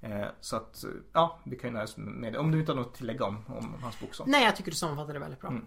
Eh, 0.00 0.26
så 0.40 0.56
att, 0.56 0.84
ja, 1.12 1.38
vi 1.44 1.56
kan 1.56 1.70
ju 1.70 1.74
nöja 1.74 1.84
oss 1.84 1.96
med 1.96 2.32
det. 2.32 2.38
Om 2.38 2.50
du 2.50 2.60
inte 2.60 2.72
har 2.72 2.76
något 2.76 2.86
att 2.86 2.94
tillägga 2.94 3.24
om, 3.24 3.44
om 3.46 3.74
hans 3.82 4.00
bok 4.00 4.14
så. 4.14 4.24
Nej, 4.26 4.44
jag 4.44 4.56
tycker 4.56 4.70
du 4.70 4.76
sammanfattade 4.76 5.12
det 5.12 5.18
väldigt 5.18 5.40
bra. 5.40 5.50
Mm. 5.50 5.66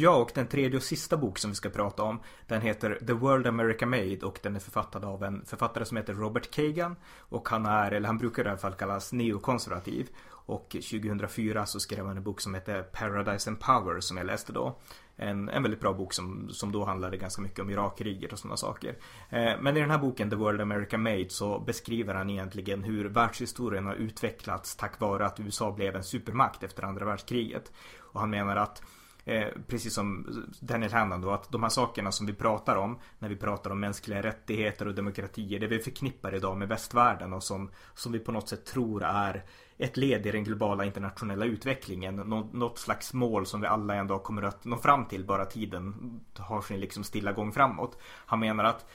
Ja, 0.00 0.16
och 0.16 0.30
den 0.34 0.46
tredje 0.46 0.76
och 0.76 0.82
sista 0.82 1.16
bok 1.16 1.38
som 1.38 1.50
vi 1.50 1.54
ska 1.54 1.68
prata 1.68 2.02
om 2.02 2.20
Den 2.46 2.60
heter 2.60 2.98
The 3.06 3.12
World 3.12 3.46
America 3.46 3.86
Made 3.86 4.18
och 4.22 4.38
den 4.42 4.56
är 4.56 4.60
författad 4.60 5.04
av 5.04 5.24
en 5.24 5.44
författare 5.44 5.84
som 5.84 5.96
heter 5.96 6.14
Robert 6.14 6.50
Kagan 6.50 6.96
Och 7.18 7.48
han 7.48 7.66
är, 7.66 7.90
eller 7.90 8.06
han 8.06 8.18
brukar 8.18 8.44
i 8.44 8.48
alla 8.48 8.58
fall 8.58 8.72
kallas 8.72 9.12
neokonservativ 9.12 10.08
Och 10.30 10.68
2004 10.70 11.66
så 11.66 11.80
skrev 11.80 12.06
han 12.06 12.16
en 12.16 12.22
bok 12.22 12.40
som 12.40 12.54
heter 12.54 12.82
Paradise 12.82 13.50
and 13.50 13.60
Power 13.60 14.00
som 14.00 14.16
jag 14.16 14.26
läste 14.26 14.52
då 14.52 14.78
en, 15.16 15.48
en 15.48 15.62
väldigt 15.62 15.80
bra 15.80 15.92
bok 15.92 16.12
som, 16.12 16.48
som 16.50 16.72
då 16.72 16.84
handlade 16.84 17.16
ganska 17.16 17.42
mycket 17.42 17.58
om 17.58 17.70
Irakkriget 17.70 18.32
och 18.32 18.38
sådana 18.38 18.56
saker. 18.56 18.96
Eh, 19.30 19.52
men 19.60 19.76
i 19.76 19.80
den 19.80 19.90
här 19.90 19.98
boken 19.98 20.30
The 20.30 20.36
World 20.36 20.60
America 20.60 20.98
Made 20.98 21.30
så 21.30 21.58
beskriver 21.58 22.14
han 22.14 22.30
egentligen 22.30 22.84
hur 22.84 23.04
världshistorien 23.04 23.86
har 23.86 23.94
utvecklats 23.94 24.76
tack 24.76 25.00
vare 25.00 25.26
att 25.26 25.40
USA 25.40 25.72
blev 25.72 25.96
en 25.96 26.04
supermakt 26.04 26.62
efter 26.62 26.82
andra 26.82 27.04
världskriget. 27.04 27.72
Och 28.12 28.20
han 28.20 28.30
menar 28.30 28.56
att 28.56 28.82
Eh, 29.28 29.48
precis 29.66 29.94
som 29.94 30.26
Daniel 30.60 30.92
Hannan 30.92 31.20
då, 31.20 31.30
att 31.30 31.52
de 31.52 31.62
här 31.62 31.70
sakerna 31.70 32.12
som 32.12 32.26
vi 32.26 32.32
pratar 32.32 32.76
om 32.76 32.98
när 33.18 33.28
vi 33.28 33.36
pratar 33.36 33.70
om 33.70 33.80
mänskliga 33.80 34.22
rättigheter 34.22 34.88
och 34.88 34.94
demokratier, 34.94 35.60
det 35.60 35.66
vi 35.66 35.78
förknippar 35.78 36.34
idag 36.34 36.56
med 36.56 36.68
västvärlden 36.68 37.32
och 37.32 37.42
som, 37.42 37.70
som 37.94 38.12
vi 38.12 38.18
på 38.18 38.32
något 38.32 38.48
sätt 38.48 38.66
tror 38.66 39.04
är 39.04 39.44
ett 39.78 39.96
led 39.96 40.26
i 40.26 40.30
den 40.30 40.44
globala 40.44 40.84
internationella 40.84 41.44
utvecklingen. 41.44 42.16
Nå 42.16 42.50
något 42.52 42.78
slags 42.78 43.12
mål 43.12 43.46
som 43.46 43.60
vi 43.60 43.66
alla 43.66 43.94
en 43.94 44.06
dag 44.06 44.22
kommer 44.22 44.42
att 44.42 44.64
nå 44.64 44.76
fram 44.76 45.06
till 45.06 45.24
bara 45.24 45.44
tiden 45.44 46.20
har 46.38 46.62
sin 46.62 46.80
liksom 46.80 47.04
stilla 47.04 47.32
gång 47.32 47.52
framåt. 47.52 47.98
Han 48.26 48.40
menar 48.40 48.64
att 48.64 48.86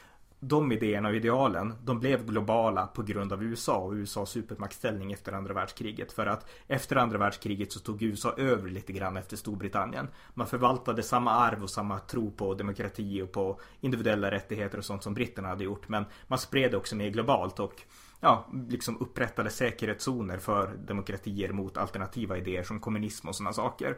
de 0.47 0.71
idéerna 0.71 1.09
och 1.09 1.15
idealen, 1.15 1.73
de 1.83 1.99
blev 1.99 2.25
globala 2.25 2.87
på 2.87 3.03
grund 3.03 3.33
av 3.33 3.43
USA 3.43 3.77
och 3.77 3.93
USAs 3.93 4.29
supermaktställning 4.29 5.11
efter 5.11 5.33
andra 5.33 5.53
världskriget. 5.53 6.11
För 6.11 6.25
att 6.25 6.49
efter 6.67 6.95
andra 6.95 7.17
världskriget 7.17 7.71
så 7.71 7.79
tog 7.79 8.01
USA 8.01 8.33
över 8.37 8.69
lite 8.69 8.93
grann 8.93 9.17
efter 9.17 9.37
Storbritannien. 9.37 10.07
Man 10.33 10.47
förvaltade 10.47 11.03
samma 11.03 11.31
arv 11.31 11.63
och 11.63 11.69
samma 11.69 11.99
tro 11.99 12.31
på 12.31 12.53
demokrati 12.53 13.21
och 13.21 13.31
på 13.31 13.59
individuella 13.81 14.31
rättigheter 14.31 14.77
och 14.77 14.85
sånt 14.85 15.03
som 15.03 15.13
britterna 15.13 15.47
hade 15.47 15.63
gjort. 15.63 15.89
Men 15.89 16.05
man 16.27 16.39
spred 16.39 16.71
det 16.71 16.77
också 16.77 16.95
mer 16.95 17.09
globalt 17.09 17.59
och 17.59 17.81
ja, 18.19 18.47
liksom 18.69 18.97
upprättade 18.97 19.49
säkerhetszoner 19.49 20.37
för 20.37 20.67
demokratier 20.87 21.51
mot 21.51 21.77
alternativa 21.77 22.37
idéer 22.37 22.63
som 22.63 22.79
kommunism 22.79 23.27
och 23.27 23.35
sådana 23.35 23.53
saker. 23.53 23.97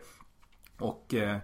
Och 0.79 1.13
eh, 1.13 1.37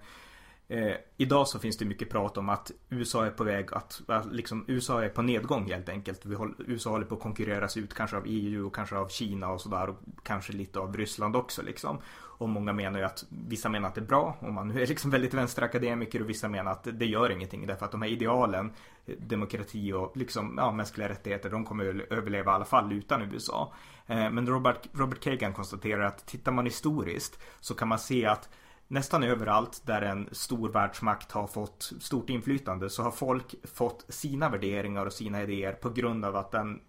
Eh, 0.72 0.96
idag 1.18 1.48
så 1.48 1.60
finns 1.60 1.78
det 1.78 1.86
mycket 1.86 2.10
prat 2.10 2.38
om 2.38 2.50
att 2.50 2.72
USA 2.90 3.26
är 3.26 3.30
på 3.30 3.44
väg 3.44 3.68
att, 3.72 4.02
liksom 4.32 4.66
USA 4.68 5.04
är 5.04 5.10
på 5.10 5.22
nedgång 5.22 5.72
helt 5.72 5.90
enkelt. 5.90 6.26
Vi 6.26 6.36
håller, 6.36 6.56
USA 6.68 6.90
håller 6.90 7.06
på 7.06 7.16
att 7.16 7.22
konkurreras 7.22 7.78
ut 7.78 7.94
kanske 7.94 8.18
av 8.18 8.24
EU 8.26 8.68
och 8.68 8.76
kanske 8.76 8.96
av 8.96 9.08
Kina 9.08 9.50
och 9.50 9.62
sådär 9.62 9.90
och 9.90 9.96
kanske 10.24 10.54
lite 10.54 10.80
av 10.80 10.98
Ryssland 10.98 11.36
också 11.36 11.62
liksom. 11.62 11.98
Och 12.14 12.50
många 12.50 12.74
menar 12.74 13.00
ju 13.00 13.06
att 13.06 13.26
vissa 13.30 13.70
menar 13.70 13.88
att 13.88 13.96
det 13.96 14.02
är 14.02 14.06
bra 14.06 14.38
om 14.40 14.54
man 14.54 14.68
nu 14.68 14.82
är 14.82 14.88
liksom 14.88 15.12
väldigt 15.12 15.34
vänsterakademiker 15.34 16.22
och 16.22 16.30
vissa 16.30 16.50
menar 16.50 16.72
att 16.72 16.88
det 16.94 17.06
gör 17.06 17.30
ingenting 17.30 17.68
därför 17.68 17.86
att 17.86 17.92
de 17.92 18.02
här 18.02 18.10
idealen 18.10 18.74
eh, 19.06 19.16
demokrati 19.18 19.94
och 19.94 20.18
liksom, 20.18 20.56
ja, 20.58 20.72
mänskliga 20.72 21.10
rättigheter 21.10 21.50
de 21.50 21.66
kommer 21.66 22.14
överleva 22.14 22.52
i 22.52 22.56
alla 22.56 22.66
fall 22.66 22.94
utan 22.94 23.22
USA. 23.22 23.74
Eh, 24.08 24.32
men 24.32 24.48
Robert, 24.48 24.88
Robert 24.94 25.20
Kagan 25.20 25.54
konstaterar 25.54 26.02
att 26.02 26.26
tittar 26.26 26.52
man 26.52 26.66
historiskt 26.66 27.40
så 27.60 27.74
kan 27.74 27.88
man 27.88 28.00
se 28.00 28.26
att 28.26 28.50
nästan 28.92 29.24
överallt 29.24 29.82
där 29.86 30.02
en 30.02 30.30
stor 30.32 30.70
världsmakt 30.70 31.32
har 31.32 31.48
fått 31.48 31.92
stort 32.00 32.30
inflytande 32.30 32.90
så 32.90 33.04
har 33.04 33.12
folk 33.12 33.56
fått 33.64 34.06
sina 34.10 34.50
värderingar 34.50 35.06
och 35.06 35.14
sina 35.14 35.44
idéer 35.44 35.74
på 35.74 35.90
grund 35.90 36.26
av 36.26 36.36
att 36.36 36.52
den 36.52 36.82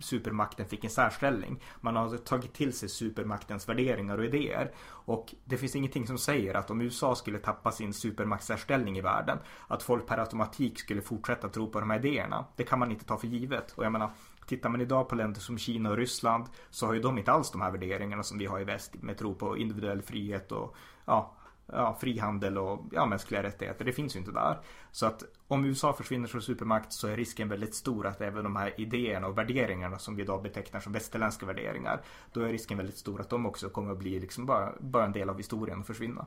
supermakten 0.00 0.68
fick 0.68 0.84
en 0.84 0.90
särställning. 0.90 1.62
Man 1.80 1.96
har 1.96 2.16
tagit 2.16 2.52
till 2.52 2.72
sig 2.72 2.88
supermaktens 2.88 3.68
värderingar 3.68 4.18
och 4.18 4.24
idéer. 4.24 4.72
Och 4.88 5.34
det 5.44 5.56
finns 5.56 5.76
ingenting 5.76 6.06
som 6.06 6.18
säger 6.18 6.54
att 6.54 6.70
om 6.70 6.80
USA 6.80 7.14
skulle 7.14 7.38
tappa 7.38 7.72
sin 7.72 7.92
supermaktssärställning 7.92 8.98
i 8.98 9.00
världen 9.00 9.38
att 9.68 9.82
folk 9.82 10.06
per 10.06 10.18
automatik 10.18 10.78
skulle 10.78 11.02
fortsätta 11.02 11.48
tro 11.48 11.70
på 11.70 11.80
de 11.80 11.90
här 11.90 11.98
idéerna. 11.98 12.44
Det 12.56 12.64
kan 12.64 12.78
man 12.78 12.90
inte 12.90 13.04
ta 13.04 13.16
för 13.16 13.26
givet. 13.26 13.72
Och 13.72 13.84
jag 13.84 13.92
menar 13.92 14.10
Tittar 14.46 14.68
man 14.68 14.80
idag 14.80 15.08
på 15.08 15.14
länder 15.14 15.40
som 15.40 15.58
Kina 15.58 15.90
och 15.90 15.96
Ryssland 15.96 16.46
så 16.70 16.86
har 16.86 16.94
ju 16.94 17.00
de 17.00 17.18
inte 17.18 17.32
alls 17.32 17.50
de 17.50 17.60
här 17.60 17.70
värderingarna 17.70 18.22
som 18.22 18.38
vi 18.38 18.46
har 18.46 18.60
i 18.60 18.64
väst 18.64 18.94
med 18.94 19.18
tro 19.18 19.34
på 19.34 19.58
individuell 19.58 20.02
frihet 20.02 20.52
och 20.52 20.76
ja, 21.04 21.34
ja, 21.72 21.96
frihandel 22.00 22.58
och 22.58 22.80
ja, 22.92 23.06
mänskliga 23.06 23.42
rättigheter. 23.42 23.84
Det 23.84 23.92
finns 23.92 24.16
ju 24.16 24.18
inte 24.18 24.32
där. 24.32 24.58
Så 24.90 25.06
att 25.06 25.22
om 25.48 25.64
USA 25.64 25.92
försvinner 25.92 26.28
som 26.28 26.40
supermakt 26.40 26.92
så 26.92 27.08
är 27.08 27.16
risken 27.16 27.48
väldigt 27.48 27.74
stor 27.74 28.06
att 28.06 28.20
även 28.20 28.44
de 28.44 28.56
här 28.56 28.80
idéerna 28.80 29.26
och 29.26 29.38
värderingarna 29.38 29.98
som 29.98 30.16
vi 30.16 30.22
idag 30.22 30.42
betecknar 30.42 30.80
som 30.80 30.92
västerländska 30.92 31.46
värderingar. 31.46 32.00
Då 32.32 32.40
är 32.40 32.48
risken 32.48 32.76
väldigt 32.76 32.98
stor 32.98 33.20
att 33.20 33.30
de 33.30 33.46
också 33.46 33.68
kommer 33.68 33.92
att 33.92 33.98
bli 33.98 34.20
liksom 34.20 34.46
bara, 34.46 34.72
bara 34.80 35.04
en 35.04 35.12
del 35.12 35.30
av 35.30 35.36
historien 35.36 35.80
och 35.80 35.86
försvinna. 35.86 36.26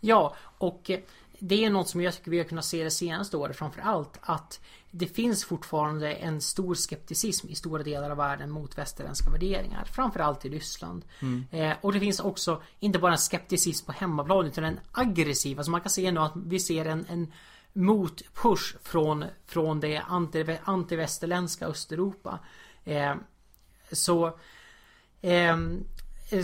Ja, 0.00 0.34
och 0.58 0.90
det 1.38 1.64
är 1.64 1.70
något 1.70 1.88
som 1.88 2.00
jag 2.00 2.14
tycker 2.14 2.30
vi 2.30 2.38
har 2.38 2.44
kunnat 2.44 2.64
se 2.64 2.84
det 2.84 2.90
senaste 2.90 3.36
året 3.36 3.56
framför 3.56 3.80
allt 3.80 4.18
att 4.20 4.60
det 4.90 5.06
finns 5.06 5.44
fortfarande 5.44 6.12
en 6.12 6.40
stor 6.40 6.74
skepticism 6.74 7.48
i 7.48 7.54
stora 7.54 7.82
delar 7.82 8.10
av 8.10 8.16
världen 8.16 8.50
mot 8.50 8.78
västerländska 8.78 9.30
värderingar. 9.30 9.84
Framförallt 9.84 10.44
i 10.44 10.48
Ryssland. 10.48 11.04
Mm. 11.20 11.46
Eh, 11.50 11.76
och 11.80 11.92
det 11.92 12.00
finns 12.00 12.20
också 12.20 12.62
inte 12.78 12.98
bara 12.98 13.12
en 13.12 13.18
skepticism 13.18 13.86
på 13.86 13.92
hemmaplan 13.92 14.46
utan 14.46 14.64
en 14.64 14.80
aggressiv. 14.92 15.58
Alltså 15.58 15.70
man 15.70 15.80
kan 15.80 15.90
se 15.90 16.10
nu 16.10 16.20
att 16.20 16.32
vi 16.46 16.60
ser 16.60 16.84
en, 16.84 17.06
en 17.08 17.32
motpush 17.72 18.76
från, 18.82 19.24
från 19.46 19.80
det 19.80 19.96
anti, 19.96 20.58
antivästerländska 20.64 21.66
Östeuropa. 21.66 22.38
Eh, 22.84 23.14
så 23.92 24.38
Eh, 25.26 25.56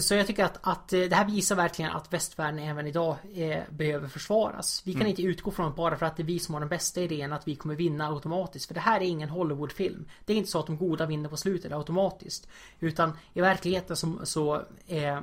så 0.01 0.14
jag 0.14 0.26
tycker 0.26 0.45
att, 0.45 0.59
att 0.62 0.93
eh, 0.93 1.01
det 1.01 1.16
här 1.16 1.24
visar 1.24 1.57
verkligen 1.57 1.91
att 1.91 2.12
västvärlden 2.12 2.59
även 2.59 2.87
idag 2.87 3.16
eh, 3.35 3.62
behöver 3.70 4.09
försvaras. 4.09 4.83
Vi 4.85 4.93
kan 4.93 5.01
mm. 5.01 5.11
inte 5.11 5.22
utgå 5.22 5.51
från 5.51 5.68
att 5.68 5.76
bara 5.76 5.97
för 5.97 6.07
att 6.07 6.16
det 6.16 6.22
är 6.22 6.24
vi 6.24 6.39
som 6.39 6.55
har 6.55 6.61
den 6.61 6.68
bästa 6.68 7.01
idén 7.01 7.33
att 7.33 7.49
vi 7.49 7.57
kommer 7.57 7.74
vinna 7.74 8.09
automatiskt. 8.09 8.66
För 8.66 8.74
det 8.74 8.80
här 8.80 9.01
är 9.01 9.05
ingen 9.05 9.28
Hollywoodfilm. 9.28 10.05
Det 10.24 10.33
är 10.33 10.37
inte 10.37 10.51
så 10.51 10.59
att 10.59 10.66
de 10.66 10.76
goda 10.76 11.07
vinner 11.07 11.28
på 11.28 11.37
slutet 11.37 11.72
automatiskt. 11.72 12.49
Utan 12.80 13.12
i 13.33 13.41
verkligheten 13.41 13.97
så, 13.97 14.18
så, 14.22 14.62
eh, 14.87 15.20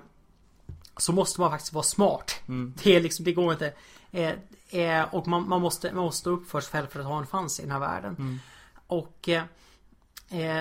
så 0.97 1.11
måste 1.11 1.41
man 1.41 1.49
faktiskt 1.49 1.73
vara 1.73 1.83
smart. 1.83 2.35
Mm. 2.47 2.73
Det, 2.83 2.95
är 2.95 3.01
liksom, 3.01 3.25
det 3.25 3.33
går 3.33 3.51
inte. 3.51 3.73
Eh, 4.11 4.33
eh, 4.69 5.13
och 5.13 5.27
man, 5.27 5.49
man, 5.49 5.61
måste, 5.61 5.91
man 5.91 6.03
måste 6.03 6.19
stå 6.19 6.29
upp 6.29 6.49
för 6.49 6.61
sig 6.61 6.71
själv 6.71 6.87
för 6.87 6.99
att 6.99 7.05
ha 7.05 7.19
en 7.19 7.27
chans 7.27 7.59
i 7.59 7.61
den 7.61 7.71
här 7.71 7.79
världen. 7.79 8.15
Mm. 8.19 8.39
Och 8.87 9.29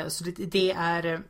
så 0.08 0.24
det, 0.24 0.32
det 0.32 0.72
är 0.72 1.04
Eh, 1.06 1.20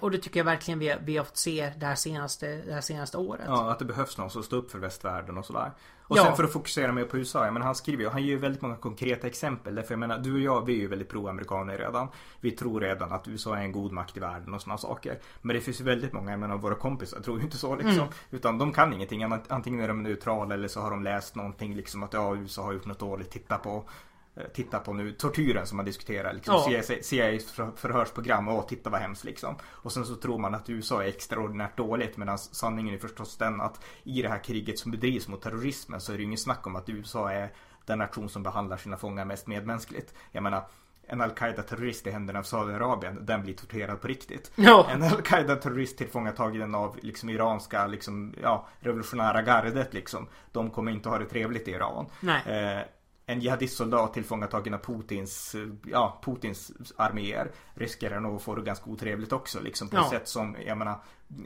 och 0.00 0.10
det 0.10 0.18
tycker 0.18 0.40
jag 0.40 0.44
verkligen 0.44 0.78
vi, 0.78 0.96
vi 1.04 1.16
har 1.16 1.24
fått 1.24 1.36
se 1.36 1.72
det 1.76 1.86
här, 1.86 1.94
senaste, 1.94 2.46
det 2.66 2.72
här 2.72 2.80
senaste 2.80 3.16
året. 3.16 3.44
Ja, 3.46 3.70
att 3.70 3.78
det 3.78 3.84
behövs 3.84 4.18
någon 4.18 4.30
som 4.30 4.42
står 4.42 4.56
upp 4.56 4.70
för 4.70 4.78
västvärlden 4.78 5.38
och 5.38 5.46
sådär. 5.46 5.72
Och 6.10 6.16
ja. 6.16 6.24
sen 6.24 6.36
för 6.36 6.44
att 6.44 6.52
fokusera 6.52 6.92
mer 6.92 7.04
på 7.04 7.18
USA, 7.18 7.44
jag 7.44 7.52
menar 7.52 7.66
han 7.66 7.74
skriver 7.74 8.04
ju, 8.04 8.10
han 8.10 8.22
ger 8.22 8.30
ju 8.30 8.38
väldigt 8.38 8.62
många 8.62 8.76
konkreta 8.76 9.26
exempel. 9.26 9.74
Därför 9.74 9.92
jag 9.92 9.98
menar, 9.98 10.18
du 10.18 10.34
och 10.34 10.40
jag, 10.40 10.66
vi 10.66 10.72
är 10.72 10.78
ju 10.78 10.86
väldigt 10.86 11.08
pro-amerikaner 11.08 11.78
redan. 11.78 12.08
Vi 12.40 12.50
tror 12.50 12.80
redan 12.80 13.12
att 13.12 13.28
USA 13.28 13.56
är 13.56 13.62
en 13.62 13.72
god 13.72 13.92
makt 13.92 14.16
i 14.16 14.20
världen 14.20 14.54
och 14.54 14.62
sådana 14.62 14.78
saker. 14.78 15.18
Men 15.42 15.56
det 15.56 15.62
finns 15.62 15.80
ju 15.80 15.84
väldigt 15.84 16.12
många, 16.12 16.30
jag 16.30 16.40
menar 16.40 16.56
våra 16.56 16.74
kompisar 16.74 17.20
tror 17.20 17.38
ju 17.38 17.44
inte 17.44 17.56
så 17.56 17.74
liksom. 17.74 17.94
Mm. 17.94 18.08
Utan 18.30 18.58
de 18.58 18.72
kan 18.72 18.92
ingenting, 18.92 19.22
antingen 19.48 19.80
är 19.80 19.88
de 19.88 20.02
neutrala 20.02 20.54
eller 20.54 20.68
så 20.68 20.80
har 20.80 20.90
de 20.90 21.02
läst 21.02 21.34
någonting 21.34 21.74
liksom 21.74 22.02
att 22.02 22.12
ja, 22.12 22.36
USA 22.36 22.62
har 22.62 22.72
gjort 22.72 22.86
något 22.86 22.98
dåligt, 22.98 23.30
titta 23.30 23.58
på 23.58 23.84
Eh, 24.09 24.09
titta 24.54 24.78
på 24.78 24.92
nu 24.92 25.12
tortyren 25.12 25.66
som 25.66 25.76
man 25.76 25.86
diskuterar. 25.86 26.32
Liksom, 26.32 26.72
ja. 26.72 26.82
CIAs 27.02 27.52
förhörsprogram. 27.76 28.48
Åh, 28.48 28.66
titta 28.66 28.90
vad 28.90 29.00
hemskt 29.00 29.24
liksom. 29.24 29.56
Och 29.64 29.92
sen 29.92 30.04
så 30.04 30.14
tror 30.14 30.38
man 30.38 30.54
att 30.54 30.70
USA 30.70 31.02
är 31.02 31.08
extraordinärt 31.08 31.76
dåligt. 31.76 32.16
Medan 32.16 32.38
sanningen 32.38 32.94
är 32.94 32.98
förstås 32.98 33.36
den 33.36 33.60
att 33.60 33.80
i 34.02 34.22
det 34.22 34.28
här 34.28 34.44
kriget 34.44 34.78
som 34.78 34.90
bedrivs 34.90 35.28
mot 35.28 35.42
terrorismen 35.42 36.00
så 36.00 36.12
är 36.12 36.16
det 36.16 36.22
ju 36.22 36.26
inget 36.26 36.40
snack 36.40 36.66
om 36.66 36.76
att 36.76 36.88
USA 36.88 37.32
är 37.32 37.52
den 37.84 37.98
nation 37.98 38.28
som 38.28 38.42
behandlar 38.42 38.76
sina 38.76 38.96
fångar 38.96 39.24
mest 39.24 39.46
medmänskligt. 39.46 40.14
Jag 40.32 40.42
menar, 40.42 40.64
en 41.06 41.20
al-Qaida-terrorist 41.20 42.06
i 42.06 42.10
händerna 42.10 42.38
av 42.38 42.42
Saudiarabien, 42.42 43.26
den 43.26 43.42
blir 43.42 43.54
torterad 43.54 44.00
på 44.00 44.08
riktigt. 44.08 44.52
Ja. 44.54 44.86
En 44.90 45.02
al-Qaida-terrorist 45.02 45.98
tillfångatagen 45.98 46.74
av 46.74 46.98
liksom 47.02 47.30
iranska 47.30 47.86
liksom, 47.86 48.34
ja, 48.42 48.66
revolutionära 48.80 49.42
gardet 49.42 49.94
liksom. 49.94 50.28
De 50.52 50.70
kommer 50.70 50.92
inte 50.92 51.08
ha 51.08 51.18
det 51.18 51.24
trevligt 51.24 51.68
i 51.68 51.70
Iran. 51.70 52.06
Eh, 52.46 52.82
en 53.30 53.40
jihadistsoldat 53.40 54.14
tillfångatagen 54.14 54.74
av 54.74 54.78
Putins, 54.78 55.56
ja, 55.86 56.20
Putins 56.24 56.72
arméer 56.96 57.50
riskerar 57.74 58.20
nog 58.20 58.36
att 58.36 58.42
få 58.42 58.54
det 58.54 58.62
ganska 58.62 58.90
otrevligt 58.90 59.32
också 59.32 59.60
liksom 59.60 59.88
på 59.88 59.96
ja. 59.96 60.04
ett 60.04 60.10
sätt 60.10 60.28
som, 60.28 60.56
jag 60.66 60.78
menar, 60.78 60.98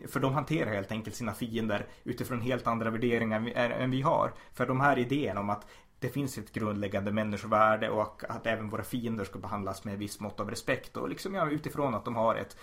för 0.08 0.20
de 0.20 0.34
hanterar 0.34 0.74
helt 0.74 0.92
enkelt 0.92 1.16
sina 1.16 1.34
fiender 1.34 1.86
utifrån 2.04 2.40
helt 2.40 2.66
andra 2.66 2.90
värderingar 2.90 3.52
än 3.54 3.90
vi 3.90 4.02
har. 4.02 4.32
För 4.52 4.66
de 4.66 4.80
här 4.80 4.98
idéerna 4.98 5.40
om 5.40 5.50
att 5.50 5.66
det 5.98 6.08
finns 6.08 6.38
ett 6.38 6.52
grundläggande 6.52 7.12
människovärde 7.12 7.90
och 7.90 8.22
att 8.28 8.46
även 8.46 8.68
våra 8.68 8.82
fiender 8.82 9.24
ska 9.24 9.38
behandlas 9.38 9.84
med 9.84 9.98
viss 9.98 10.20
mått 10.20 10.40
av 10.40 10.50
respekt 10.50 10.96
och 10.96 11.08
liksom 11.08 11.34
ja, 11.34 11.50
utifrån 11.50 11.94
att 11.94 12.04
de 12.04 12.16
har 12.16 12.34
ett 12.34 12.56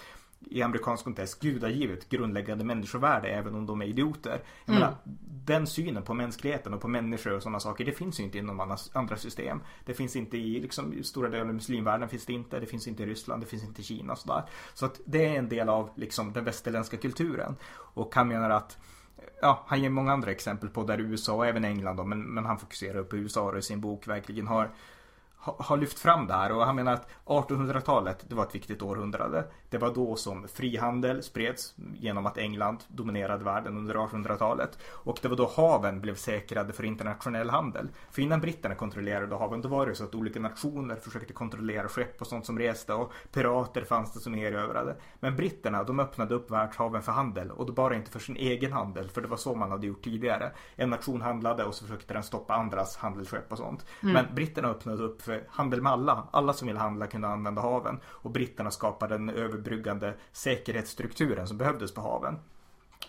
i 0.49 0.61
amerikansk 0.61 1.03
kontext 1.03 1.39
gudagivet 1.39 2.09
grundläggande 2.09 2.63
människovärde 2.63 3.27
även 3.27 3.55
om 3.55 3.65
de 3.65 3.81
är 3.81 3.85
idioter. 3.85 4.41
Jag 4.65 4.75
mm. 4.75 4.79
menar, 4.79 4.97
den 5.45 5.67
synen 5.67 6.03
på 6.03 6.13
mänskligheten 6.13 6.73
och 6.73 6.81
på 6.81 6.87
människor 6.87 7.33
och 7.33 7.43
sådana 7.43 7.59
saker 7.59 7.85
det 7.85 7.91
finns 7.91 8.19
ju 8.19 8.23
inte 8.23 8.37
inom 8.37 8.77
andra 8.93 9.17
system. 9.17 9.61
Det 9.85 9.93
finns 9.93 10.15
inte 10.15 10.37
i 10.37 10.59
liksom, 10.59 11.03
stora 11.03 11.29
delar 11.29 11.45
av 11.45 11.53
muslimvärlden 11.53 12.09
finns 12.09 12.25
det 12.25 12.33
inte. 12.33 12.59
Det 12.59 12.65
finns 12.65 12.87
inte 12.87 13.03
i 13.03 13.05
Ryssland, 13.05 13.43
det 13.43 13.47
finns 13.47 13.63
inte 13.63 13.81
i 13.81 13.83
Kina 13.83 14.13
och 14.13 14.19
sådär. 14.19 14.43
Så 14.73 14.85
att 14.85 15.01
det 15.05 15.25
är 15.25 15.39
en 15.39 15.49
del 15.49 15.69
av 15.69 15.89
liksom, 15.95 16.33
den 16.33 16.43
västerländska 16.43 16.97
kulturen. 16.97 17.55
Och 17.73 18.15
han 18.15 18.27
menar 18.27 18.49
att 18.49 18.77
Ja, 19.41 19.63
han 19.67 19.81
ger 19.81 19.89
många 19.89 20.13
andra 20.13 20.31
exempel 20.31 20.69
på 20.69 20.83
där 20.83 20.99
USA 20.99 21.33
och 21.33 21.47
även 21.47 21.65
England 21.65 21.95
då, 21.95 22.03
men, 22.03 22.21
men 22.21 22.45
han 22.45 22.59
fokuserar 22.59 23.03
på 23.03 23.17
USA 23.17 23.41
och 23.41 23.57
i 23.57 23.61
sin 23.61 23.81
bok 23.81 24.07
verkligen 24.07 24.47
har 24.47 24.71
har 25.41 25.77
lyft 25.77 25.99
fram 25.99 26.27
det 26.27 26.33
här 26.33 26.51
och 26.51 26.65
han 26.65 26.75
menar 26.75 26.93
att 26.93 27.09
1800-talet 27.25 28.25
det 28.29 28.35
var 28.35 28.43
ett 28.43 28.55
viktigt 28.55 28.81
århundrade. 28.81 29.45
Det 29.72 29.78
var 29.78 29.93
då 29.93 30.15
som 30.15 30.47
frihandel 30.47 31.24
spreds 31.24 31.76
genom 31.93 32.26
att 32.26 32.38
England 32.38 32.84
dominerade 32.88 33.43
världen 33.43 33.78
under 33.78 33.95
1800-talet. 33.95 34.78
Och 34.91 35.19
det 35.22 35.28
var 35.28 35.36
då 35.36 35.51
haven 35.55 36.01
blev 36.01 36.15
säkrade 36.15 36.74
för 36.74 36.84
internationell 36.84 37.49
handel. 37.49 37.88
För 38.11 38.22
innan 38.22 38.41
britterna 38.41 38.76
kontrollerade 38.76 39.36
haven 39.36 39.61
då 39.61 39.69
var 39.69 39.88
det 39.88 39.95
så 39.95 40.03
att 40.03 40.15
olika 40.15 40.39
nationer 40.39 40.95
försökte 40.95 41.34
kontrollera 41.34 41.88
skepp 41.88 42.22
och 42.22 42.28
sånt 42.28 42.45
som 42.45 42.59
reste 42.59 42.93
och 42.93 43.11
pirater 43.32 43.84
fanns 43.84 44.13
det 44.13 44.19
som 44.19 44.36
erövrade. 44.36 44.95
Men 45.19 45.36
britterna 45.36 45.84
de 45.84 45.99
öppnade 45.99 46.36
upp 46.36 46.51
världshaven 46.51 47.01
för 47.01 47.11
handel 47.11 47.51
och 47.51 47.65
då 47.65 47.74
bara 47.74 47.95
inte 47.95 48.11
för 48.11 48.19
sin 48.19 48.36
egen 48.38 48.74
handel 48.74 49.09
för 49.09 49.22
det 49.22 49.28
var 49.28 49.38
så 49.38 49.55
man 49.55 49.72
hade 49.72 49.88
gjort 49.88 50.03
tidigare. 50.03 50.51
En 50.76 50.89
nation 50.89 51.22
handlade 51.22 51.63
och 51.63 51.76
så 51.76 51.86
försökte 51.86 52.13
den 52.13 52.24
stoppa 52.24 52.53
andras 52.53 52.97
handelsskepp 52.97 53.51
och 53.51 53.57
sånt. 53.57 53.86
Mm. 54.03 54.13
Men 54.13 54.36
britterna 54.36 54.67
öppnade 54.67 55.03
upp 55.03 55.22
för 55.22 55.43
handel 55.49 55.82
med 55.82 55.91
alla. 55.91 56.28
Alla 56.32 56.53
som 56.53 56.67
vill 56.67 56.78
handla 56.78 57.07
kunde 57.07 57.28
använda 57.28 57.61
haven 57.61 57.99
och 58.05 58.32
britterna 58.32 58.72
skapade 58.72 59.17
den 59.17 59.30
överbryggande 59.62 60.14
säkerhetsstrukturen 60.32 61.47
som 61.47 61.57
behövdes 61.57 61.93
på 61.93 62.01
haven. 62.01 62.39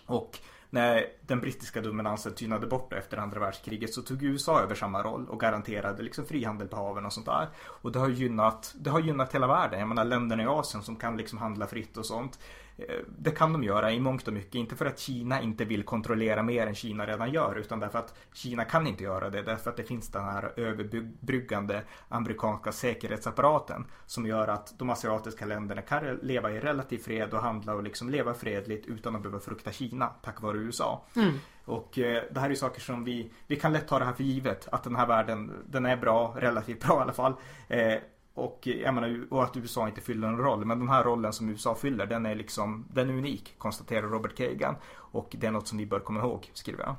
Och 0.05 0.39
när 0.69 1.05
den 1.27 1.39
brittiska 1.39 1.81
dominansen 1.81 2.33
tynade 2.33 2.67
bort 2.67 2.93
efter 2.93 3.17
andra 3.17 3.39
världskriget 3.39 3.93
så 3.93 4.01
tog 4.01 4.23
USA 4.23 4.61
över 4.61 4.75
samma 4.75 5.03
roll 5.03 5.29
och 5.29 5.39
garanterade 5.39 6.03
liksom 6.03 6.25
frihandel 6.25 6.67
på 6.67 6.75
haven 6.75 7.05
och 7.05 7.13
sånt 7.13 7.25
där. 7.25 7.49
Och 7.57 7.91
det 7.91 7.99
har 7.99 8.09
gynnat, 8.09 8.75
det 8.77 8.89
har 8.89 8.99
gynnat 8.99 9.35
hela 9.35 9.47
världen. 9.47 9.79
Jag 9.79 9.89
menar 9.89 10.05
länderna 10.05 10.43
i 10.43 10.45
Asien 10.45 10.83
som 10.83 10.95
kan 10.95 11.17
liksom 11.17 11.37
handla 11.37 11.67
fritt 11.67 11.97
och 11.97 12.05
sånt. 12.05 12.39
Eh, 12.77 12.95
det 13.17 13.31
kan 13.31 13.53
de 13.53 13.63
göra 13.63 13.91
i 13.91 13.99
mångt 13.99 14.27
och 14.27 14.33
mycket. 14.33 14.55
Inte 14.55 14.75
för 14.75 14.85
att 14.85 14.99
Kina 14.99 15.41
inte 15.41 15.65
vill 15.65 15.83
kontrollera 15.83 16.43
mer 16.43 16.67
än 16.67 16.75
Kina 16.75 17.05
redan 17.05 17.31
gör. 17.31 17.55
Utan 17.55 17.79
därför 17.79 17.99
att 17.99 18.13
Kina 18.33 18.65
kan 18.65 18.87
inte 18.87 19.03
göra 19.03 19.29
det. 19.29 19.41
Därför 19.41 19.69
att 19.69 19.77
det 19.77 19.83
finns 19.83 20.09
den 20.09 20.23
här 20.23 20.53
överbryggande 20.55 21.83
amerikanska 22.07 22.71
säkerhetsapparaten. 22.71 23.85
Som 24.05 24.27
gör 24.27 24.47
att 24.47 24.79
de 24.79 24.89
asiatiska 24.89 25.45
länderna 25.45 25.81
kan 25.81 26.15
leva 26.15 26.51
i 26.51 26.59
relativ 26.59 26.97
fred 26.97 27.33
och 27.33 27.41
handla 27.41 27.73
och 27.73 27.83
liksom 27.83 28.09
leva 28.09 28.33
fredligt 28.33 28.85
utan 28.85 29.15
att 29.15 29.21
behöva 29.21 29.39
frukta 29.39 29.71
Kina. 29.71 30.07
Tack 30.07 30.41
vare 30.41 30.57
USA. 30.57 31.05
Mm. 31.15 31.33
Och 31.65 31.99
eh, 31.99 32.23
det 32.31 32.39
här 32.39 32.49
är 32.49 32.55
saker 32.55 32.81
som 32.81 33.03
vi, 33.03 33.31
vi 33.47 33.55
kan 33.55 33.73
lätt 33.73 33.87
ta 33.87 33.99
det 33.99 34.05
här 34.05 34.13
för 34.13 34.23
givet. 34.23 34.67
Att 34.71 34.83
den 34.83 34.95
här 34.95 35.07
världen, 35.07 35.51
den 35.65 35.85
är 35.85 35.97
bra, 35.97 36.35
relativt 36.37 36.85
bra 36.85 36.97
i 36.97 37.01
alla 37.01 37.13
fall. 37.13 37.33
Eh, 37.67 37.95
och, 38.33 38.67
jag 38.67 38.93
menar, 38.93 39.27
och 39.29 39.43
att 39.43 39.57
USA 39.57 39.87
inte 39.87 40.01
fyller 40.01 40.27
en 40.27 40.37
roll. 40.37 40.65
Men 40.65 40.79
den 40.79 40.89
här 40.89 41.03
rollen 41.03 41.33
som 41.33 41.49
USA 41.49 41.75
fyller, 41.75 42.05
den 42.05 42.25
är 42.25 42.35
liksom, 42.35 42.85
den 42.93 43.09
är 43.09 43.13
unik, 43.13 43.55
konstaterar 43.57 44.07
Robert 44.07 44.37
Kagan. 44.37 44.75
Och 44.95 45.35
det 45.37 45.47
är 45.47 45.51
något 45.51 45.67
som 45.67 45.77
vi 45.77 45.85
bör 45.85 45.99
komma 45.99 46.19
ihåg, 46.19 46.51
skriver 46.53 46.83
jag. 46.83 46.95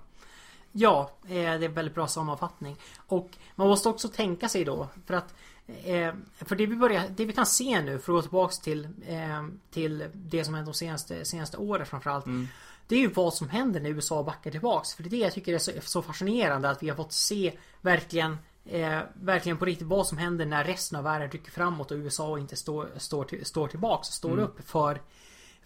Ja, 0.72 1.10
eh, 1.22 1.28
det 1.28 1.44
är 1.44 1.62
en 1.62 1.74
väldigt 1.74 1.94
bra 1.94 2.06
sammanfattning. 2.06 2.76
Och 2.96 3.30
man 3.54 3.68
måste 3.68 3.88
också 3.88 4.08
tänka 4.08 4.48
sig 4.48 4.64
då, 4.64 4.88
för 5.06 5.14
att 5.14 5.34
eh, 5.66 6.14
för 6.38 6.56
det 6.56 6.66
vi, 6.66 6.76
börjar, 6.76 7.02
det 7.16 7.24
vi 7.24 7.32
kan 7.32 7.46
se 7.46 7.82
nu, 7.82 7.98
för 7.98 7.98
att 7.98 8.06
gå 8.06 8.22
tillbaks 8.22 8.58
till, 8.58 8.88
eh, 9.06 9.46
till 9.70 10.08
det 10.14 10.44
som 10.44 10.54
hänt 10.54 10.66
de 10.66 10.74
senaste, 10.74 11.24
senaste 11.24 11.56
åren 11.56 11.86
framförallt. 11.86 12.26
Mm. 12.26 12.48
Det 12.86 12.96
är 12.96 13.00
ju 13.00 13.08
vad 13.08 13.34
som 13.34 13.48
händer 13.48 13.80
när 13.80 13.90
USA 13.90 14.22
backar 14.22 14.50
tillbaks. 14.50 14.94
För 14.94 15.02
det 15.02 15.08
är 15.08 15.10
det 15.10 15.16
jag 15.16 15.32
tycker 15.32 15.54
är 15.54 15.58
så, 15.58 15.72
så 15.80 16.02
fascinerande 16.02 16.70
att 16.70 16.82
vi 16.82 16.88
har 16.88 16.96
fått 16.96 17.12
se 17.12 17.52
verkligen 17.80 18.38
eh, 18.64 19.00
verkligen 19.14 19.58
på 19.58 19.64
riktigt 19.64 19.86
vad 19.86 20.06
som 20.06 20.18
händer 20.18 20.46
när 20.46 20.64
resten 20.64 20.98
av 20.98 21.04
världen 21.04 21.30
rycker 21.30 21.50
framåt 21.50 21.90
och 21.90 21.96
USA 21.96 22.38
inte 22.38 22.56
står, 22.56 22.88
står, 22.96 23.24
till, 23.24 23.44
står 23.44 23.68
tillbaks 23.68 24.08
står 24.08 24.32
mm. 24.32 24.44
upp 24.44 24.68
för 24.68 25.00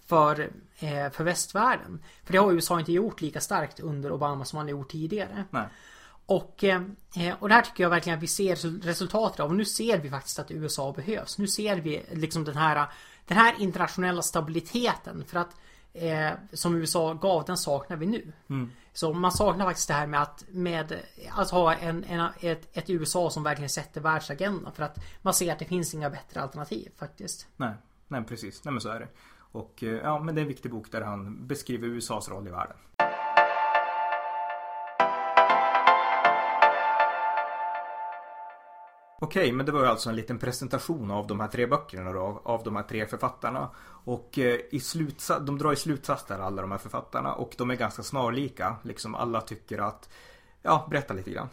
för, 0.08 0.50
eh, 0.78 1.10
för 1.10 1.24
västvärlden. 1.24 2.02
För 2.24 2.32
det 2.32 2.38
har 2.38 2.52
USA 2.52 2.78
inte 2.78 2.92
gjort 2.92 3.20
lika 3.20 3.40
starkt 3.40 3.80
under 3.80 4.12
Obama 4.12 4.44
som 4.44 4.56
man 4.56 4.68
gjort 4.68 4.90
tidigare. 4.90 5.44
Nej. 5.50 5.68
Och, 6.26 6.64
eh, 6.64 6.82
och 7.38 7.48
det 7.48 7.54
här 7.54 7.62
tycker 7.62 7.82
jag 7.82 7.90
verkligen 7.90 8.18
att 8.18 8.22
vi 8.22 8.26
ser 8.26 8.56
resultatet 8.82 9.40
av. 9.40 9.50
Och 9.50 9.56
nu 9.56 9.64
ser 9.64 9.98
vi 9.98 10.10
faktiskt 10.10 10.38
att 10.38 10.50
USA 10.50 10.92
behövs. 10.92 11.38
Nu 11.38 11.46
ser 11.46 11.76
vi 11.76 12.04
liksom 12.12 12.44
den 12.44 12.56
här 12.56 12.86
Den 13.26 13.36
här 13.36 13.54
internationella 13.58 14.22
stabiliteten. 14.22 15.24
För 15.26 15.38
att 15.38 15.56
eh, 15.98 16.32
Som 16.52 16.74
USA 16.74 17.14
gav, 17.14 17.44
den 17.44 17.56
saknar 17.56 17.96
vi 17.96 18.06
nu. 18.06 18.32
Mm. 18.50 18.70
Så 18.92 19.12
man 19.12 19.32
saknar 19.32 19.64
faktiskt 19.64 19.88
det 19.88 19.94
här 19.94 20.06
med 20.06 20.22
att 20.22 20.44
med 20.48 20.98
att 21.30 21.50
ha 21.50 21.74
en, 21.74 22.04
en, 22.04 22.28
ett, 22.40 22.76
ett 22.76 22.90
USA 22.90 23.30
som 23.30 23.42
verkligen 23.42 23.70
sätter 23.70 24.00
världsagendan. 24.00 24.72
För 24.72 24.82
att 24.82 24.98
man 25.22 25.34
ser 25.34 25.52
att 25.52 25.58
det 25.58 25.64
finns 25.64 25.94
inga 25.94 26.10
bättre 26.10 26.40
alternativ 26.40 26.90
faktiskt. 26.96 27.46
Nej, 27.56 27.74
nej 28.08 28.24
precis. 28.24 28.64
Nej 28.64 28.72
men 28.72 28.80
så 28.80 28.88
är 28.88 29.00
det. 29.00 29.08
Och 29.52 29.82
eh, 29.82 29.88
ja, 29.88 30.18
men 30.18 30.34
det 30.34 30.40
är 30.40 30.42
en 30.42 30.48
viktig 30.48 30.70
bok 30.70 30.92
där 30.92 31.00
han 31.00 31.46
beskriver 31.46 31.88
USAs 31.88 32.28
roll 32.28 32.48
i 32.48 32.50
världen. 32.50 32.76
Okej, 39.20 39.52
men 39.52 39.66
det 39.66 39.72
var 39.72 39.84
alltså 39.84 40.10
en 40.10 40.16
liten 40.16 40.38
presentation 40.38 41.10
av 41.10 41.26
de 41.26 41.40
här 41.40 41.48
tre 41.48 41.66
böckerna 41.66 42.12
då, 42.12 42.40
av 42.44 42.62
de 42.64 42.76
här 42.76 42.82
tre 42.82 43.06
författarna. 43.06 43.70
Och 44.04 44.38
eh, 44.38 44.60
i 44.70 44.80
slutsats, 44.80 45.46
de 45.46 45.58
drar 45.58 45.72
i 45.72 45.76
slutsats 45.76 46.24
där 46.24 46.38
alla 46.38 46.62
de 46.62 46.70
här 46.70 46.78
författarna 46.78 47.32
och 47.32 47.54
de 47.58 47.70
är 47.70 47.74
ganska 47.74 48.02
snarlika. 48.02 48.76
Liksom 48.82 49.14
alla 49.14 49.40
tycker 49.40 49.78
att, 49.78 50.08
ja, 50.62 50.86
berätta 50.90 51.14
lite 51.14 51.30
grann. 51.30 51.48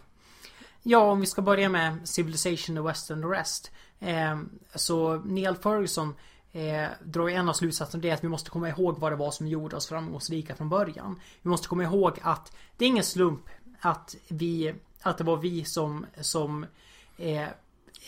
Ja, 0.81 0.99
om 0.99 1.19
vi 1.19 1.25
ska 1.25 1.41
börja 1.41 1.69
med 1.69 2.09
Civilization, 2.09 2.75
the 2.75 2.81
Western 2.81 3.21
the 3.21 3.27
Rest. 3.27 3.71
Eh, 3.99 4.39
så 4.75 5.15
Neil 5.15 5.55
Ferguson 5.55 6.15
eh, 6.51 6.87
drar 7.03 7.29
en 7.29 7.49
av 7.49 7.53
slutsatserna 7.53 8.01
det 8.01 8.09
är 8.09 8.13
att 8.13 8.23
vi 8.23 8.29
måste 8.29 8.49
komma 8.49 8.69
ihåg 8.69 8.99
vad 8.99 9.11
det 9.11 9.15
var 9.15 9.31
som 9.31 9.47
gjorde 9.47 9.75
oss 9.75 9.87
framgångsrika 9.87 10.55
från 10.55 10.69
början. 10.69 11.19
Vi 11.41 11.49
måste 11.49 11.67
komma 11.67 11.83
ihåg 11.83 12.19
att 12.21 12.55
det 12.77 12.85
är 12.85 12.89
ingen 12.89 13.03
slump 13.03 13.49
att 13.81 14.15
vi, 14.27 14.75
att 15.01 15.17
det 15.17 15.23
var 15.23 15.37
vi 15.37 15.65
som, 15.65 16.05
som 16.21 16.65
eh, 17.17 17.47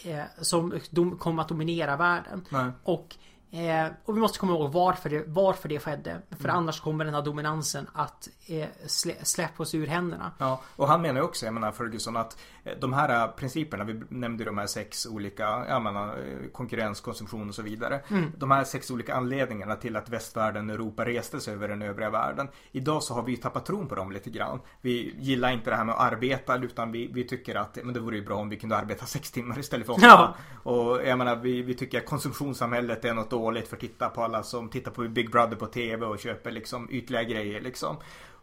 eh, 0.03 0.25
som 0.41 0.79
dom, 0.89 1.17
kom 1.17 1.39
att 1.39 1.49
dominera 1.49 1.97
världen. 1.97 2.45
Nej. 2.49 2.71
Och 2.83 3.15
Eh, 3.51 3.87
och 4.05 4.15
vi 4.15 4.19
måste 4.19 4.39
komma 4.39 4.53
ihåg 4.53 4.71
varför 4.71 5.09
det, 5.09 5.23
varför 5.27 5.69
det 5.69 5.79
skedde. 5.79 6.21
För 6.29 6.49
mm. 6.49 6.55
annars 6.55 6.79
kommer 6.79 7.05
den 7.05 7.13
här 7.13 7.21
dominansen 7.21 7.87
att 7.93 8.29
eh, 8.47 8.67
slä, 8.85 9.13
släppa 9.23 9.63
oss 9.63 9.75
ur 9.75 9.87
händerna. 9.87 10.31
Ja, 10.37 10.61
och 10.75 10.87
han 10.87 11.01
menar 11.01 11.19
ju 11.19 11.25
också, 11.25 11.45
jag 11.45 11.53
menar 11.53 11.71
Ferguson, 11.71 12.17
att 12.17 12.37
eh, 12.63 12.73
de 12.79 12.93
här 12.93 13.23
eh, 13.23 13.31
principerna, 13.31 13.83
vi 13.83 14.01
nämnde 14.09 14.43
de 14.43 14.57
här 14.57 14.67
sex 14.67 15.05
olika, 15.05 15.65
jag 15.69 15.81
menar 15.81 16.17
konkurrens, 16.51 17.01
konsumtion 17.01 17.49
och 17.49 17.55
så 17.55 17.61
vidare. 17.61 18.01
Mm. 18.07 18.31
De 18.37 18.51
här 18.51 18.63
sex 18.63 18.91
olika 18.91 19.15
anledningarna 19.15 19.75
till 19.75 19.95
att 19.95 20.09
västvärlden 20.09 20.69
och 20.69 20.75
Europa 20.75 21.05
reste 21.05 21.39
sig 21.39 21.53
över 21.53 21.67
den 21.67 21.81
övriga 21.81 22.09
världen. 22.09 22.47
Idag 22.71 23.03
så 23.03 23.13
har 23.13 23.23
vi 23.23 23.37
tappat 23.37 23.65
tron 23.65 23.87
på 23.87 23.95
dem 23.95 24.11
lite 24.11 24.29
grann. 24.29 24.59
Vi 24.81 25.15
gillar 25.19 25.51
inte 25.51 25.69
det 25.69 25.75
här 25.75 25.85
med 25.85 25.95
att 25.95 26.13
arbeta 26.13 26.57
utan 26.57 26.91
vi, 26.91 27.07
vi 27.07 27.23
tycker 27.23 27.55
att 27.55 27.77
men 27.83 27.93
det 27.93 27.99
vore 27.99 28.15
ju 28.15 28.25
bra 28.25 28.35
om 28.35 28.49
vi 28.49 28.57
kunde 28.59 28.77
arbeta 28.77 29.05
sex 29.17 29.31
timmar 29.31 29.59
istället 29.59 29.85
för 29.85 29.93
åtta. 29.93 30.05
Ja. 30.05 30.35
Och 30.63 31.05
jag 31.05 31.17
menar 31.17 31.35
vi, 31.35 31.61
vi 31.61 31.73
tycker 31.73 31.97
att 31.97 32.05
konsumtionssamhället 32.05 33.05
är 33.05 33.13
något 33.13 33.29
dåligt 33.29 33.67
för 33.67 33.75
att 33.75 33.81
titta 33.81 34.09
på 34.09 34.23
alla 34.23 34.43
som 34.43 34.69
tittar 34.69 34.91
på 34.91 35.01
Big 35.01 35.31
Brother 35.31 35.55
på 35.55 35.65
TV 35.65 36.05
och 36.05 36.19
köper 36.19 36.51
liksom 36.51 36.87
ytliga 36.91 37.23
grejer 37.23 37.61
liksom. 37.61 37.97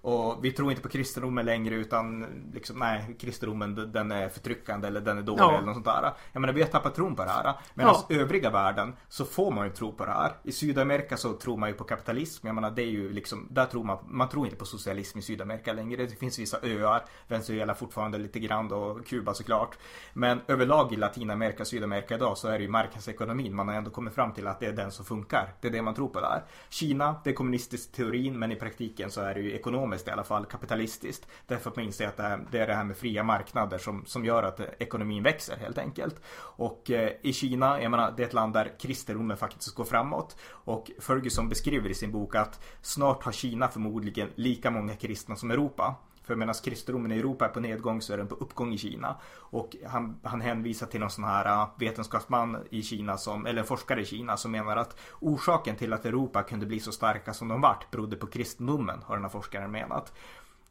Och 0.04 0.44
vi 0.44 0.52
tror 0.52 0.70
inte 0.70 0.82
på 0.82 0.88
kristendomen 0.88 1.46
längre 1.46 1.74
utan 1.74 2.26
liksom, 2.54 2.78
nej, 2.78 3.16
kristendomen 3.20 3.92
den 3.92 4.12
är 4.12 4.28
förtryckande 4.28 4.88
eller 4.88 5.00
den 5.00 5.18
är 5.18 5.22
dålig 5.22 5.42
ja. 5.42 5.52
eller 5.52 5.66
något 5.66 5.74
sånt 5.74 5.86
där. 5.86 6.12
Jag 6.32 6.40
menar 6.40 6.54
vi 6.54 6.62
har 6.62 6.68
tappat 6.68 6.94
tron 6.94 7.16
på 7.16 7.24
det 7.24 7.30
här. 7.30 7.54
Medan 7.74 7.94
ja. 8.08 8.16
övriga 8.16 8.50
världen 8.50 8.96
så 9.08 9.24
får 9.24 9.50
man 9.50 9.66
ju 9.66 9.72
tro 9.72 9.92
på 9.92 10.04
det 10.04 10.10
här. 10.10 10.32
I 10.42 10.52
Sydamerika 10.52 11.16
så 11.16 11.32
tror 11.32 11.56
man 11.56 11.68
ju 11.68 11.74
på 11.74 11.84
kapitalism. 11.84 12.46
Jag 12.46 12.54
menar 12.54 12.70
det 12.70 12.82
är 12.82 12.86
ju 12.86 13.12
liksom, 13.12 13.48
där 13.50 13.66
tror 13.66 13.84
man, 13.84 13.98
man 14.08 14.28
tror 14.28 14.46
inte 14.46 14.56
på 14.56 14.64
socialism 14.64 15.18
i 15.18 15.22
Sydamerika 15.22 15.72
längre. 15.72 16.06
Det 16.06 16.18
finns 16.18 16.38
vissa 16.38 16.58
öar, 16.62 17.04
Venezuela 17.28 17.74
fortfarande 17.74 18.18
lite 18.18 18.38
grann 18.38 18.72
och 18.72 19.06
Kuba 19.06 19.34
såklart. 19.34 19.78
Men 20.12 20.40
överlag 20.48 20.92
i 20.92 20.96
Latinamerika 20.96 21.62
och 21.62 21.66
Sydamerika 21.66 22.14
idag 22.14 22.38
så 22.38 22.48
är 22.48 22.58
det 22.58 22.64
ju 22.64 22.70
marknadsekonomin. 22.70 23.54
Man 23.54 23.68
har 23.68 23.74
ändå 23.74 23.90
kommit 23.90 24.14
fram 24.14 24.32
till 24.32 24.46
att 24.46 24.60
det 24.60 24.66
är 24.66 24.72
den 24.72 24.90
som 24.90 25.04
funkar. 25.04 25.54
Det 25.60 25.68
är 25.68 25.72
det 25.72 25.82
man 25.82 25.94
tror 25.94 26.08
på 26.08 26.20
där. 26.20 26.42
Kina, 26.68 27.14
det 27.24 27.30
är 27.30 27.34
kommunistisk 27.34 27.92
teorin 27.92 28.38
men 28.38 28.52
i 28.52 28.56
praktiken 28.56 29.10
så 29.10 29.20
är 29.20 29.34
det 29.34 29.40
ju 29.40 29.52
ekonomiskt 29.52 29.93
ekonomiskt 29.94 30.08
i 30.08 30.10
alla 30.10 30.24
fall, 30.24 30.46
kapitalistiskt. 30.46 31.26
Därför 31.46 31.70
att 31.70 31.76
man 31.76 31.84
inser 31.84 32.08
att 32.08 32.16
det 32.52 32.58
är 32.58 32.66
det 32.66 32.74
här 32.74 32.84
med 32.84 32.96
fria 32.96 33.22
marknader 33.22 33.78
som, 33.78 34.04
som 34.06 34.24
gör 34.24 34.42
att 34.42 34.60
ekonomin 34.78 35.22
växer 35.22 35.56
helt 35.56 35.78
enkelt. 35.78 36.20
Och 36.58 36.90
eh, 36.90 37.12
i 37.22 37.32
Kina, 37.32 37.82
jag 37.82 37.90
menar, 37.90 38.14
det 38.16 38.22
är 38.22 38.26
ett 38.26 38.34
land 38.34 38.52
där 38.52 38.72
kristendomen 38.78 39.36
faktiskt 39.36 39.74
går 39.74 39.84
framåt. 39.84 40.36
Och 40.66 40.90
Ferguson 41.00 41.48
beskriver 41.48 41.90
i 41.90 41.94
sin 41.94 42.12
bok 42.12 42.34
att 42.34 42.60
snart 42.82 43.24
har 43.24 43.32
Kina 43.32 43.68
förmodligen 43.68 44.30
lika 44.36 44.70
många 44.70 44.96
kristna 44.96 45.36
som 45.36 45.50
Europa. 45.50 45.94
För 46.24 46.34
medan 46.36 46.54
kristendomen 46.54 47.12
i 47.12 47.18
Europa 47.18 47.44
är 47.44 47.48
på 47.48 47.60
nedgång 47.60 48.02
så 48.02 48.12
är 48.12 48.16
den 48.16 48.26
på 48.26 48.34
uppgång 48.34 48.72
i 48.72 48.78
Kina. 48.78 49.16
Och 49.36 49.76
han, 49.86 50.20
han 50.22 50.40
hänvisar 50.40 50.86
till 50.86 51.00
någon 51.00 51.10
sån 51.10 51.24
här 51.24 51.62
äh, 51.62 51.68
vetenskapsman 51.78 52.58
i 52.70 52.82
Kina 52.82 53.16
som, 53.16 53.46
eller 53.46 53.62
forskare 53.62 54.00
i 54.00 54.04
Kina 54.04 54.36
som 54.36 54.50
menar 54.50 54.76
att 54.76 54.96
orsaken 55.20 55.76
till 55.76 55.92
att 55.92 56.06
Europa 56.06 56.42
kunde 56.42 56.66
bli 56.66 56.80
så 56.80 56.92
starka 56.92 57.34
som 57.34 57.48
de 57.48 57.60
vart 57.60 57.90
berodde 57.90 58.16
på 58.16 58.26
kristendomen, 58.26 59.02
har 59.04 59.14
den 59.14 59.24
här 59.24 59.30
forskaren 59.30 59.70
menat. 59.70 60.12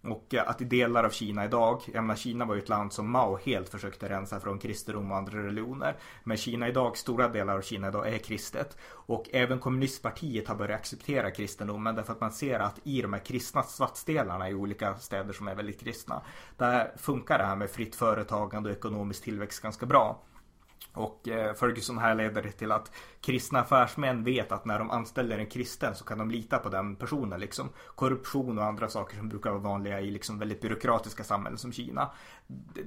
Och 0.03 0.33
eh, 0.33 0.49
att 0.49 0.61
i 0.61 0.65
delar 0.65 1.03
av 1.03 1.09
Kina 1.09 1.45
idag, 1.45 1.81
jag 1.93 2.03
menar 2.03 2.15
Kina 2.15 2.45
var 2.45 2.55
ju 2.55 2.61
ett 2.61 2.69
land 2.69 2.93
som 2.93 3.11
Mao 3.11 3.37
helt 3.37 3.69
försökte 3.69 4.09
rensa 4.09 4.39
från 4.39 4.59
kristendom 4.59 5.11
och 5.11 5.17
andra 5.17 5.37
religioner. 5.37 5.95
Men 6.23 6.37
Kina 6.37 6.67
idag, 6.67 6.97
stora 6.97 7.27
delar 7.27 7.57
av 7.57 7.61
Kina 7.61 7.87
idag 7.87 8.13
är 8.13 8.17
kristet. 8.17 8.77
Och 8.89 9.29
även 9.31 9.59
kommunistpartiet 9.59 10.47
har 10.47 10.55
börjat 10.55 10.79
acceptera 10.79 11.31
kristendomen 11.31 11.95
därför 11.95 12.13
att 12.13 12.21
man 12.21 12.31
ser 12.31 12.59
att 12.59 12.79
i 12.83 13.01
de 13.01 13.13
här 13.13 13.25
kristna 13.25 13.63
stadsdelarna 13.63 14.49
i 14.49 14.53
olika 14.53 14.95
städer 14.95 15.33
som 15.33 15.47
är 15.47 15.55
väldigt 15.55 15.79
kristna. 15.79 16.21
Där 16.57 16.91
funkar 16.97 17.37
det 17.37 17.45
här 17.45 17.55
med 17.55 17.69
fritt 17.69 17.95
företagande 17.95 18.69
och 18.69 18.75
ekonomisk 18.75 19.23
tillväxt 19.23 19.61
ganska 19.61 19.85
bra. 19.85 20.19
Och 20.93 21.27
eh, 21.27 21.53
Ferguson 21.53 21.97
här 21.97 22.15
leder 22.15 22.41
det 22.41 22.51
till 22.51 22.71
att 22.71 22.91
kristna 23.21 23.59
affärsmän 23.59 24.23
vet 24.23 24.51
att 24.51 24.65
när 24.65 24.79
de 24.79 24.91
anställer 24.91 25.39
en 25.39 25.45
kristen 25.45 25.95
så 25.95 26.05
kan 26.05 26.17
de 26.17 26.31
lita 26.31 26.59
på 26.59 26.69
den 26.69 26.95
personen. 26.95 27.39
Liksom. 27.39 27.69
Korruption 27.95 28.57
och 28.57 28.65
andra 28.65 28.89
saker 28.89 29.17
som 29.17 29.29
brukar 29.29 29.49
vara 29.49 29.61
vanliga 29.61 30.01
i 30.01 30.11
liksom 30.11 30.39
väldigt 30.39 30.61
byråkratiska 30.61 31.23
samhällen 31.23 31.57
som 31.57 31.71
Kina. 31.71 32.11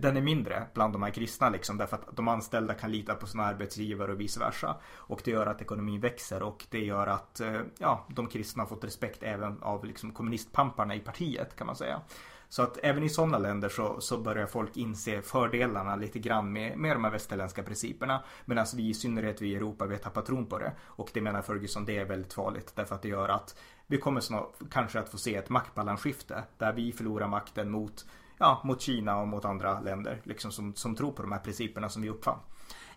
Den 0.00 0.16
är 0.16 0.20
mindre 0.20 0.66
bland 0.74 0.92
de 0.92 1.02
här 1.02 1.10
kristna 1.10 1.50
liksom, 1.50 1.76
därför 1.76 1.96
att 1.96 2.16
de 2.16 2.28
anställda 2.28 2.74
kan 2.74 2.90
lita 2.90 3.14
på 3.14 3.26
sina 3.26 3.44
arbetsgivare 3.44 4.12
och 4.12 4.20
vice 4.20 4.40
versa. 4.40 4.76
Och 4.96 5.20
det 5.24 5.30
gör 5.30 5.46
att 5.46 5.62
ekonomin 5.62 6.00
växer 6.00 6.42
och 6.42 6.66
det 6.70 6.84
gör 6.84 7.06
att 7.06 7.40
eh, 7.40 7.60
ja, 7.78 8.06
de 8.08 8.26
kristna 8.26 8.62
har 8.62 8.68
fått 8.68 8.84
respekt 8.84 9.22
även 9.22 9.62
av 9.62 9.84
liksom, 9.84 10.12
kommunistpamparna 10.12 10.94
i 10.94 11.00
partiet 11.00 11.56
kan 11.56 11.66
man 11.66 11.76
säga. 11.76 12.00
Så 12.48 12.62
att 12.62 12.78
även 12.82 13.02
i 13.02 13.08
sådana 13.08 13.38
länder 13.38 13.68
så, 13.68 14.00
så 14.00 14.18
börjar 14.18 14.46
folk 14.46 14.76
inse 14.76 15.22
fördelarna 15.22 15.96
lite 15.96 16.18
grann 16.18 16.52
med, 16.52 16.78
med 16.78 16.96
de 16.96 17.04
här 17.04 17.10
västerländska 17.10 17.62
principerna. 17.62 18.22
Medan 18.44 18.66
vi 18.76 18.88
i 18.88 18.94
synnerhet 18.94 19.42
vi 19.42 19.48
i 19.48 19.54
Europa 19.54 19.86
vi 19.86 19.94
har 19.94 20.02
tappat 20.02 20.26
tron 20.26 20.46
på 20.46 20.58
det. 20.58 20.72
Och 20.82 21.10
det 21.12 21.20
menar 21.20 21.42
Ferguson 21.42 21.84
det 21.84 21.98
är 21.98 22.04
väldigt 22.04 22.34
farligt 22.34 22.72
därför 22.74 22.94
att 22.94 23.02
det 23.02 23.08
gör 23.08 23.28
att 23.28 23.56
vi 23.86 23.98
kommer 23.98 24.20
snart 24.20 24.54
kanske 24.70 25.00
att 25.00 25.08
få 25.08 25.18
se 25.18 25.36
ett 25.36 25.48
maktbalansskifte 25.48 26.44
där 26.58 26.72
vi 26.72 26.92
förlorar 26.92 27.28
makten 27.28 27.70
mot 27.70 28.04
ja, 28.38 28.60
mot 28.64 28.80
Kina 28.80 29.16
och 29.16 29.28
mot 29.28 29.44
andra 29.44 29.80
länder 29.80 30.20
liksom 30.24 30.52
som, 30.52 30.74
som 30.74 30.96
tror 30.96 31.12
på 31.12 31.22
de 31.22 31.32
här 31.32 31.38
principerna 31.38 31.88
som 31.88 32.02
vi 32.02 32.08
uppfann. 32.08 32.38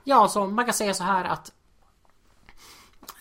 Ja, 0.04 0.28
så 0.28 0.48
man 0.48 0.66
kan 0.66 0.74
säga 0.74 0.94
så 0.94 1.04
här 1.04 1.26
att 1.26 1.52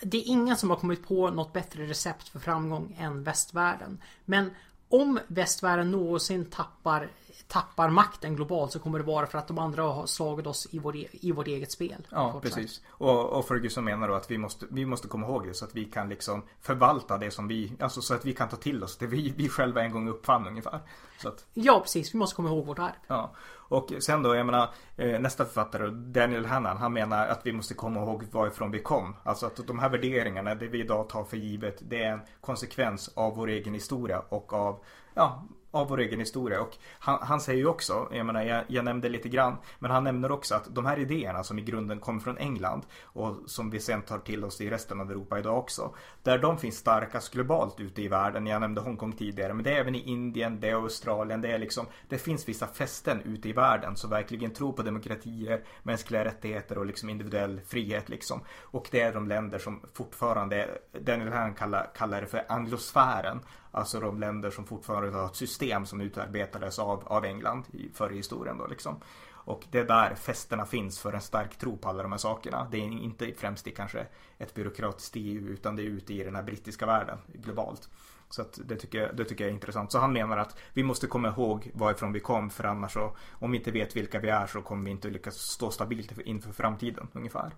det 0.03 0.19
är 0.19 0.27
ingen 0.27 0.57
som 0.57 0.71
har 0.71 0.77
kommit 0.77 1.09
på 1.09 1.31
något 1.31 1.53
bättre 1.53 1.87
recept 1.87 2.29
för 2.29 2.39
framgång 2.39 2.97
än 2.99 3.25
västvärlden. 3.25 4.03
Men 4.25 4.51
om 4.89 5.19
västvärlden 5.27 5.91
någonsin 5.91 6.45
tappar 6.45 7.09
tappar 7.49 7.89
makten 7.89 8.37
globalt 8.37 8.73
så 8.73 8.79
kommer 8.79 8.99
det 8.99 9.05
vara 9.05 9.27
för 9.27 9.39
att 9.39 9.49
de 9.49 9.59
andra 9.59 9.83
har 9.83 10.07
slagit 10.07 10.47
oss 10.47 10.69
i, 10.71 10.79
vår, 10.79 10.97
e- 10.97 11.09
i 11.13 11.33
vårt 11.33 11.47
eget 11.47 11.73
spel. 11.73 12.07
Ja, 12.11 12.41
precis. 12.43 12.83
Och, 12.91 13.39
och 13.39 13.49
Ferguson 13.49 13.85
menar 13.85 14.09
då 14.09 14.15
att 14.15 14.31
vi 14.31 14.39
måste, 14.39 14.67
vi 14.71 14.87
måste 14.87 15.09
komma 15.09 15.27
ihåg 15.27 15.47
det 15.47 15.55
så 15.55 15.65
att 15.65 15.75
vi 15.75 15.85
kan 15.85 16.09
liksom 16.09 16.43
förvalta 16.61 17.19
det 17.19 17.31
som 17.31 17.49
vi, 17.49 17.73
alltså 17.81 18.01
så 18.01 18.15
att 18.15 18.25
vi 18.25 18.35
kan 18.35 18.49
ta 18.49 18.57
till 18.57 18.85
oss 18.85 18.97
det 18.97 19.07
vi, 19.07 19.35
vi 19.37 19.49
själva 19.49 19.83
en 19.83 19.93
gång 19.93 20.09
uppfann 20.09 20.47
ungefär. 20.47 20.81
Att, 21.25 21.47
ja, 21.55 21.81
precis. 21.81 22.15
Vi 22.15 22.19
måste 22.19 22.37
komma 22.37 22.49
ihåg 22.49 22.67
vårt 22.67 22.79
arv. 22.79 22.93
Ja. 23.07 23.35
Och 23.69 23.93
sen 24.01 24.23
då, 24.23 24.35
jag 24.35 24.47
menar, 24.47 24.69
eh, 24.97 25.21
nästa 25.21 25.45
författare, 25.45 25.91
Daniel 25.91 26.47
Hannan, 26.47 26.77
han 26.77 26.93
menar 26.93 27.27
att 27.27 27.47
vi 27.47 27.53
måste 27.53 27.75
komma 27.75 28.01
ihåg 28.01 28.25
varifrån 28.31 28.71
vi 28.71 28.83
kom. 28.83 29.17
Alltså 29.23 29.47
att 29.47 29.67
de 29.67 29.79
här 29.79 29.89
värderingarna, 29.89 30.55
det 30.55 30.67
vi 30.69 30.81
idag 30.81 31.09
tar 31.09 31.25
för 31.25 31.37
givet, 31.37 31.79
det 31.81 32.03
är 32.03 32.13
en 32.13 32.21
konsekvens 32.41 33.11
av 33.15 33.37
vår 33.37 33.49
egen 33.49 33.75
historia 33.75 34.23
och 34.29 34.53
av, 34.53 34.85
ja, 35.15 35.45
av 35.79 35.89
vår 35.89 36.01
egen 36.01 36.21
historia. 36.21 36.61
Och 36.61 36.77
han, 36.99 37.19
han 37.23 37.41
säger 37.41 37.59
ju 37.59 37.67
också, 37.67 38.09
jag 38.13 38.27
menar 38.27 38.43
jag, 38.43 38.65
jag, 38.69 38.85
nämnde 38.85 39.09
lite 39.09 39.29
grann, 39.29 39.57
men 39.79 39.91
han 39.91 40.05
nämner 40.05 40.31
också 40.33 40.55
att 40.55 40.75
de 40.75 40.87
här 40.87 40.99
idéerna 40.99 41.45
som 41.45 41.59
i 41.59 41.63
grunden 41.63 42.01
kommer 42.01 42.21
från 42.21 42.39
England 42.39 42.83
och 43.03 43.37
som 43.47 43.71
vi 43.71 43.81
sen 43.81 44.03
tar 44.03 44.19
till 44.19 44.45
oss 44.45 44.61
i 44.61 44.71
resten 44.71 45.01
av 45.01 45.11
Europa 45.11 45.39
idag 45.39 45.59
också. 45.59 45.95
Där 46.23 46.39
de 46.39 46.59
finns 46.59 46.77
starkast 46.77 47.33
globalt 47.33 47.81
ute 47.81 48.03
i 48.03 48.09
världen. 48.09 48.47
Jag 48.47 48.61
nämnde 48.61 48.81
Hongkong 48.81 49.13
tidigare, 49.13 49.55
men 49.55 49.65
det 49.65 49.71
är 49.71 49.81
även 49.81 49.95
i 49.95 50.03
Indien, 50.03 50.61
det 50.61 50.69
är 50.69 50.75
Australien, 50.75 51.41
det 51.41 51.53
är 51.53 51.59
liksom, 51.59 51.87
det 52.09 52.19
finns 52.19 52.49
vissa 52.49 52.67
fästen 52.67 53.23
ute 53.25 53.49
i 53.49 53.53
världen 53.53 53.97
som 53.97 54.11
verkligen 54.11 54.51
tror 54.51 54.73
på 54.73 54.83
demokratier, 54.83 55.65
mänskliga 55.83 56.25
rättigheter 56.25 56.79
och 56.79 56.87
liksom 56.87 57.11
individuell 57.11 57.61
frihet 57.67 58.09
liksom. 58.09 58.41
Och 58.63 58.89
det 58.91 59.01
är 59.01 59.13
de 59.13 59.29
länder 59.29 59.59
som 59.59 59.81
fortfarande, 59.95 60.69
Daniel 61.01 61.33
Hannan 61.33 61.55
kallar, 61.55 61.91
kallar 61.95 62.21
det 62.21 62.27
för 62.27 62.45
anglosfären. 62.49 63.41
Alltså 63.79 64.01
de 64.01 64.21
länder 64.21 64.51
som 64.51 64.67
fortfarande 64.67 65.19
har 65.19 65.27
ett 65.27 65.37
system 65.37 65.87
som 65.87 66.01
utarbetades 66.01 66.79
av, 66.79 67.03
av 67.07 67.25
England 67.25 67.65
förr 67.95 68.13
i 68.13 68.17
historien 68.17 68.59
då 68.59 68.67
liksom. 68.67 69.01
Och 69.31 69.65
det 69.71 69.79
är 69.79 69.85
där 69.85 70.15
festerna 70.15 70.67
finns 70.67 71.01
för 71.01 71.13
en 71.13 71.21
stark 71.21 71.59
tro 71.59 71.77
på 71.77 71.89
alla 71.89 72.03
de 72.03 72.13
här 72.13 72.19
sakerna. 72.19 72.69
Det 72.71 72.77
är 72.77 72.83
inte 72.83 73.33
främst 73.37 73.67
i 73.67 73.71
kanske 73.71 74.07
ett 74.39 74.55
byråkratiskt 74.55 75.17
EU 75.17 75.49
utan 75.49 75.77
det 75.77 75.83
är 75.83 75.87
ute 75.87 76.15
i 76.15 76.25
den 76.25 76.37
här 76.37 76.43
brittiska 76.43 76.87
världen 76.87 77.19
globalt. 77.27 77.89
Så 78.29 78.43
att 78.43 78.59
det, 78.65 78.77
tycker 78.77 78.99
jag, 78.99 79.17
det 79.17 79.25
tycker 79.25 79.45
jag 79.45 79.51
är 79.51 79.55
intressant. 79.55 79.93
Så 79.93 79.99
han 79.99 80.13
menar 80.13 80.39
att 80.39 80.59
vi 80.73 80.83
måste 80.83 81.07
komma 81.07 81.29
ihåg 81.29 81.71
varifrån 81.75 82.13
vi 82.13 82.21
kom 82.21 82.51
för 82.51 82.65
annars 82.65 82.93
så 82.93 83.17
om 83.31 83.51
vi 83.51 83.59
inte 83.59 83.71
vet 83.71 83.97
vilka 83.97 84.21
vi 84.21 84.29
är 84.29 84.47
så 84.47 84.63
kommer 84.63 84.85
vi 84.85 84.91
inte 84.91 85.09
lyckas 85.09 85.35
stå 85.35 85.71
stabilt 85.71 86.19
inför 86.19 86.53
framtiden 86.53 87.09
ungefär. 87.13 87.55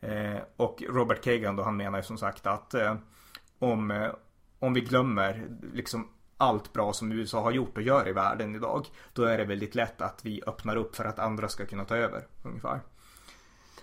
Eh, 0.00 0.38
och 0.56 0.82
Robert 0.88 1.24
Kagan 1.24 1.56
då 1.56 1.62
han 1.62 1.76
menar 1.76 1.98
ju 1.98 2.04
som 2.04 2.18
sagt 2.18 2.46
att 2.46 2.74
eh, 2.74 2.96
om, 3.58 3.90
eh, 3.90 4.10
om 4.58 4.74
vi 4.74 4.80
glömmer 4.80 5.48
liksom 5.72 6.08
allt 6.36 6.72
bra 6.72 6.92
som 6.92 7.12
USA 7.12 7.42
har 7.42 7.52
gjort 7.52 7.76
och 7.76 7.82
gör 7.82 8.08
i 8.08 8.12
världen 8.12 8.54
idag. 8.54 8.86
Då 9.12 9.24
är 9.24 9.38
det 9.38 9.44
väldigt 9.44 9.74
lätt 9.74 10.00
att 10.00 10.24
vi 10.24 10.42
öppnar 10.46 10.76
upp 10.76 10.96
för 10.96 11.04
att 11.04 11.18
andra 11.18 11.48
ska 11.48 11.66
kunna 11.66 11.84
ta 11.84 11.96
över 11.96 12.26
ungefär. 12.42 12.80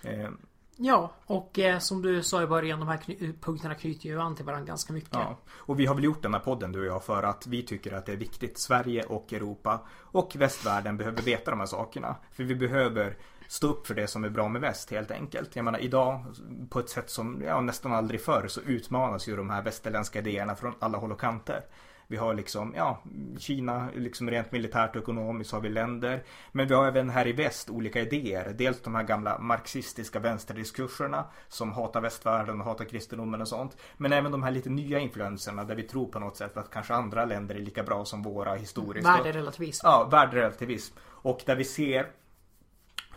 Eh, 0.02 0.30
Ja, 0.76 1.12
och 1.26 1.58
eh, 1.58 1.78
som 1.78 2.02
du 2.02 2.22
sa 2.22 2.42
i 2.42 2.46
början, 2.46 2.80
de 2.80 2.88
här 2.88 2.96
kny 2.96 3.16
eh, 3.20 3.30
punkterna 3.40 3.74
knyter 3.74 4.08
ju 4.08 4.20
an 4.20 4.36
till 4.36 4.44
varandra 4.44 4.66
ganska 4.66 4.92
mycket. 4.92 5.12
Ja, 5.12 5.38
och 5.54 5.80
vi 5.80 5.86
har 5.86 5.94
väl 5.94 6.04
gjort 6.04 6.22
den 6.22 6.34
här 6.34 6.40
podden 6.40 6.72
du 6.72 6.80
och 6.80 6.86
jag 6.86 7.04
för 7.04 7.22
att 7.22 7.46
vi 7.46 7.62
tycker 7.62 7.92
att 7.92 8.06
det 8.06 8.12
är 8.12 8.16
viktigt. 8.16 8.58
Sverige 8.58 9.02
och 9.02 9.32
Europa 9.32 9.80
och 9.96 10.36
västvärlden 10.36 10.96
behöver 10.96 11.22
veta 11.22 11.50
de 11.50 11.60
här 11.60 11.66
sakerna. 11.66 12.16
För 12.32 12.44
vi 12.44 12.54
behöver 12.54 13.16
stå 13.48 13.66
upp 13.66 13.86
för 13.86 13.94
det 13.94 14.06
som 14.06 14.24
är 14.24 14.28
bra 14.28 14.48
med 14.48 14.60
väst 14.60 14.90
helt 14.90 15.10
enkelt. 15.10 15.56
Jag 15.56 15.64
menar 15.64 15.78
idag 15.78 16.24
på 16.70 16.78
ett 16.78 16.88
sätt 16.88 17.10
som 17.10 17.42
ja, 17.46 17.60
nästan 17.60 17.92
aldrig 17.92 18.20
förr 18.20 18.48
så 18.48 18.60
utmanas 18.60 19.28
ju 19.28 19.36
de 19.36 19.50
här 19.50 19.62
västerländska 19.62 20.18
idéerna 20.18 20.54
från 20.56 20.74
alla 20.78 20.98
håll 20.98 21.12
och 21.12 21.20
kanter. 21.20 21.64
Vi 22.06 22.16
har 22.16 22.34
liksom, 22.34 22.74
ja, 22.76 23.02
Kina 23.38 23.88
liksom 23.94 24.30
rent 24.30 24.52
militärt 24.52 24.96
och 24.96 25.02
ekonomiskt 25.02 25.52
har 25.52 25.60
vi 25.60 25.68
länder. 25.68 26.22
Men 26.52 26.68
vi 26.68 26.74
har 26.74 26.86
även 26.86 27.10
här 27.10 27.26
i 27.26 27.32
väst 27.32 27.70
olika 27.70 28.00
idéer. 28.00 28.54
Dels 28.58 28.82
de 28.82 28.94
här 28.94 29.02
gamla 29.02 29.38
marxistiska 29.38 30.18
vänsterdiskurserna 30.18 31.24
som 31.48 31.72
hatar 31.72 32.00
västvärlden 32.00 32.60
och 32.60 32.66
hatar 32.66 32.84
kristendomen 32.84 33.40
och 33.40 33.48
sånt. 33.48 33.76
Men 33.96 34.12
även 34.12 34.32
de 34.32 34.42
här 34.42 34.50
lite 34.50 34.70
nya 34.70 34.98
influenserna 34.98 35.64
där 35.64 35.74
vi 35.74 35.82
tror 35.82 36.06
på 36.06 36.18
något 36.18 36.36
sätt 36.36 36.56
att 36.56 36.70
kanske 36.70 36.94
andra 36.94 37.24
länder 37.24 37.54
är 37.54 37.60
lika 37.60 37.82
bra 37.82 38.04
som 38.04 38.22
våra 38.22 38.54
historiskt. 38.54 39.06
Värderelativism. 39.06 39.86
Ja, 39.86 40.08
värderelativism. 40.10 40.96
Och 41.04 41.42
där 41.46 41.56
vi 41.56 41.64
ser 41.64 42.06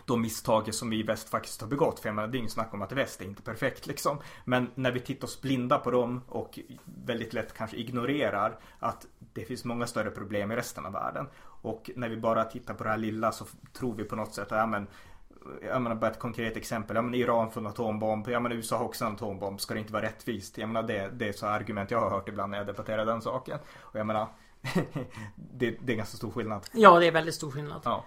de 0.08 0.22
misstagen 0.22 0.72
som 0.72 0.90
vi 0.90 1.00
i 1.00 1.02
väst 1.02 1.28
faktiskt 1.28 1.60
har 1.60 1.68
begått. 1.68 2.00
För 2.00 2.08
jag 2.08 2.16
menar, 2.16 2.28
det 2.28 2.36
är 2.36 2.38
inget 2.38 2.52
snack 2.52 2.74
om 2.74 2.82
att 2.82 2.92
väst 2.92 3.20
är 3.20 3.24
inte 3.24 3.42
perfekt 3.42 3.86
liksom. 3.86 4.18
Men 4.44 4.70
när 4.74 4.92
vi 4.92 5.00
tittar 5.00 5.26
oss 5.26 5.40
blinda 5.40 5.78
på 5.78 5.90
dem 5.90 6.22
och 6.28 6.58
väldigt 6.84 7.32
lätt 7.32 7.54
kanske 7.54 7.76
ignorerar 7.76 8.58
att 8.78 9.06
det 9.32 9.44
finns 9.44 9.64
många 9.64 9.86
större 9.86 10.10
problem 10.10 10.52
i 10.52 10.56
resten 10.56 10.86
av 10.86 10.92
världen. 10.92 11.26
Och 11.62 11.90
när 11.96 12.08
vi 12.08 12.16
bara 12.16 12.44
tittar 12.44 12.74
på 12.74 12.84
det 12.84 12.90
här 12.90 12.96
lilla 12.96 13.32
så 13.32 13.44
tror 13.72 13.94
vi 13.94 14.04
på 14.04 14.16
något 14.16 14.34
sätt, 14.34 14.48
ja 14.50 14.66
men 14.66 14.86
jag 15.62 15.82
menar 15.82 15.96
bara 15.96 16.10
ett 16.10 16.18
konkret 16.18 16.56
exempel. 16.56 16.96
Ja 16.96 17.02
men 17.02 17.14
Iran 17.14 17.50
får 17.50 17.60
en 17.60 17.66
atombomb. 17.66 18.28
Ja 18.28 18.40
men 18.40 18.52
USA 18.52 18.78
har 18.78 18.84
också 18.84 19.04
en 19.04 19.12
atombomb. 19.12 19.60
Ska 19.60 19.74
det 19.74 19.80
inte 19.80 19.92
vara 19.92 20.02
rättvist? 20.02 20.58
Jag 20.58 20.68
menar 20.68 20.82
det, 20.82 21.10
det 21.12 21.28
är 21.28 21.32
så 21.32 21.46
argument 21.46 21.90
jag 21.90 22.00
har 22.00 22.10
hört 22.10 22.28
ibland 22.28 22.50
när 22.50 22.58
jag 22.58 22.66
debatterar 22.66 23.06
den 23.06 23.22
saken. 23.22 23.58
Och 23.78 23.98
jag 23.98 24.06
menar 24.06 24.28
det, 25.34 25.76
det 25.80 25.92
är 25.92 25.96
ganska 25.96 26.16
stor 26.16 26.30
skillnad. 26.30 26.66
Ja 26.72 26.98
det 26.98 27.06
är 27.06 27.12
väldigt 27.12 27.34
stor 27.34 27.50
skillnad. 27.50 27.80
Ja. 27.84 28.04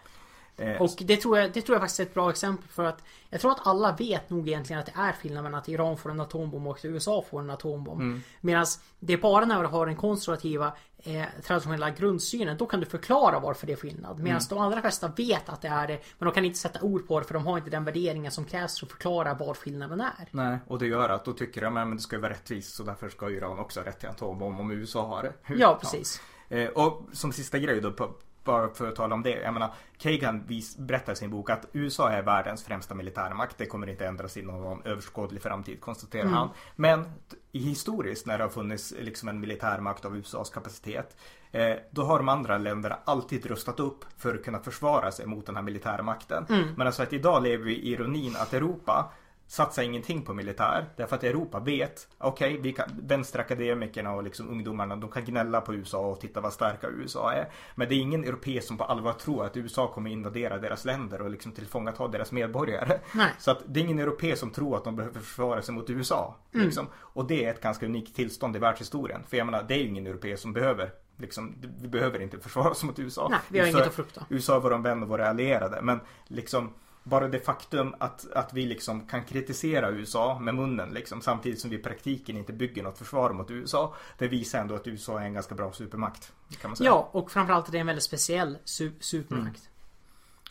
Eh, 0.58 0.82
och 0.82 0.90
det 1.00 1.18
tror, 1.18 1.38
jag, 1.38 1.52
det 1.54 1.62
tror 1.62 1.76
jag 1.76 1.82
faktiskt 1.82 2.00
är 2.00 2.04
ett 2.04 2.14
bra 2.14 2.30
exempel 2.30 2.70
för 2.70 2.86
att 2.86 3.04
Jag 3.30 3.42
tror 3.42 3.52
att 3.52 3.68
alla 3.68 3.96
vet 3.96 4.30
nog 4.30 4.48
egentligen 4.48 4.80
att 4.80 4.86
det 4.86 4.94
är 4.96 5.12
skillnad 5.12 5.44
mellan 5.44 5.60
att 5.60 5.70
Iran 5.70 5.98
får 5.98 6.12
en 6.12 6.20
atombomb 6.20 6.68
och 6.68 6.78
att 6.78 6.86
USA 6.86 7.26
får 7.30 7.40
en 7.40 7.50
atombomb. 7.50 8.02
Mm. 8.02 8.22
Medan 8.42 8.66
det 9.00 9.14
är 9.14 9.18
bara 9.18 9.46
när 9.46 9.62
du 9.62 9.68
har 9.68 9.86
den 9.86 9.96
konservativa 9.96 10.74
eh, 10.98 11.24
traditionella 11.44 11.90
grundsynen 11.90 12.58
då 12.58 12.66
kan 12.66 12.80
du 12.80 12.86
förklara 12.86 13.40
varför 13.40 13.68
det 13.68 13.74
är 13.74 13.78
skillnad. 13.78 14.20
Medan 14.20 14.38
mm. 14.38 14.44
de 14.50 14.60
allra 14.60 14.82
flesta 14.82 15.08
vet 15.08 15.50
att 15.50 15.62
det 15.62 15.68
är 15.68 15.88
det 15.88 16.00
men 16.18 16.26
de 16.26 16.34
kan 16.34 16.46
inte 16.46 16.60
sätta 16.60 16.82
ord 16.82 17.08
på 17.08 17.20
det 17.20 17.26
för 17.26 17.34
de 17.34 17.46
har 17.46 17.58
inte 17.58 17.70
den 17.70 17.86
värderingen 17.86 18.32
som 18.32 18.46
krävs 18.46 18.80
för 18.80 18.86
att 18.86 18.92
förklara 18.92 19.34
vad 19.34 19.58
skillnaden 19.58 20.02
är. 20.02 20.28
Nej, 20.32 20.58
och 20.68 20.80
det 20.80 20.88
gör 20.88 21.10
att 21.10 21.26
då 21.26 21.34
tycker 21.34 21.62
de 21.62 21.78
att 21.78 21.92
det 21.92 22.02
ska 22.02 22.20
vara 22.20 22.32
rättvist 22.32 22.76
så 22.76 22.84
därför 22.84 23.10
ska 23.10 23.30
Iran 23.30 23.60
också 23.60 23.80
ha 23.80 23.88
rätt 23.88 24.00
till 24.00 24.10
atombomb 24.10 24.60
om 24.60 24.72
USA 24.72 25.08
har 25.08 25.24
det. 25.24 25.34
Ja, 25.56 25.78
precis. 25.82 26.22
Ja. 26.48 26.58
Eh, 26.58 26.70
och 26.70 27.10
som 27.14 27.32
sista 27.32 27.60
grej 27.60 27.82
då 27.82 27.92
på 27.92 28.16
bara 28.44 28.70
för 28.70 28.88
att 28.88 28.96
tala 28.96 29.16
om 29.16 29.24
det. 29.24 29.42
Jag 29.42 29.54
menar, 29.54 29.74
Kagan 29.98 30.48
berättar 30.78 31.14
i 31.14 31.16
sin 31.16 31.30
bok 31.30 31.50
att 31.50 31.66
USA 31.74 32.10
är 32.10 32.22
världens 32.22 32.64
främsta 32.64 32.96
militärmakt. 32.96 33.58
Det 33.58 33.66
kommer 33.66 33.90
inte 33.90 34.06
ändras 34.06 34.38
inom 34.38 34.62
någon 34.62 34.82
överskådlig 34.86 35.42
framtid, 35.42 35.82
konstaterar 35.82 36.24
mm. 36.24 36.34
han. 36.34 36.50
Men 36.76 37.06
historiskt 37.52 38.26
när 38.26 38.38
det 38.38 38.44
har 38.44 38.50
funnits 38.50 38.94
liksom 39.00 39.30
en 39.30 39.40
militärmakt 39.40 40.06
av 40.06 40.18
USAs 40.18 40.50
kapacitet. 40.50 41.18
Eh, 41.52 41.76
då 41.92 42.04
har 42.04 42.18
de 42.18 42.30
andra 42.30 42.58
länderna 42.58 42.98
alltid 43.06 43.46
rustat 43.46 43.80
upp 43.80 44.06
för 44.18 44.36
att 44.36 44.44
kunna 44.44 44.60
försvara 44.60 45.12
sig 45.12 45.26
mot 45.26 45.46
den 45.46 45.56
här 45.56 45.64
militärmakten. 45.64 46.46
Mm. 46.50 46.74
Men 46.78 46.88
alltså 46.88 47.04
att 47.04 47.14
idag 47.14 47.44
lever 47.44 47.66
vi 47.66 47.76
i 47.76 47.92
ironin 47.92 48.36
att 48.36 48.54
Europa 48.54 49.12
satsar 49.52 49.84
ingenting 49.84 50.22
på 50.22 50.34
militär. 50.34 50.86
Därför 50.96 51.16
att 51.16 51.24
Europa 51.24 51.60
vet, 51.60 52.08
okej, 52.18 52.60
okay, 52.60 52.86
vänsterakademikerna 53.02 54.12
och 54.12 54.24
liksom 54.24 54.50
ungdomarna, 54.50 54.96
de 54.96 55.10
kan 55.10 55.26
gnälla 55.26 55.62
på 55.62 55.76
USA 55.76 56.00
och 56.00 56.20
titta 56.20 56.42
vad 56.42 56.54
starka 56.54 56.88
USA 56.88 57.34
är. 57.34 57.50
Men 57.76 57.90
det 57.90 57.96
är 57.96 58.00
ingen 58.00 58.24
europé 58.24 58.62
som 58.62 58.78
på 58.78 58.84
allvar 58.84 59.14
tror 59.14 59.46
att 59.46 59.58
USA 59.58 59.88
kommer 59.88 60.10
invadera 60.10 60.58
deras 60.58 60.86
länder 60.86 61.22
och 61.22 61.30
liksom 61.30 61.52
tillfångata 61.52 62.08
deras 62.08 62.32
medborgare. 62.32 63.00
Nej. 63.14 63.34
Så 63.40 63.52
att 63.52 63.64
det 63.66 63.80
är 63.80 63.84
ingen 63.84 64.00
europé 64.00 64.36
som 64.36 64.50
tror 64.50 64.78
att 64.78 64.84
de 64.84 64.96
behöver 64.96 65.20
försvara 65.20 65.62
sig 65.62 65.76
mot 65.76 65.90
USA. 65.90 66.36
Mm. 66.54 66.66
Liksom. 66.66 66.88
Och 66.96 67.28
det 67.28 67.46
är 67.46 67.52
ett 67.52 67.62
ganska 67.62 67.86
unikt 67.86 68.16
tillstånd 68.16 68.56
i 68.56 68.60
världshistorien. 68.60 69.22
För 69.28 69.38
jag 69.38 69.46
menar, 69.46 69.64
det 69.68 69.74
är 69.74 69.80
ju 69.80 69.88
ingen 69.88 70.08
europé 70.08 70.38
som 70.38 70.54
behöver 70.54 70.92
Liksom, 71.18 71.56
vi 71.82 71.88
behöver 71.88 72.22
inte 72.22 72.40
försvara 72.40 72.70
oss 72.70 72.84
mot 72.84 73.00
USA. 73.00 73.28
Nej, 73.30 73.40
vi 73.50 73.60
har 73.60 73.66
USA, 73.66 73.78
inget 73.78 73.88
att 73.88 73.96
frukta. 73.96 74.26
USA 74.30 74.56
är 74.56 74.60
vår 74.60 74.78
vän 74.78 75.04
och 75.04 75.10
våra 75.10 75.30
allierade. 75.30 75.82
Men 75.82 76.00
liksom 76.28 76.74
bara 77.04 77.28
det 77.28 77.40
faktum 77.40 77.96
att, 78.00 78.32
att 78.32 78.54
vi 78.54 78.66
liksom 78.66 79.08
kan 79.08 79.24
kritisera 79.24 79.90
USA 79.90 80.40
med 80.40 80.56
munnen 80.56 80.90
liksom, 80.90 81.22
samtidigt 81.22 81.60
som 81.60 81.70
vi 81.70 81.76
i 81.76 81.80
praktiken 81.80 82.38
inte 82.38 82.54
bygger 82.54 82.84
något 82.84 82.98
försvar 82.98 83.34
mot 83.34 83.52
USA. 83.52 83.96
Det 84.18 84.28
visar 84.28 84.60
ändå 84.60 84.76
att 84.76 84.88
USA 84.88 85.20
är 85.20 85.26
en 85.26 85.34
ganska 85.34 85.56
bra 85.56 85.72
supermakt. 85.72 86.34
Ja, 86.80 87.10
och 87.12 87.32
framförallt 87.32 87.66
att 87.66 87.72
det 87.72 87.78
är 87.78 87.82
en 87.82 87.88
väldigt 87.88 88.04
speciell 88.04 88.58
su 88.64 88.92
supermakt. 89.00 89.70
Mm. 89.70 89.72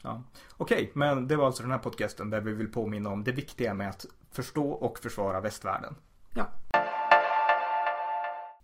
Ja. 0.03 0.22
Okej, 0.57 0.76
okay, 0.76 0.88
men 0.94 1.28
det 1.28 1.36
var 1.36 1.46
alltså 1.46 1.62
den 1.62 1.72
här 1.72 1.78
podcasten 1.78 2.30
där 2.30 2.40
vi 2.40 2.53
vill 2.53 2.72
påminna 2.72 3.11
om 3.11 3.24
det 3.24 3.32
viktiga 3.32 3.74
med 3.74 3.88
att 3.88 4.07
förstå 4.32 4.70
och 4.70 4.98
försvara 4.98 5.40
västvärlden. 5.40 5.94
Ja. 6.34 6.46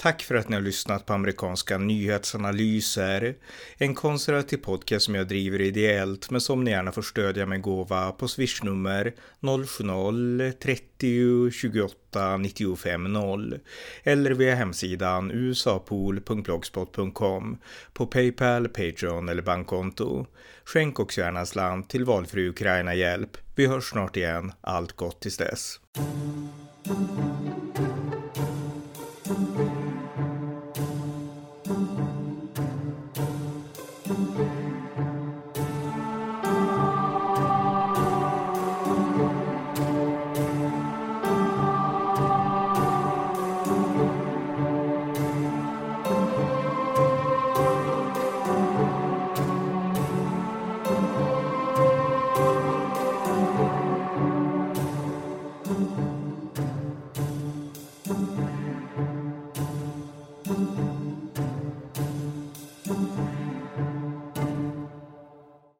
Tack 0.06 0.22
för 0.22 0.34
att 0.34 0.48
ni 0.48 0.54
har 0.54 0.62
lyssnat 0.62 1.06
på 1.06 1.12
amerikanska 1.12 1.78
nyhetsanalyser. 1.78 3.34
En 3.76 3.94
konservativ 3.94 4.56
podcast 4.56 5.04
som 5.04 5.14
jag 5.14 5.28
driver 5.28 5.60
ideellt 5.60 6.30
men 6.30 6.40
som 6.40 6.64
ni 6.64 6.70
gärna 6.70 6.92
får 6.92 7.02
stödja 7.02 7.46
med 7.46 7.62
gåva 7.62 8.12
på 8.12 8.28
swishnummer 8.28 9.14
070-30 9.40 11.50
28 11.50 12.36
95 12.36 13.12
0 13.12 13.58
eller 14.02 14.30
via 14.30 14.54
hemsidan 14.54 15.30
usapool.blogspot.com 15.30 17.58
på 17.92 18.06
Paypal, 18.06 18.68
Patreon 18.68 19.28
eller 19.28 19.42
bankkonto. 19.42 20.26
Skänk 20.64 21.00
också 21.00 21.20
gärna 21.20 21.46
slant 21.46 21.90
till 21.90 22.04
valfri 22.04 22.48
Ukraina-hjälp. 22.48 23.36
Vi 23.54 23.66
hörs 23.66 23.90
snart 23.90 24.16
igen. 24.16 24.52
Allt 24.60 24.92
gott 24.92 25.20
tills 25.20 25.36
dess. 25.36 25.80
thank 29.26 29.58
you 29.58 29.85